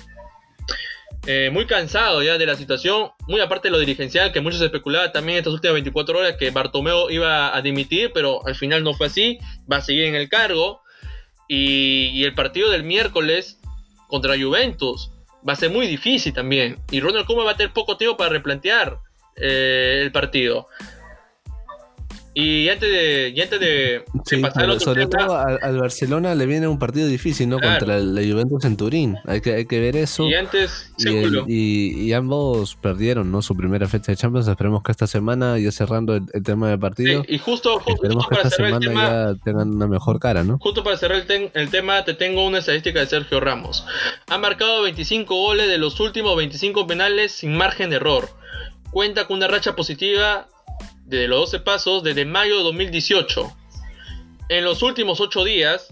[1.26, 5.12] eh, muy cansado ya de la situación, muy aparte de lo dirigencial que muchos especulaban
[5.12, 9.06] también estas últimas 24 horas que Bartomeo iba a dimitir, pero al final no fue
[9.06, 9.38] así,
[9.70, 10.82] va a seguir en el cargo.
[11.52, 13.60] y el partido del miércoles
[14.10, 15.10] contra Juventus.
[15.48, 16.78] Va a ser muy difícil también.
[16.90, 18.98] Y Ronald Koeman va a tener poco tiempo para replantear
[19.36, 20.66] eh, el partido.
[22.40, 24.04] Y antes de, y antes de,
[24.40, 27.58] pasar Sobre todo al, Barcelona le viene un partido difícil, ¿no?
[27.60, 29.18] Contra la Juventus en Turín.
[29.26, 30.26] Hay que, hay que ver eso.
[30.26, 33.42] Y antes, y, y, ambos perdieron, ¿no?
[33.42, 34.48] Su primera fecha de Champions.
[34.48, 37.22] Esperemos que esta semana, ya cerrando el, tema del partido.
[37.28, 40.58] y justo, que esta semana ya tengan una mejor cara, ¿no?
[40.60, 43.84] Justo para cerrar el, el tema, te tengo una estadística de Sergio Ramos.
[44.28, 48.30] Ha marcado 25 goles de los últimos 25 penales sin margen de error.
[48.90, 50.48] Cuenta con una racha positiva
[51.18, 53.56] de los 12 pasos desde mayo de 2018.
[54.48, 55.88] En los últimos 8 días,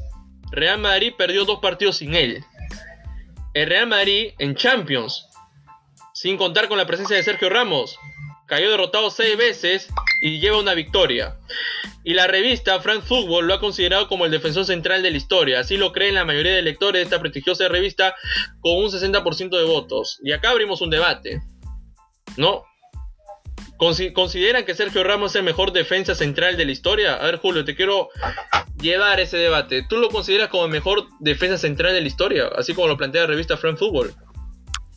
[0.50, 2.44] Real Madrid perdió dos partidos sin él.
[3.54, 5.26] El Real Madrid en Champions,
[6.14, 7.98] sin contar con la presencia de Sergio Ramos,
[8.46, 9.88] cayó derrotado 6 veces
[10.22, 11.36] y lleva una victoria.
[12.04, 15.60] Y la revista Frank Football lo ha considerado como el defensor central de la historia.
[15.60, 18.14] Así lo creen la mayoría de lectores de esta prestigiosa revista
[18.60, 20.18] con un 60% de votos.
[20.22, 21.42] Y acá abrimos un debate.
[22.36, 22.64] ¿No?
[23.78, 27.14] ¿Consideran que Sergio Ramos es el mejor defensa central de la historia?
[27.14, 28.08] A ver, Julio, te quiero
[28.80, 29.86] llevar ese debate.
[29.88, 32.48] ¿Tú lo consideras como el mejor defensa central de la historia?
[32.56, 34.12] Así como lo plantea la revista Frank Football.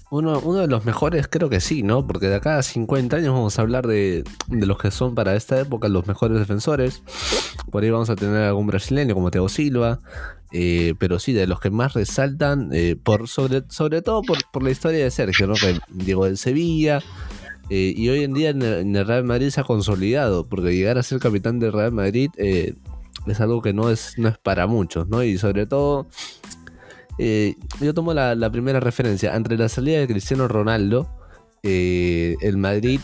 [0.09, 2.05] Uno, de los mejores creo que sí, ¿no?
[2.05, 5.59] Porque de acá a 50 años vamos a hablar de, los que son para esta
[5.59, 7.03] época los mejores defensores.
[7.71, 9.99] Por ahí vamos a tener algún brasileño como Teo Silva.
[10.51, 13.61] Eh, pero sí, de los que más resaltan, eh, por sobre,
[14.01, 15.53] todo por, por, la historia de Sergio, ¿no?
[15.53, 17.01] Que llegó del Sevilla,
[17.73, 21.03] eh, y hoy en día en el, Real Madrid se ha consolidado, porque llegar a
[21.03, 22.73] ser capitán del Real Madrid eh,
[23.27, 25.23] es algo que no es, no es para muchos, ¿no?
[25.23, 26.06] Y sobre todo,
[27.18, 31.07] eh, yo tomo la, primera referencia, entre la salida de Cristiano Ronaldo,
[31.64, 32.99] el Madrid,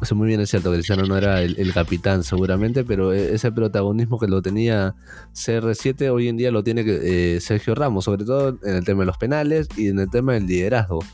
[0.00, 4.18] eso muy bien es cierto, Cristiano no era el, capitán seguramente, pero e, ese protagonismo
[4.18, 4.96] que lo tenía
[5.32, 9.18] CR7 hoy en día lo tiene Sergio Ramos, sobre todo en el tema de los
[9.18, 11.04] penales y en el tema del liderazgo.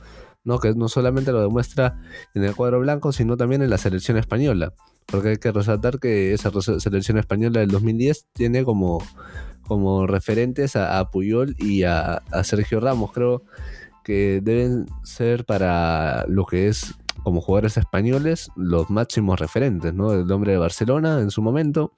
[0.44, 0.58] ¿No?
[0.58, 2.00] que no solamente lo demuestra
[2.34, 4.74] en el cuadro blanco, sino también en la selección española.
[5.06, 6.50] Porque hay que resaltar que esa
[6.80, 9.02] selección española del 2010 tiene como,
[9.62, 13.12] como referentes a, Puyol y a, Sergio Ramos.
[13.12, 13.42] Creo
[14.04, 20.12] que deben ser para lo que es como jugadores españoles los máximos referentes, ¿no?
[20.12, 21.92] El hombre de Barcelona en su momento.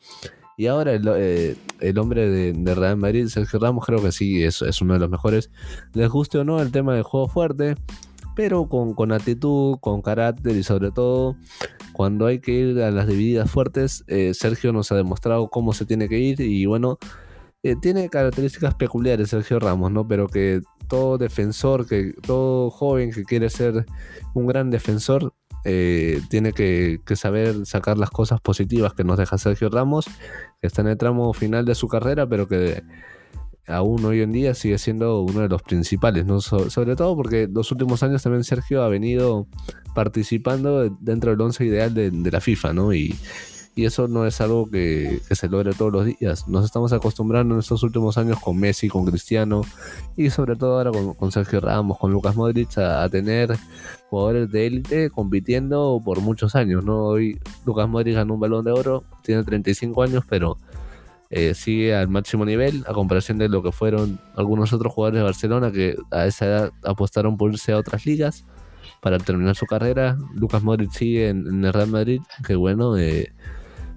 [0.56, 1.56] Y ahora el, eh,
[1.96, 5.50] hombre de, Real Madrid, Sergio Ramos, creo que sí, es, es uno de los mejores.
[5.94, 7.76] Les guste o no el tema del juego fuerte,
[8.40, 11.36] pero con, actitud, con carácter y sobre todo
[11.92, 15.84] cuando hay que ir a las divididas fuertes, eh, Sergio nos ha demostrado cómo se
[15.84, 16.96] tiene que ir y bueno,
[17.62, 20.08] eh, tiene características peculiares Sergio Ramos, ¿no?
[20.08, 23.84] Pero que todo defensor, que todo joven que quiere ser
[24.32, 25.34] un gran defensor,
[25.66, 30.06] eh, tiene que, saber sacar las cosas positivas que nos deja Sergio Ramos,
[30.62, 32.82] que está en el tramo final de su carrera, pero que
[33.66, 36.40] aún hoy en día sigue siendo uno de los principales, ¿no?
[36.40, 39.46] sobre todo porque los últimos años también Sergio ha venido
[39.94, 42.94] participando dentro del once ideal de, la FIFA, ¿no?
[42.94, 43.14] Y,
[43.76, 46.46] eso no es algo que, se logre todos los días.
[46.46, 49.62] Nos estamos acostumbrando en estos últimos años con Messi, con Cristiano
[50.18, 53.56] y sobre todo ahora con, Sergio Ramos, con Lucas Modric a, tener
[54.10, 57.04] jugadores de élite compitiendo por muchos años, ¿no?
[57.04, 60.58] Hoy Lucas Modric ganó un balón de oro, tiene 35 años, pero
[61.30, 65.24] eh, sigue al máximo nivel, a comparación de lo que fueron algunos otros jugadores de
[65.24, 68.44] Barcelona que a esa edad apostaron por irse a otras ligas
[69.00, 70.16] para terminar su carrera.
[70.34, 73.32] Lucas Modric sigue en, el Real Madrid, que bueno, eh,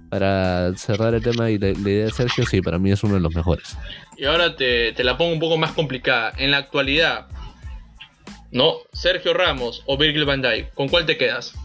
[0.09, 3.19] para cerrar el tema y la, idea de Sergio, sí, para mí es uno de
[3.19, 3.75] los mejores.
[4.15, 6.33] Y ahora te, te la pongo un poco más complicada.
[6.37, 7.27] En la actualidad,
[8.51, 8.75] ¿no?
[8.93, 11.55] Sergio Ramos o Virgil van Dijk, ¿con cuál te quedas?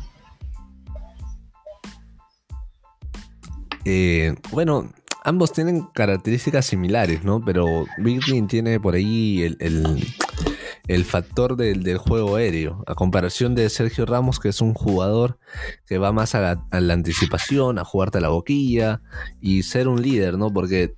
[3.84, 4.90] Eh, bueno,
[5.28, 7.44] ambos tienen características similares, ¿no?
[7.44, 14.40] Pero Virgin tiene por ahí el, factor del, juego aéreo, a comparación de Sergio Ramos,
[14.40, 15.38] que es un jugador
[15.86, 16.40] que va más a
[16.70, 19.02] la, anticipación, a jugarte a la boquilla
[19.40, 20.50] y ser un líder, ¿no?
[20.50, 20.94] Porque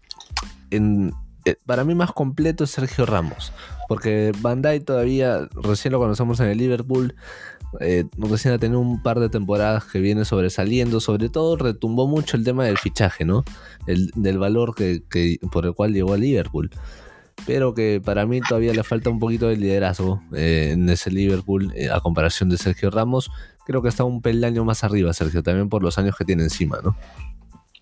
[0.71, 1.13] en,
[1.45, 3.53] eh, para mí más completo es Sergio Ramos,
[3.91, 7.17] porque Bandai todavía, recién lo conocemos en el Liverpool,
[7.81, 12.37] eh, recién ha tenido un par de temporadas que viene sobresaliendo, sobre todo retumbó mucho
[12.37, 13.43] el tema del fichaje, ¿no?
[13.89, 15.03] El, del valor que,
[15.51, 16.71] por el cual llegó a Liverpool.
[17.49, 21.73] Pero que para mí todavía le falta un poquito de liderazgo eh, en ese Liverpool
[21.75, 23.29] eh, a comparación de Sergio Ramos.
[23.67, 26.79] Creo que está un peldaño más arriba, Sergio, también por los años que tiene encima,
[26.81, 26.97] ¿no?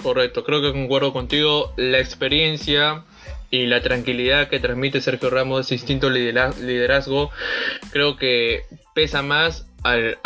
[0.02, 1.74] Correcto, creo que concuerdo contigo.
[1.76, 3.04] La experiencia
[3.50, 7.30] y la tranquilidad que transmite Sergio Ramos, ese instinto liderazgo,
[7.90, 8.64] creo que
[8.94, 10.18] pesa más al,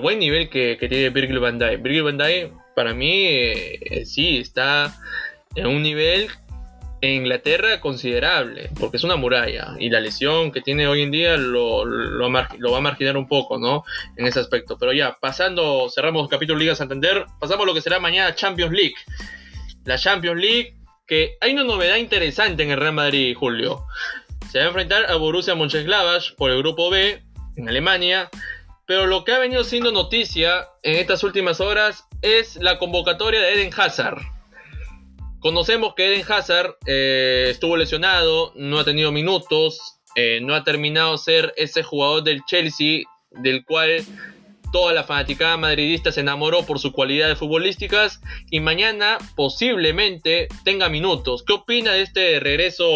[0.00, 1.82] buen nivel que, tiene Virgil van Dijk.
[1.82, 4.94] Virgil van Dijk, para mí, eh, sí, está
[5.54, 6.28] en un nivel
[7.00, 11.36] en Inglaterra considerable, porque es una muralla y la lesión que tiene hoy en día
[11.36, 11.84] lo,
[12.30, 13.84] va a marginar un poco, ¿no?
[14.16, 14.76] En ese aspecto.
[14.78, 18.94] Pero ya, pasando, cerramos capítulo Liga Santander, pasamos a lo que será mañana Champions League.
[19.84, 20.74] la Champions League,
[21.08, 23.86] que hay una novedad interesante en el Real Madrid, Julio.
[24.52, 27.22] Se va a enfrentar a Borussia Mönchengladbach por el grupo B
[27.56, 28.28] en Alemania,
[28.86, 33.54] pero lo que ha venido siendo noticia en estas últimas horas es la convocatoria de
[33.54, 34.20] Eden Hazard.
[35.40, 41.16] Conocemos que Eden Hazard eh, estuvo lesionado, no ha tenido minutos, eh, no ha terminado
[41.16, 44.04] ser ese jugador del Chelsea del cual
[44.72, 48.20] toda la fanaticada madridista se enamoró por sus cualidades futbolísticas
[48.50, 51.44] y mañana posiblemente tenga minutos.
[51.46, 52.86] ¿Qué opina de este regreso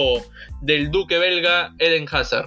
[0.60, 2.46] del duque belga Eden Hazard?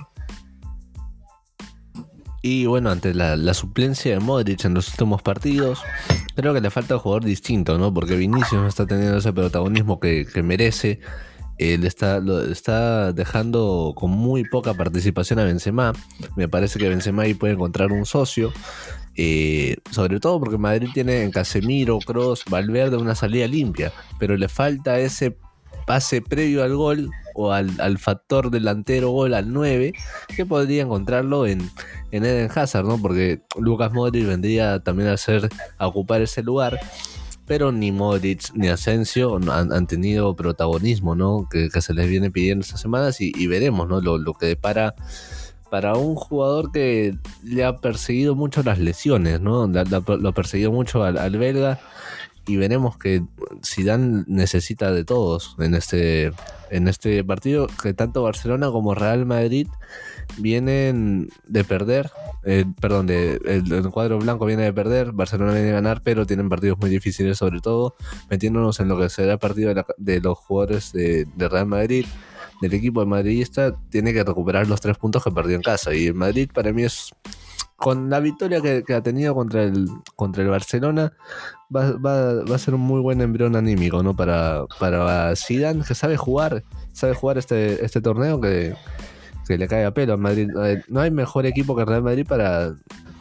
[2.47, 5.81] Y bueno, ante la, suplencia de Modric en los últimos partidos,
[6.35, 7.91] creo que le falta un jugador distinto, ¿no?
[7.91, 10.99] Porque Vinicius no está teniendo ese protagonismo que, merece.
[11.57, 15.93] Él está, lo está dejando con muy poca participación a Benzema.
[16.35, 18.53] Me parece que Benzema ahí puede encontrar un socio.
[19.17, 23.91] Eh, sobre todo porque Madrid tiene en Casemiro, Cross, Valverde una salida limpia.
[24.19, 25.37] Pero le falta ese
[25.85, 29.93] pase previo al gol o al, factor delantero gol al 9
[30.35, 31.69] que podría encontrarlo en,
[32.11, 32.97] en Eden Hazard, ¿no?
[32.97, 36.79] Porque Lucas Modric vendría también a, ser, a ocupar ese lugar.
[37.45, 41.47] Pero ni Modric ni Asensio han, tenido protagonismo, ¿no?
[41.51, 44.01] Que, se les viene pidiendo estas semanas y, veremos, ¿no?
[44.01, 44.95] Lo, que depara
[45.69, 49.67] para un jugador que le ha perseguido mucho las lesiones, ¿no?
[49.67, 51.79] lo ha perseguido mucho al, belga
[52.47, 53.23] y veremos que
[53.65, 56.31] Zidane necesita de todos en este,
[56.69, 59.67] en este partido, que tanto Barcelona como Real Madrid
[60.37, 62.11] vienen de perder,
[62.43, 66.49] eh, perdón, de, el, cuadro blanco viene de perder, Barcelona viene de ganar, pero tienen
[66.49, 67.95] partidos muy difíciles sobre todo,
[68.29, 72.05] metiéndonos en lo que será el partido de, los jugadores de, Real Madrid
[72.61, 75.94] del equipo de madridista tiene que recuperar los tres puntos que perdió en casa.
[75.94, 77.11] Y el Madrid para mí es
[77.76, 81.14] con la victoria que, ha tenido contra el, contra el Barcelona,
[81.76, 84.15] va, va, a ser un muy buen embrión anímico, ¿no?
[84.15, 86.64] Para, para Zidane, que sabe jugar,
[86.94, 88.76] sabe jugar este, este torneo que,
[89.48, 90.49] le cae a pelo a Madrid.
[90.64, 92.73] Eh, no hay mejor equipo que Real Madrid para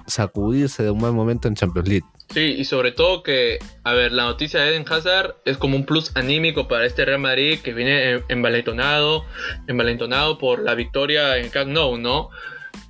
[0.07, 2.07] sacudirse de un mal momento en Champions League.
[2.31, 5.85] Sí, y sobre todo que, a ver, la noticia de Eden Hazard es como un
[5.85, 9.25] plus anímico para este Real Madrid que viene envalentonado,
[9.69, 12.31] envalentonado por la victoria en Camp Nou, ¿no?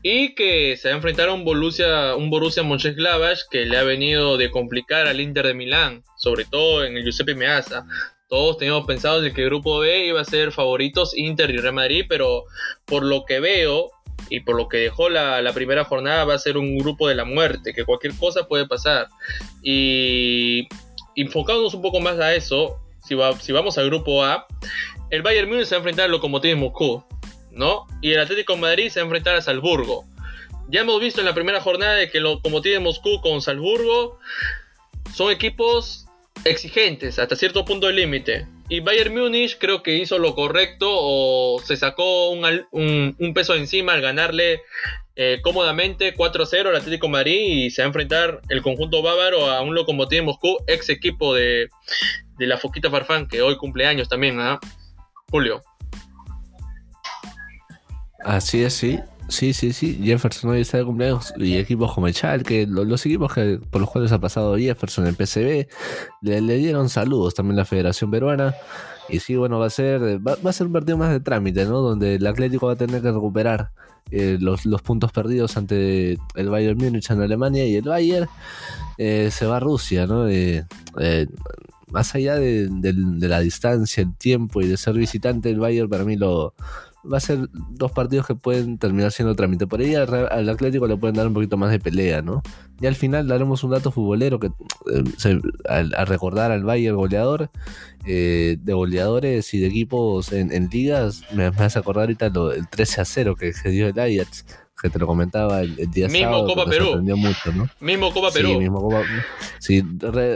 [0.03, 3.85] y que se va a enfrentar a un Borussia, un Borussia Mönchengladbach que le ha
[3.85, 7.87] venido de complicar al Inter de Milán, sobre todo en el Giuseppe Meazza.
[8.29, 12.07] Todos teníamos pensado que el grupo B iba a ser favoritos Inter y Real Madrid,
[12.09, 12.45] pero
[12.85, 13.91] por lo que veo
[14.31, 17.25] y por lo que dejó la, primera jornada va a ser un grupo de la
[17.25, 19.09] muerte, que cualquier cosa puede pasar.
[19.63, 20.69] Y
[21.17, 24.47] enfocándonos un poco más a eso, si, si vamos al grupo A,
[25.11, 27.05] el Bayern Múnich se va a enfrentar al Lokomotiv Moscú.
[27.55, 27.87] ¿no?
[28.01, 30.05] Y el Atlético de Madrid se va a enfrentar a Salzburgo.
[30.69, 34.19] Ya hemos visto en la primera jornada de que lo, como tiene Moscú con Salzburgo,
[35.15, 36.04] son equipos
[36.45, 38.47] exigentes hasta cierto punto del límite.
[38.69, 44.01] Y Bayern Múnich creo que hizo lo correcto o se sacó un, peso encima al
[44.01, 44.63] ganarle
[45.17, 49.61] eh, cómodamente 4-0 al Atlético Madrid y se va a enfrentar el conjunto bávaro a
[49.61, 51.69] un Lokomotiv Moscú, ex equipo de,
[52.39, 54.59] de la Foquita Farfán, que hoy cumpleaños también, ¿ah?
[55.31, 55.63] Julio.
[58.25, 58.99] Así es, sí.
[59.29, 60.01] Sí, sí, sí.
[60.03, 62.15] Jefferson hoy está de cumpleaños y equipos como el
[62.45, 65.67] que los, equipos que, por los cuales ha pasado Jefferson en PCB,
[66.21, 68.55] le, dieron saludos también la Federación Peruana.
[69.09, 71.81] Y sí, bueno, va a ser va, a ser un partido más de trámite, ¿no?
[71.81, 73.71] Donde el Atlético va a tener que recuperar
[74.11, 78.29] eh, los, puntos perdidos ante el Bayern Múnich en Alemania y el Bayern
[78.99, 80.29] eh, se va a Rusia, ¿no?
[80.29, 80.65] Eh,
[81.91, 86.05] más allá de, de, la distancia, el tiempo y de ser visitante, el Bayern para
[86.05, 86.55] mí lo,
[87.11, 89.67] va a ser dos partidos que pueden terminar siendo trámite.
[89.67, 92.43] Por ahí al, Atlético le pueden dar un poquito más de pelea, ¿no?
[92.81, 97.51] Y al final daremos un dato futbolero que eh, al, recordar al Bayern goleador,
[98.07, 103.01] eh, de goleadores y de equipos en, ligas, me, hace acordar ahorita lo, el 13
[103.01, 104.45] a 0 que, que dio el Ajax
[104.85, 106.47] que te lo comentaba el, día mismo sábado.
[106.47, 107.03] Copa Perú.
[107.17, 107.67] Mucho, ¿no?
[107.81, 108.49] Mismo Copa Perú.
[108.51, 109.01] Sí, mismo Copa
[109.59, 109.83] sí,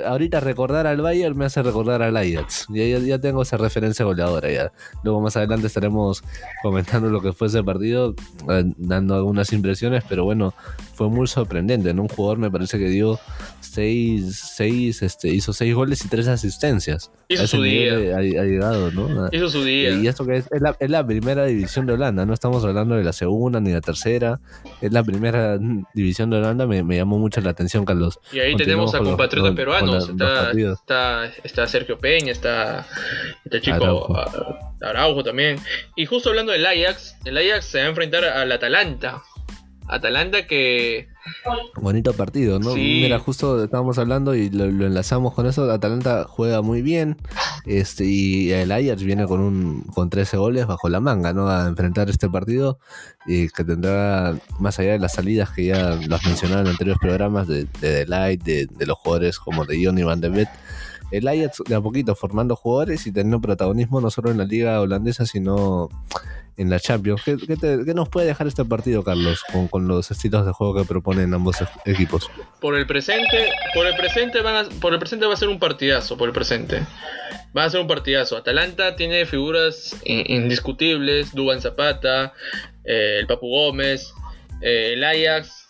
[0.06, 2.64] ahorita recordar al Bayern me hace recordar al Ajax.
[2.70, 4.72] Ya, ya, tengo esa referencia goleadora ya.
[5.02, 6.24] Luego más adelante estaremos
[6.62, 8.14] comentando lo que fue ese partido,
[8.48, 10.54] eh, dando algunas impresiones, pero bueno,
[10.98, 11.90] fue muy sorprendente.
[11.90, 13.20] en Un jugador me parece que dio
[13.60, 17.12] seis, seis, este, hizo seis goles y tres asistencias.
[17.28, 18.16] Hizo su día.
[18.16, 19.28] Ha, llegado, ¿no?
[19.30, 19.90] Hizo su día.
[19.92, 22.96] Y esto que es, es, la, es la primera división de Holanda, no estamos hablando
[22.96, 24.40] de la segunda ni la tercera,
[24.80, 25.56] es la primera
[25.94, 28.18] división de Holanda, me, llamó mucho la atención, Carlos.
[28.32, 32.88] Y ahí tenemos a compatriotas peruanos, está, está, Sergio Peña, está
[33.44, 34.16] este chico
[34.80, 35.22] Araujo.
[35.22, 35.60] también.
[35.94, 39.22] Y justo hablando del Ajax, el Ajax se va a enfrentar al Atalanta
[39.88, 41.08] Atalanta que...
[41.76, 42.74] Bonito partido, ¿no?
[42.74, 45.70] Mira, justo estábamos hablando y lo, enlazamos con eso.
[45.70, 47.16] Atalanta juega muy bien
[47.66, 51.48] este y el Ajax viene con un con 13 goles bajo la manga, ¿no?
[51.48, 52.78] A enfrentar este partido
[53.26, 57.46] y que tendrá, más allá de las salidas que ya las mencionaron en anteriores programas,
[57.46, 60.48] de, de Delight, de, de los jugadores como de Johnny Van de Vet
[61.10, 64.80] el Ajax de a poquito formando jugadores y teniendo protagonismo no solo en la liga
[64.80, 65.88] holandesa, sino
[66.58, 67.22] en la Champions.
[67.24, 71.56] ¿Qué, nos puede dejar este partido, Carlos, con, los estilos de juego que proponen ambos
[71.86, 72.28] equipos?
[72.60, 76.18] Por el presente, por el presente van por el presente va a ser un partidazo,
[76.18, 76.82] por el presente.
[77.56, 78.36] Va a ser un partidazo.
[78.36, 82.34] Atalanta tiene figuras indiscutibles, Duban Zapata,
[82.84, 84.12] eh, el Papu Gómez,
[84.60, 85.68] eh, el Ajax.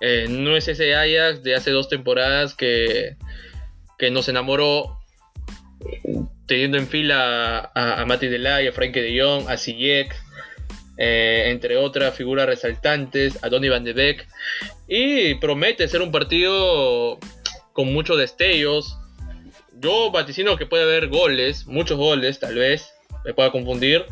[0.00, 3.16] Eh, no es ese Ajax de hace dos temporadas que
[4.00, 4.98] que nos enamoró
[6.46, 10.16] teniendo en fila a, a Mati Delay, a Frankie de Jong, a Sijek,
[10.96, 14.26] eh, entre otras figuras resaltantes, a Donny Van de Beek,
[14.88, 17.18] y promete ser un partido
[17.74, 18.96] con muchos destellos.
[19.78, 22.94] Yo vaticino que puede haber goles, muchos goles tal vez,
[23.26, 24.06] me pueda confundir,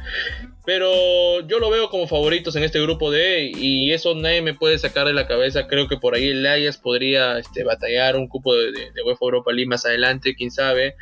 [0.69, 4.79] pero yo lo veo como favoritos en este grupo D y eso nadie me puede
[4.79, 5.67] sacar de la cabeza.
[5.67, 9.51] Creo que por ahí el Ajax podría este, batallar un cupo de, de, UEFA Europa
[9.51, 10.95] League más adelante, quién sabe.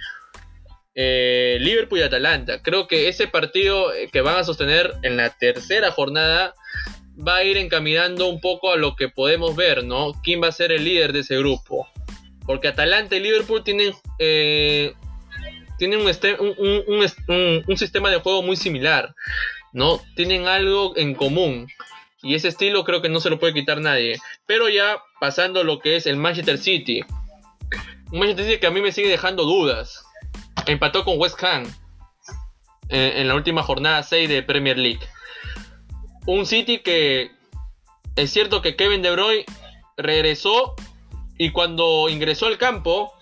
[0.95, 2.63] Eh, Liverpool y Atalanta.
[2.63, 6.55] Creo que ese partido eh, que van a sostener en la tercera jornada
[7.19, 10.13] va a ir encaminando un poco a lo que podemos ver, ¿no?
[10.23, 11.89] ¿Quién va a ser el líder de ese grupo?
[12.47, 14.95] Porque Atalanta y Liverpool tienen, eh,
[15.77, 19.13] tienen un, un, sistema de juego muy similar.
[19.77, 20.01] ¿No?
[20.15, 21.69] Tienen algo en común.
[22.23, 24.19] Y ese estilo creo que no se lo puede quitar nadie.
[24.47, 27.03] Pero ya pasando lo que es el Manchester City.
[28.11, 30.03] Un Manchester City que a mí me sigue dejando dudas.
[30.67, 31.65] Empató con West Ham
[32.89, 35.07] eh, en, la última jornada 6 de Premier League.
[36.27, 37.33] Un City que
[38.17, 39.45] es cierto que Kevin De Bruyne
[39.99, 40.75] regresó
[41.37, 43.13] y cuando ingresó al campo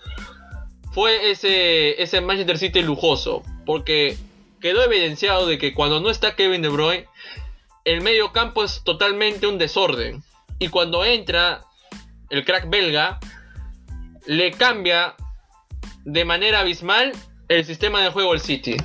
[0.93, 3.43] fue ese, ese Manchester City lujoso.
[3.65, 4.17] Porque
[4.65, 7.05] quedó evidenciado de que cuando no está Kevin De Bruyne,
[7.83, 10.23] el medio campo es totalmente un desorden.
[10.57, 11.61] Y cuando entra
[12.31, 13.19] el crack belga,
[14.25, 15.13] le cambia
[16.03, 17.11] de manera abismal
[17.47, 18.75] el sistema de juego al City.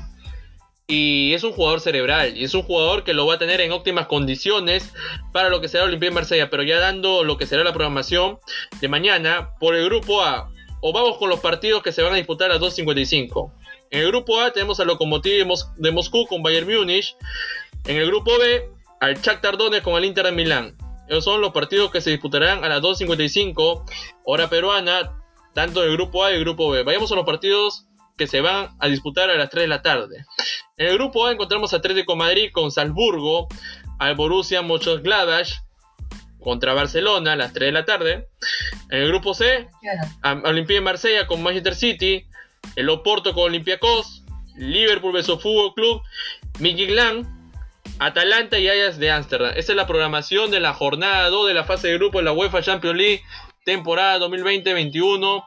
[0.87, 2.37] Y es un jugador cerebral.
[2.37, 4.93] Y es un jugador que lo va a tener en óptimas condiciones
[5.33, 6.51] para lo que será Olimpia de Marsella.
[6.51, 8.39] Pero ya dando lo que será la programación
[8.83, 10.51] de mañana por el grupo A.
[10.83, 13.51] O vamos con los partidos que se van a disputar a 2.55.
[13.91, 15.47] En el grupo A tenemos al Lokomotiv
[15.77, 17.17] de Moscú con Bayern Múnich.
[17.85, 20.77] En el grupo B, al Shakhtar Donetsk con el Inter de Milán.
[21.09, 23.85] Esos son los partidos que se disputarán a las 2.55
[24.25, 25.13] hora peruana,
[25.55, 26.85] tanto del grupo A y el grupo B.
[26.85, 30.25] Vayamos a los partidos que se van a disputar a las 3 de la tarde.
[30.77, 33.49] En el grupo A encontramos a Atlético Madrid con Salzburgo,
[33.99, 35.51] al Borussia Mönchengladbach
[36.39, 38.29] contra Barcelona a las 3 de la tarde.
[38.91, 39.69] En el grupo C,
[40.23, 42.30] a Olimpia de Marsella con Manchester City,
[42.77, 44.25] el Oporto con Olympiacos,
[44.57, 46.03] Liverpool vs Fútbol Club,
[46.59, 47.27] Midtjylland,
[47.99, 49.53] Atalanta y Ajax de Ámsterdam.
[49.57, 52.33] Esa es la programación de la jornada 2 de la fase de grupo de la
[52.33, 53.23] UEFA Champions League,
[53.65, 55.45] temporada 2020-21.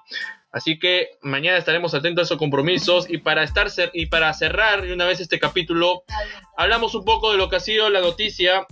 [0.52, 5.06] Así que mañana estaremos atentos a esos compromisos y para estar y para cerrar una
[5.06, 6.04] vez este capítulo,
[6.56, 8.68] hablamos un poco de lo que ha sido la noticia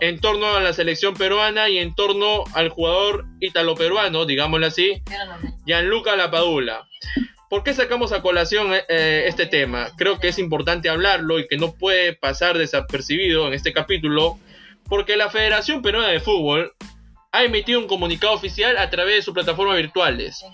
[0.00, 5.02] en torno a la selección peruana y en torno al jugador italo-peruano, digámoslo así,
[5.66, 6.88] Gianluca Lapadula.
[7.50, 9.90] ¿Por qué sacamos a colación eh, eh, este tema?
[9.96, 14.38] Creo que es importante hablarlo y que no puede pasar desapercibido en este capítulo,
[14.88, 16.72] porque la Federación Peruana de Fútbol
[17.32, 20.44] ha emitido un comunicado oficial a través de sus plataformas virtuales.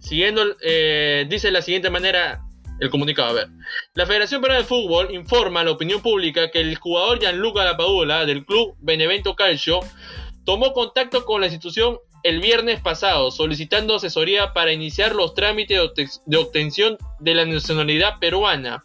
[0.00, 2.40] Siguiendo, eh, dice de la siguiente manera
[2.80, 3.28] el comunicado.
[3.28, 3.48] A ver,
[3.94, 8.24] la Federación Peruana de Fútbol informa a la opinión pública que el jugador Gianluca Lapadula
[8.24, 9.80] del club Benevento Calcio
[10.44, 16.36] tomó contacto con la institución el viernes pasado solicitando asesoría para iniciar los trámites de
[16.36, 18.82] obtención de la nacionalidad peruana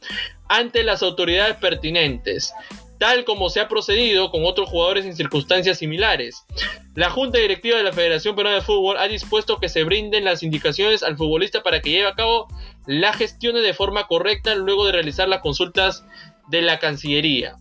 [0.48, 2.54] ante las autoridades pertinentes,
[2.98, 6.46] tal como se ha procedido con otros jugadores en circunstancias similares.
[6.94, 10.44] La Junta Directiva de la Federación Peruana de Fútbol ha dispuesto que se brinden las
[10.44, 12.48] indicaciones al futbolista para que lleve a cabo
[12.86, 16.06] las gestiones de forma correcta luego de realizar las consultas
[16.48, 17.56] de la Cancillería.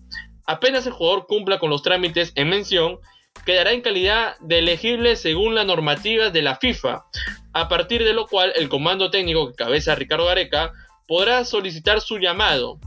[0.47, 2.99] Apenas el jugador cumpla con los trámites en mención,
[3.45, 7.05] quedará en calidad de elegible según la normativa de la FIFA,
[7.53, 10.73] a partir de lo cual el comando técnico que cabeza Ricardo Gareca
[11.07, 12.79] podrá solicitar su llamado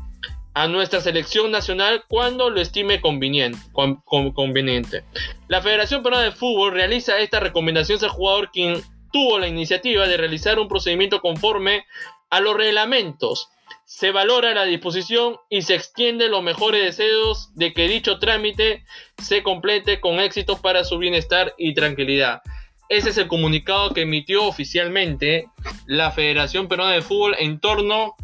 [0.53, 5.03] a nuestra selección nacional cuando lo estime conveniente.
[5.47, 8.81] La Federación Peruana de Fútbol realiza esta recomendación al jugador quien
[9.13, 11.85] tuvo la iniciativa de realizar un procedimiento conforme
[12.31, 13.49] a los reglamentos
[13.87, 18.83] se valora la disposición y se extiende los mejores deseos de que dicho trámite
[19.17, 22.41] se complete con éxito para su bienestar y tranquilidad.
[22.89, 25.47] Ese es el comunicado que emitió oficialmente
[25.85, 28.15] la Federación Peruana de Fútbol en torno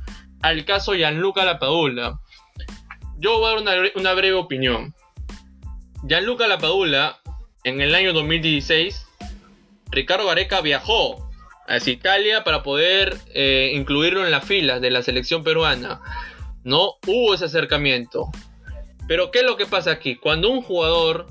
[0.41, 2.19] al caso Gianluca Lapadula.
[3.17, 4.93] Yo voy a dar una, breve opinión.
[6.05, 7.21] Gianluca Lapadula,
[7.63, 9.07] en el año 2016,
[9.91, 11.32] Ricardo Gareca viajó
[11.67, 16.01] hacia Italia para poder eh, incluirlo en las filas de la selección peruana.
[16.63, 18.29] No hubo ese acercamiento.
[19.07, 20.15] Pero ¿qué es lo que pasa aquí?
[20.15, 21.27] Cuando un jugador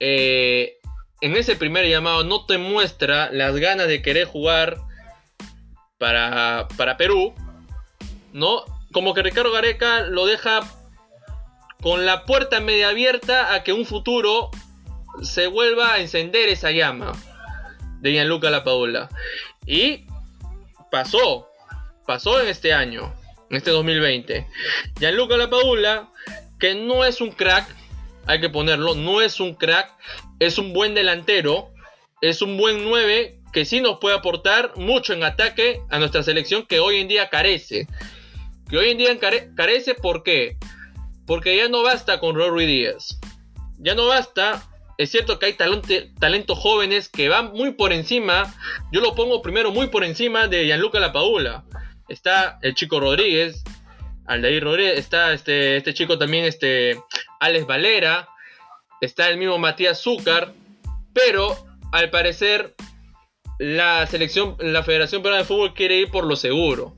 [0.00, 0.78] eh,
[1.20, 4.78] en ese primer llamado no te muestra las ganas de querer jugar
[5.98, 7.34] para, para Perú,
[8.32, 8.64] ¿no?
[8.92, 10.60] Como que Ricardo Gareca lo deja
[11.82, 14.50] con la puerta media abierta a que un futuro
[15.22, 17.12] se vuelva a encender esa llama
[18.00, 19.08] de Gianluca Lapadula.
[19.66, 20.06] Y
[20.90, 21.48] pasó,
[22.06, 23.12] pasó en este año,
[23.50, 24.46] en este 2020.
[24.98, 26.08] Gianluca Lapadula,
[26.58, 27.68] que no es un crack,
[28.26, 29.92] hay que ponerlo, no es un crack,
[30.38, 31.70] es un buen delantero,
[32.20, 36.66] es un buen 9 que sí nos puede aportar mucho en ataque a nuestra selección
[36.66, 37.86] que hoy en día carece.
[38.68, 39.18] Que hoy en día
[39.54, 40.58] carece, ¿por qué?
[41.26, 43.18] Porque ya no basta con Rory Díaz.
[43.78, 44.62] Ya no basta
[44.98, 48.54] es cierto que hay talentos jóvenes que van muy por encima.
[48.92, 51.64] Yo lo pongo primero muy por encima de Gianluca Lapadula.
[52.08, 53.62] Está el chico Rodríguez,
[54.26, 56.98] Aldair Rodríguez, está este, este chico también, este
[57.40, 58.28] Alex Valera,
[59.00, 60.52] está el mismo Matías Zúcar,
[61.12, 61.56] pero
[61.92, 62.74] al parecer
[63.58, 66.96] la selección, la Federación Peruana de Fútbol quiere ir por lo seguro.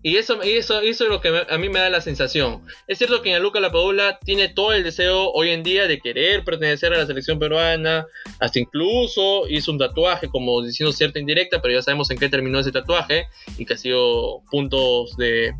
[0.00, 2.64] Y eso, eso, eso es lo que a mí me da la sensación.
[2.86, 6.92] Es cierto que Gianluca Lapadula tiene todo el deseo hoy en día de querer pertenecer
[6.92, 8.06] a la selección peruana,
[8.38, 12.60] hasta incluso hizo un tatuaje como diciendo cierta indirecta, pero ya sabemos en qué terminó
[12.60, 13.26] ese tatuaje
[13.56, 15.52] y que ha sido puntos de,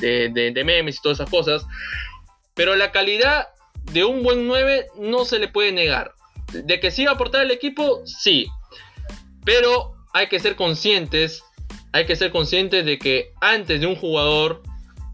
[0.00, 1.64] de, memes y todas esas cosas.
[2.54, 3.48] Pero la calidad
[3.92, 6.12] de un buen 9 no se le puede negar.
[6.52, 8.46] De que sí va a aportar el equipo, sí.
[9.44, 11.44] Pero hay que ser conscientes
[11.96, 14.62] hay que ser conscientes de que antes de un jugador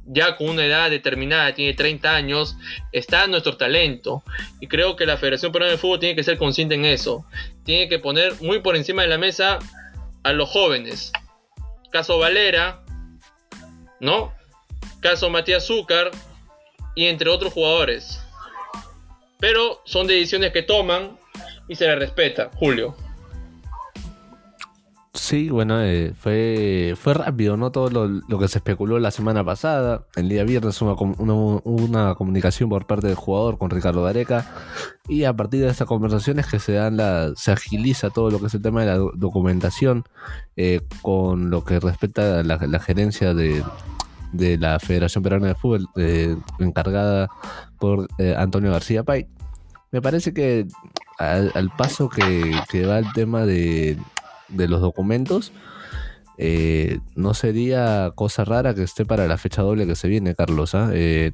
[0.04, 2.56] ya con una edad determinada, tiene 30 años,
[2.90, 4.24] está nuestro talento.
[4.60, 7.24] Y creo que la Federación Peruana de Fútbol tiene que ser consciente en eso.
[7.64, 9.60] Tiene que poner muy por encima de la mesa
[10.24, 11.12] a los jóvenes.
[11.92, 12.82] Caso Valera,
[14.00, 14.32] ¿no?
[15.00, 16.10] Caso Matías Zúcar
[16.96, 18.20] y entre otros jugadores.
[19.38, 21.16] Pero son decisiones que toman
[21.68, 22.96] y se les respeta, Julio.
[25.14, 27.70] Sí, bueno, eh, fue, fue rápido, ¿no?
[27.70, 30.06] Todo lo, que se especuló la semana pasada.
[30.16, 34.46] El día viernes una, una, comunicación por parte del jugador con Ricardo Dareca.
[35.08, 38.46] Y a partir de esas conversaciones que se dan, la, se agiliza todo lo que
[38.46, 40.04] es el tema de la documentación
[40.56, 43.62] eh, con lo que respecta a la, gerencia de,
[44.32, 47.28] la Federación Peruana de Fútbol, eh, encargada
[47.78, 48.08] por
[48.38, 49.26] Antonio García Pay.
[49.90, 50.66] Me parece que
[51.18, 53.98] al, paso que, que va el tema de
[54.52, 55.52] de los documentos,
[56.38, 60.74] eh, no sería cosa rara que esté para la fecha doble que se viene, Carlos.
[60.74, 60.90] ¿ah?
[60.92, 61.32] Eh,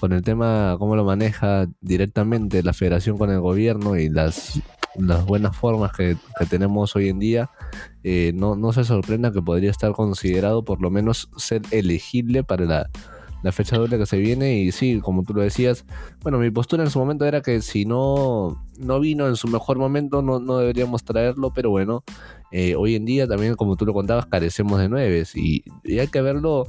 [0.00, 4.60] con el tema, cómo lo maneja directamente la federación con el gobierno y las,
[4.96, 6.16] las buenas formas que,
[6.50, 7.50] tenemos hoy en día,
[8.02, 12.64] eh, no, no se sorprenda que podría estar considerado por lo menos ser elegible para
[12.64, 12.90] la
[13.44, 15.84] la fecha doble que se viene y sí, como tú lo decías,
[16.22, 19.78] bueno, mi postura en su momento era que si no, no vino en su mejor
[19.78, 22.02] momento no, no deberíamos traerlo, pero bueno,
[22.52, 26.22] eh, hoy en día también, como tú lo contabas, carecemos de nueves y, hay que
[26.22, 26.66] verlo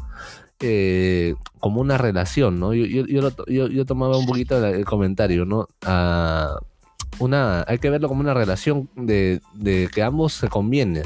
[0.59, 2.73] eh, como una relación, ¿no?
[2.73, 3.05] Yo, yo,
[3.47, 5.67] yo, yo, tomaba un poquito el comentario, ¿no?
[7.19, 9.39] Una, hay que verlo como una relación de
[9.93, 11.05] que ambos se convienen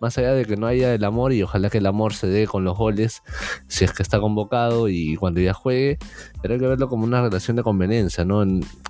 [0.00, 2.46] más allá de que no haya el amor y ojalá que el amor se dé
[2.46, 3.22] con los goles
[3.68, 5.98] si es que está convocado y cuando ya juegue,
[6.42, 8.42] pero hay que verlo como una relación de conveniencia, ¿no?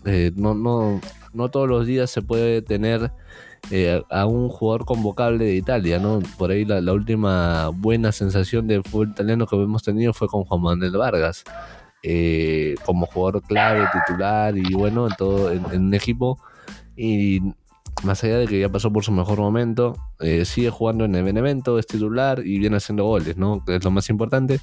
[0.05, 1.01] Eh, no, no,
[1.35, 3.13] no todos los días se puede tener
[3.71, 6.21] eh, a un jugador convocable de Italia, ¿no?
[6.39, 10.63] Por ahí la, última buena sensación de fútbol italiano que hemos tenido fue con Juan
[10.63, 11.45] Manuel Vargas.
[12.03, 16.39] Eh, como jugador clave, titular y bueno, en todo en, en un equipo
[16.97, 17.43] y
[18.03, 21.25] más allá de que ya pasó por su mejor momento, eh, sigue jugando en el
[21.25, 23.65] Benevento, es titular y viene haciendo goles, ¿no?
[23.65, 24.61] Que es lo más importante.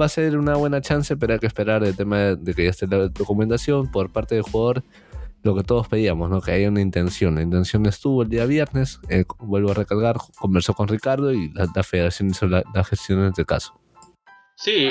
[0.00, 2.70] Va a ser una buena chance, pero hay que esperar el tema de que ya
[2.70, 4.82] esté la documentación por parte del jugador.
[5.42, 6.40] Lo que todos pedíamos, ¿no?
[6.40, 7.34] Que haya una intención.
[7.34, 11.82] La intención estuvo el día viernes, eh, vuelvo a recalcar, conversó con Ricardo y la,
[11.82, 13.78] federación hizo la, gestión en este caso.
[14.56, 14.88] Sí,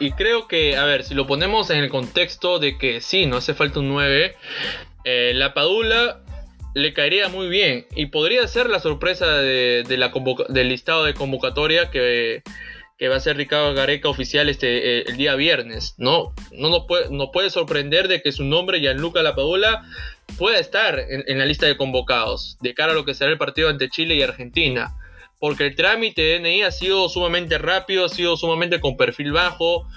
[0.00, 3.36] y, creo que, a ver, si lo ponemos en el contexto de que sí, no
[3.36, 4.34] hace falta un 9,
[5.04, 6.20] eh, la Padula
[6.76, 10.12] le caería muy bien y podría ser la sorpresa de, la
[10.50, 12.42] del listado de convocatoria que,
[12.98, 16.34] que va a ser Ricardo Gareca oficial este, eh, el día viernes, ¿no?
[16.52, 19.86] No nos puede, no puede sorprender de que su nombre, Gianluca Lapadula,
[20.36, 23.70] pueda estar en, la lista de convocados de cara a lo que será el partido
[23.70, 24.94] ante Chile y Argentina.
[25.40, 29.88] Porque el trámite de DNI ha sido sumamente rápido, ha sido sumamente con perfil bajo,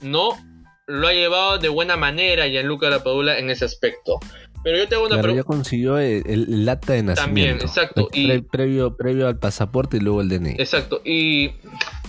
[0.00, 0.30] ¿no?
[0.88, 4.18] Lo ha llevado de buena manera Gianluca Lapadula en ese aspecto.
[4.64, 5.42] Pero yo tengo una pregunta.
[5.42, 7.22] ya consiguió el, el, acta de nacimiento.
[7.22, 8.08] También, exacto.
[8.14, 10.52] y, previo, previo al pasaporte y luego el DNI.
[10.58, 11.02] Exacto.
[11.04, 11.52] Y,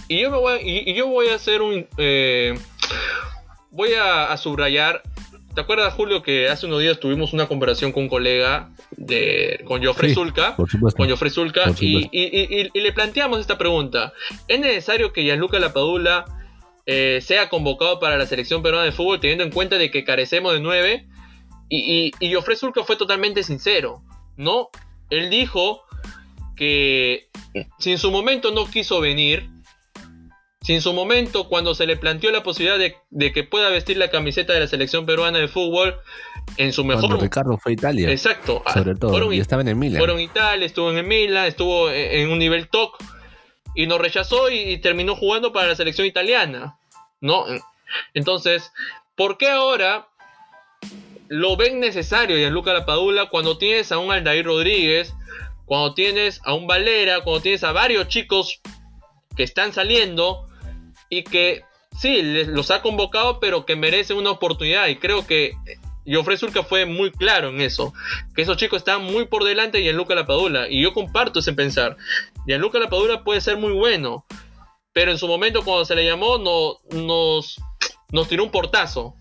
[0.07, 1.86] y yo, me voy, y, yo voy a hacer un.
[1.98, 2.57] Eh,
[3.72, 5.03] voy a, subrayar.
[5.53, 9.84] ¿Te acuerdas, Julio, que hace unos días tuvimos una conversación con un colega de, con
[9.84, 10.56] Joffrey Zulka?
[10.56, 11.64] Con Joffrey Zulka.
[11.82, 14.14] Y, y, le planteamos esta pregunta.
[14.48, 16.23] ¿Es necesario que Gianluca Lapadula
[16.86, 20.53] eh, sea convocado para la selección peruana de fútbol teniendo en cuenta de que carecemos
[20.53, 21.06] de nueve?
[21.70, 22.36] Y, y, y
[22.86, 24.04] fue totalmente sincero,
[24.38, 24.70] ¿no?
[25.10, 25.82] Él dijo
[26.56, 27.30] que
[27.80, 29.50] si en su momento no quiso venir,
[30.62, 34.10] si en su momento cuando se le planteó la posibilidad de, que pueda vestir la
[34.10, 35.96] camiseta de la selección peruana de fútbol,
[36.58, 37.08] en su mejor...
[37.08, 38.10] Cuando Ricardo fue a Italia.
[38.10, 38.64] Exacto.
[38.74, 39.32] Sobre todo.
[39.32, 40.00] y estaban en Milan.
[40.00, 42.94] Fueron Italia, estuvo en Milan, estuvo en, un nivel top
[43.76, 46.80] y nos rechazó y, y terminó jugando para la selección italiana,
[47.22, 47.46] ¿no?
[48.14, 48.72] Entonces,
[49.16, 50.08] ¿por qué ahora
[51.27, 55.14] lo ven necesario Gianluca Lapadula cuando tienes a un Aldair Rodríguez,
[55.65, 58.61] cuando tienes a un Valera, cuando tienes a varios chicos
[59.35, 60.47] que están saliendo
[61.10, 61.64] y que
[61.97, 64.88] sí, los ha convocado, pero que merecen una oportunidad.
[64.88, 65.53] Y creo que
[66.07, 67.93] Joffrey Zulka fue muy claro en eso,
[68.35, 70.69] que esos chicos están muy por delante de Gianluca Lapadula.
[70.69, 71.97] Y yo comparto ese pensar.
[72.45, 74.26] Gianluca Lapadula puede ser muy bueno,
[74.93, 77.60] pero en su momento cuando se le llamó no, nos,
[78.11, 79.15] nos tiró un portazo.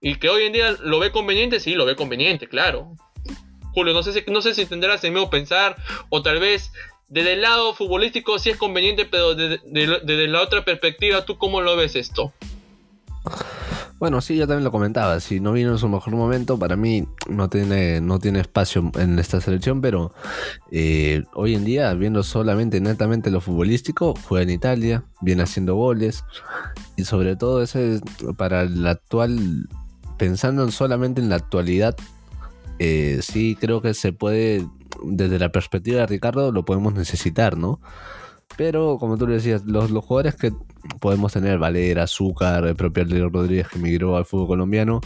[0.00, 2.96] Y que hoy en día lo ve conveniente, sí, lo ve conveniente, claro.
[3.72, 5.76] Julio, no sé si, no sé si tendrás el mismo pensar,
[6.08, 6.72] o tal vez
[7.10, 11.76] desde el lado futbolístico sí es conveniente, pero desde, la otra perspectiva, ¿tú cómo lo
[11.76, 12.32] ves esto?
[13.98, 15.20] Bueno, sí, yo también lo comentaba.
[15.20, 19.18] Si no vino en su mejor momento, para mí no tiene, no tiene espacio en
[19.18, 20.14] esta selección, pero
[20.70, 26.24] eh, hoy en día, viendo solamente netamente lo futbolístico, juega en Italia, viene haciendo goles,
[26.96, 28.00] y sobre todo ese
[28.38, 29.68] para el actual
[30.20, 31.96] pensando solamente en la actualidad,
[32.78, 34.66] eh, sí creo que se puede,
[35.02, 37.80] desde la perspectiva de Ricardo, lo podemos necesitar, ¿no?
[38.58, 40.52] Pero, como tú le decías, los, jugadores que
[41.00, 45.00] podemos tener, Valera, Azúcar, el propio Leo Rodríguez que migró al fútbol colombiano,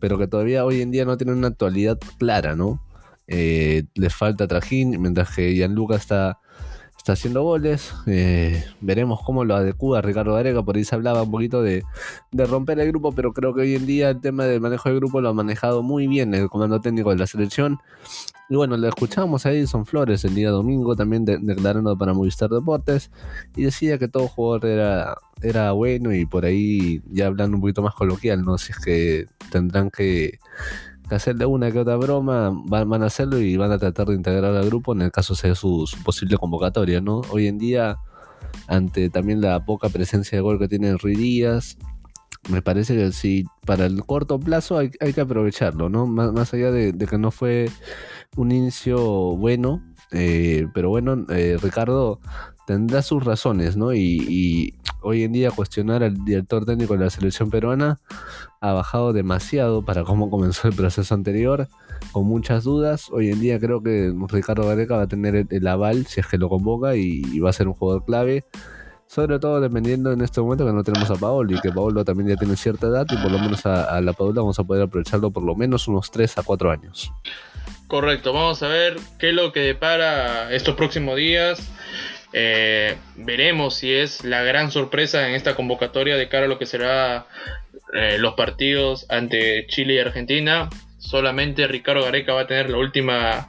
[0.00, 2.82] pero que todavía hoy en día no tienen una actualidad clara, ¿no?
[3.28, 6.40] Eh, les falta trajín, mientras que Gianluca está
[6.98, 7.92] está haciendo goles.
[8.06, 10.62] Eh, veremos cómo lo adecua Ricardo Gareca.
[10.62, 11.82] Por ahí se hablaba un poquito de,
[12.32, 15.20] romper el grupo, pero creo que hoy en día el tema del manejo del grupo
[15.20, 17.78] lo ha manejado muy bien el comando técnico de la selección.
[18.50, 23.10] Y bueno, le escuchábamos a Edison Flores el día domingo también declarando para Movistar Deportes
[23.54, 27.82] y decía que todo jugador era, era bueno y por ahí ya hablando un poquito
[27.82, 28.56] más coloquial, ¿no?
[28.56, 30.38] Si es que tendrán que
[31.14, 34.66] hacerle una que otra broma, van, a hacerlo y van a tratar de integrar al
[34.66, 37.22] grupo en el caso sea su, posible convocatoria, ¿no?
[37.30, 37.98] Hoy en día,
[38.66, 41.78] ante también la poca presencia de gol que tiene Rui Díaz,
[42.50, 46.06] me parece que si para el corto plazo hay, que aprovecharlo, ¿no?
[46.06, 47.70] Más, allá de, que no fue
[48.36, 48.98] un inicio
[49.36, 49.82] bueno,
[50.12, 52.20] eh, pero bueno, eh, Ricardo
[52.66, 53.94] tendrá sus razones, ¿no?
[53.94, 57.98] y, hoy en día cuestionar al director técnico de la selección peruana
[58.60, 61.68] ha bajado demasiado para cómo comenzó el proceso anterior,
[62.12, 63.08] con muchas dudas.
[63.10, 66.38] Hoy en día creo que Ricardo Gareca va a tener el, aval si es que
[66.38, 68.44] lo convoca y, va a ser un jugador clave.
[69.06, 72.28] Sobre todo dependiendo en este momento que no tenemos a Paolo y que Paolo también
[72.28, 75.30] ya tiene cierta edad y por lo menos a, la Paula vamos a poder aprovecharlo
[75.30, 77.10] por lo menos unos 3 a 4 años.
[77.86, 81.70] Correcto, vamos a ver qué es lo que depara estos próximos días.
[82.32, 86.66] Eh, veremos si es la gran sorpresa en esta convocatoria de cara a lo que
[86.66, 87.26] será
[87.94, 90.68] eh, los partidos ante Chile y Argentina.
[90.98, 93.48] Solamente Ricardo Gareca va a tener la última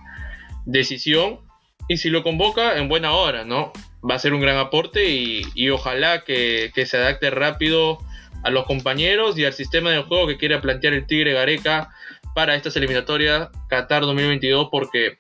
[0.66, 1.40] decisión.
[1.88, 3.74] Y si lo convoca, en buena hora, ¿no?
[4.08, 7.98] Va a ser un gran aporte y, ojalá que, se adapte rápido
[8.44, 11.90] a los compañeros y al sistema de juego que quiera plantear el Tigre Gareca
[12.34, 15.18] para estas eliminatorias Qatar 2022 porque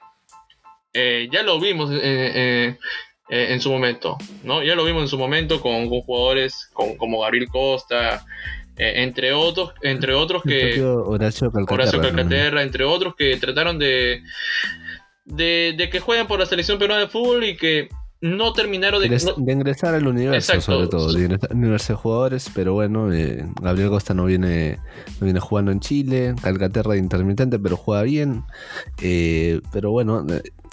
[0.94, 1.92] eh, ya lo vimos
[3.30, 4.64] en su momento, ¿no?
[4.64, 8.26] Ya lo vimos en su momento con, jugadores como Gabriel Costa,
[8.80, 14.24] eh, entre otros, entre otros que Horacio Calcaterra, entre otros que trataron de,
[15.26, 17.90] de, que jueguen por la selección peruana de fútbol y que
[18.22, 23.46] no terminaron de, de ingresar al universo sobre todo de ingresar jugadores pero bueno eh,
[23.62, 24.78] Gabriel Costa no viene
[25.22, 28.44] no viene jugando en Chile Calcaterra intermitente pero juega bien
[29.72, 30.26] pero bueno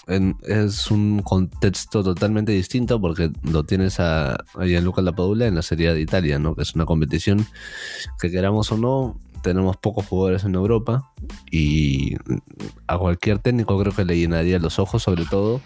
[0.07, 5.93] es un contexto totalmente distinto porque lo tienes a, a Gianluca Lapadula en la Serie
[5.93, 6.55] de Italia, ¿no?
[6.55, 7.45] Que es una competición
[8.21, 11.13] que queramos o no, tenemos pocos jugadores en Europa
[11.51, 12.17] y
[12.89, 15.61] a cualquier técnico creo que le llenaría los ojos, sobre todo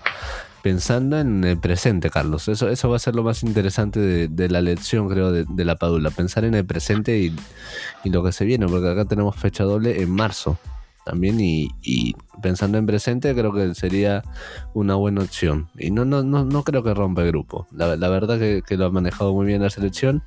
[0.62, 2.48] pensando en el presente, Carlos.
[2.48, 6.10] Eso, eso va a ser lo más interesante de, la lección, creo, de, la Padula.
[6.10, 7.34] Pensar en el presente y,
[8.08, 10.58] lo que se viene, porque acá tenemos fecha doble en marzo
[11.10, 14.22] también y, pensando en presente creo que sería
[14.74, 15.68] una buena opción.
[15.76, 17.66] Y no, no, no, no creo que rompa el grupo.
[17.72, 20.22] La, verdad que, lo ha manejado muy bien la selección.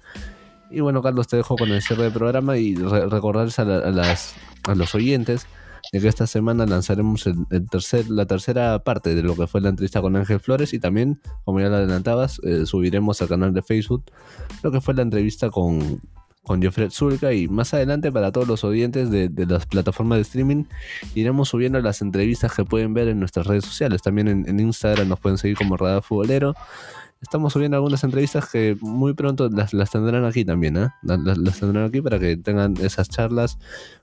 [0.69, 4.35] Y bueno, Carlos, te dejo con el cierre del programa y recordarles a, las,
[4.67, 5.47] a los oyentes
[5.93, 9.69] de que esta semana lanzaremos el, tercer, la tercera parte de lo que fue la
[9.69, 13.61] entrevista con Ángel Flores y también, como ya lo adelantabas, eh, subiremos al canal de
[13.61, 14.03] Facebook
[14.63, 16.01] lo que fue la entrevista con,
[16.43, 20.65] con Jeffrey Zulka y más adelante para todos los oyentes de, las plataformas de streaming
[21.15, 24.01] iremos subiendo las entrevistas que pueden ver en nuestras redes sociales.
[24.01, 26.55] También en, en Instagram nos pueden seguir como Radar Futbolero
[27.23, 30.89] estamos subiendo algunas entrevistas que muy pronto las, tendrán aquí también, ¿eh?
[31.01, 33.57] Las, tendrán aquí para que tengan esas charlas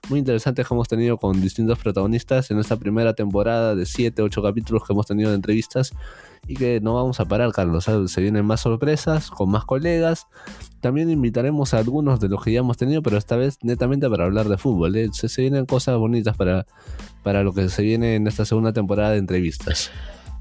[0.09, 4.43] muy interesantes que hemos tenido con distintos protagonistas en esta primera temporada de 7, 8
[4.43, 5.93] capítulos que hemos tenido de entrevistas
[6.49, 7.85] y que no vamos a parar, Carlos.
[8.07, 10.27] Se vienen más sorpresas con más colegas.
[10.81, 14.25] También invitaremos a algunos de los que ya hemos tenido, pero esta vez netamente para
[14.25, 14.97] hablar de fútbol.
[14.97, 15.11] ¿eh?
[15.13, 16.67] Se, se, vienen cosas bonitas para,
[17.23, 19.91] para lo que se viene en esta segunda temporada de entrevistas.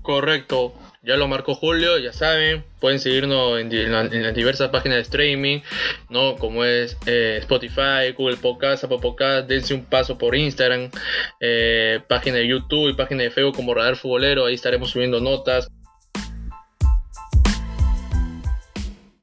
[0.01, 0.73] Correcto.
[1.01, 5.61] Ya lo marcó Julio, ya saben, pueden seguirnos en, las diversas páginas de streaming,
[6.09, 6.35] ¿no?
[6.35, 10.91] Como es eh, Spotify, Google Podcast, Apple Podcast, dense un paso por Instagram,
[11.39, 15.69] eh, página de YouTube y página de Facebook como Radar Futbolero, ahí estaremos subiendo notas,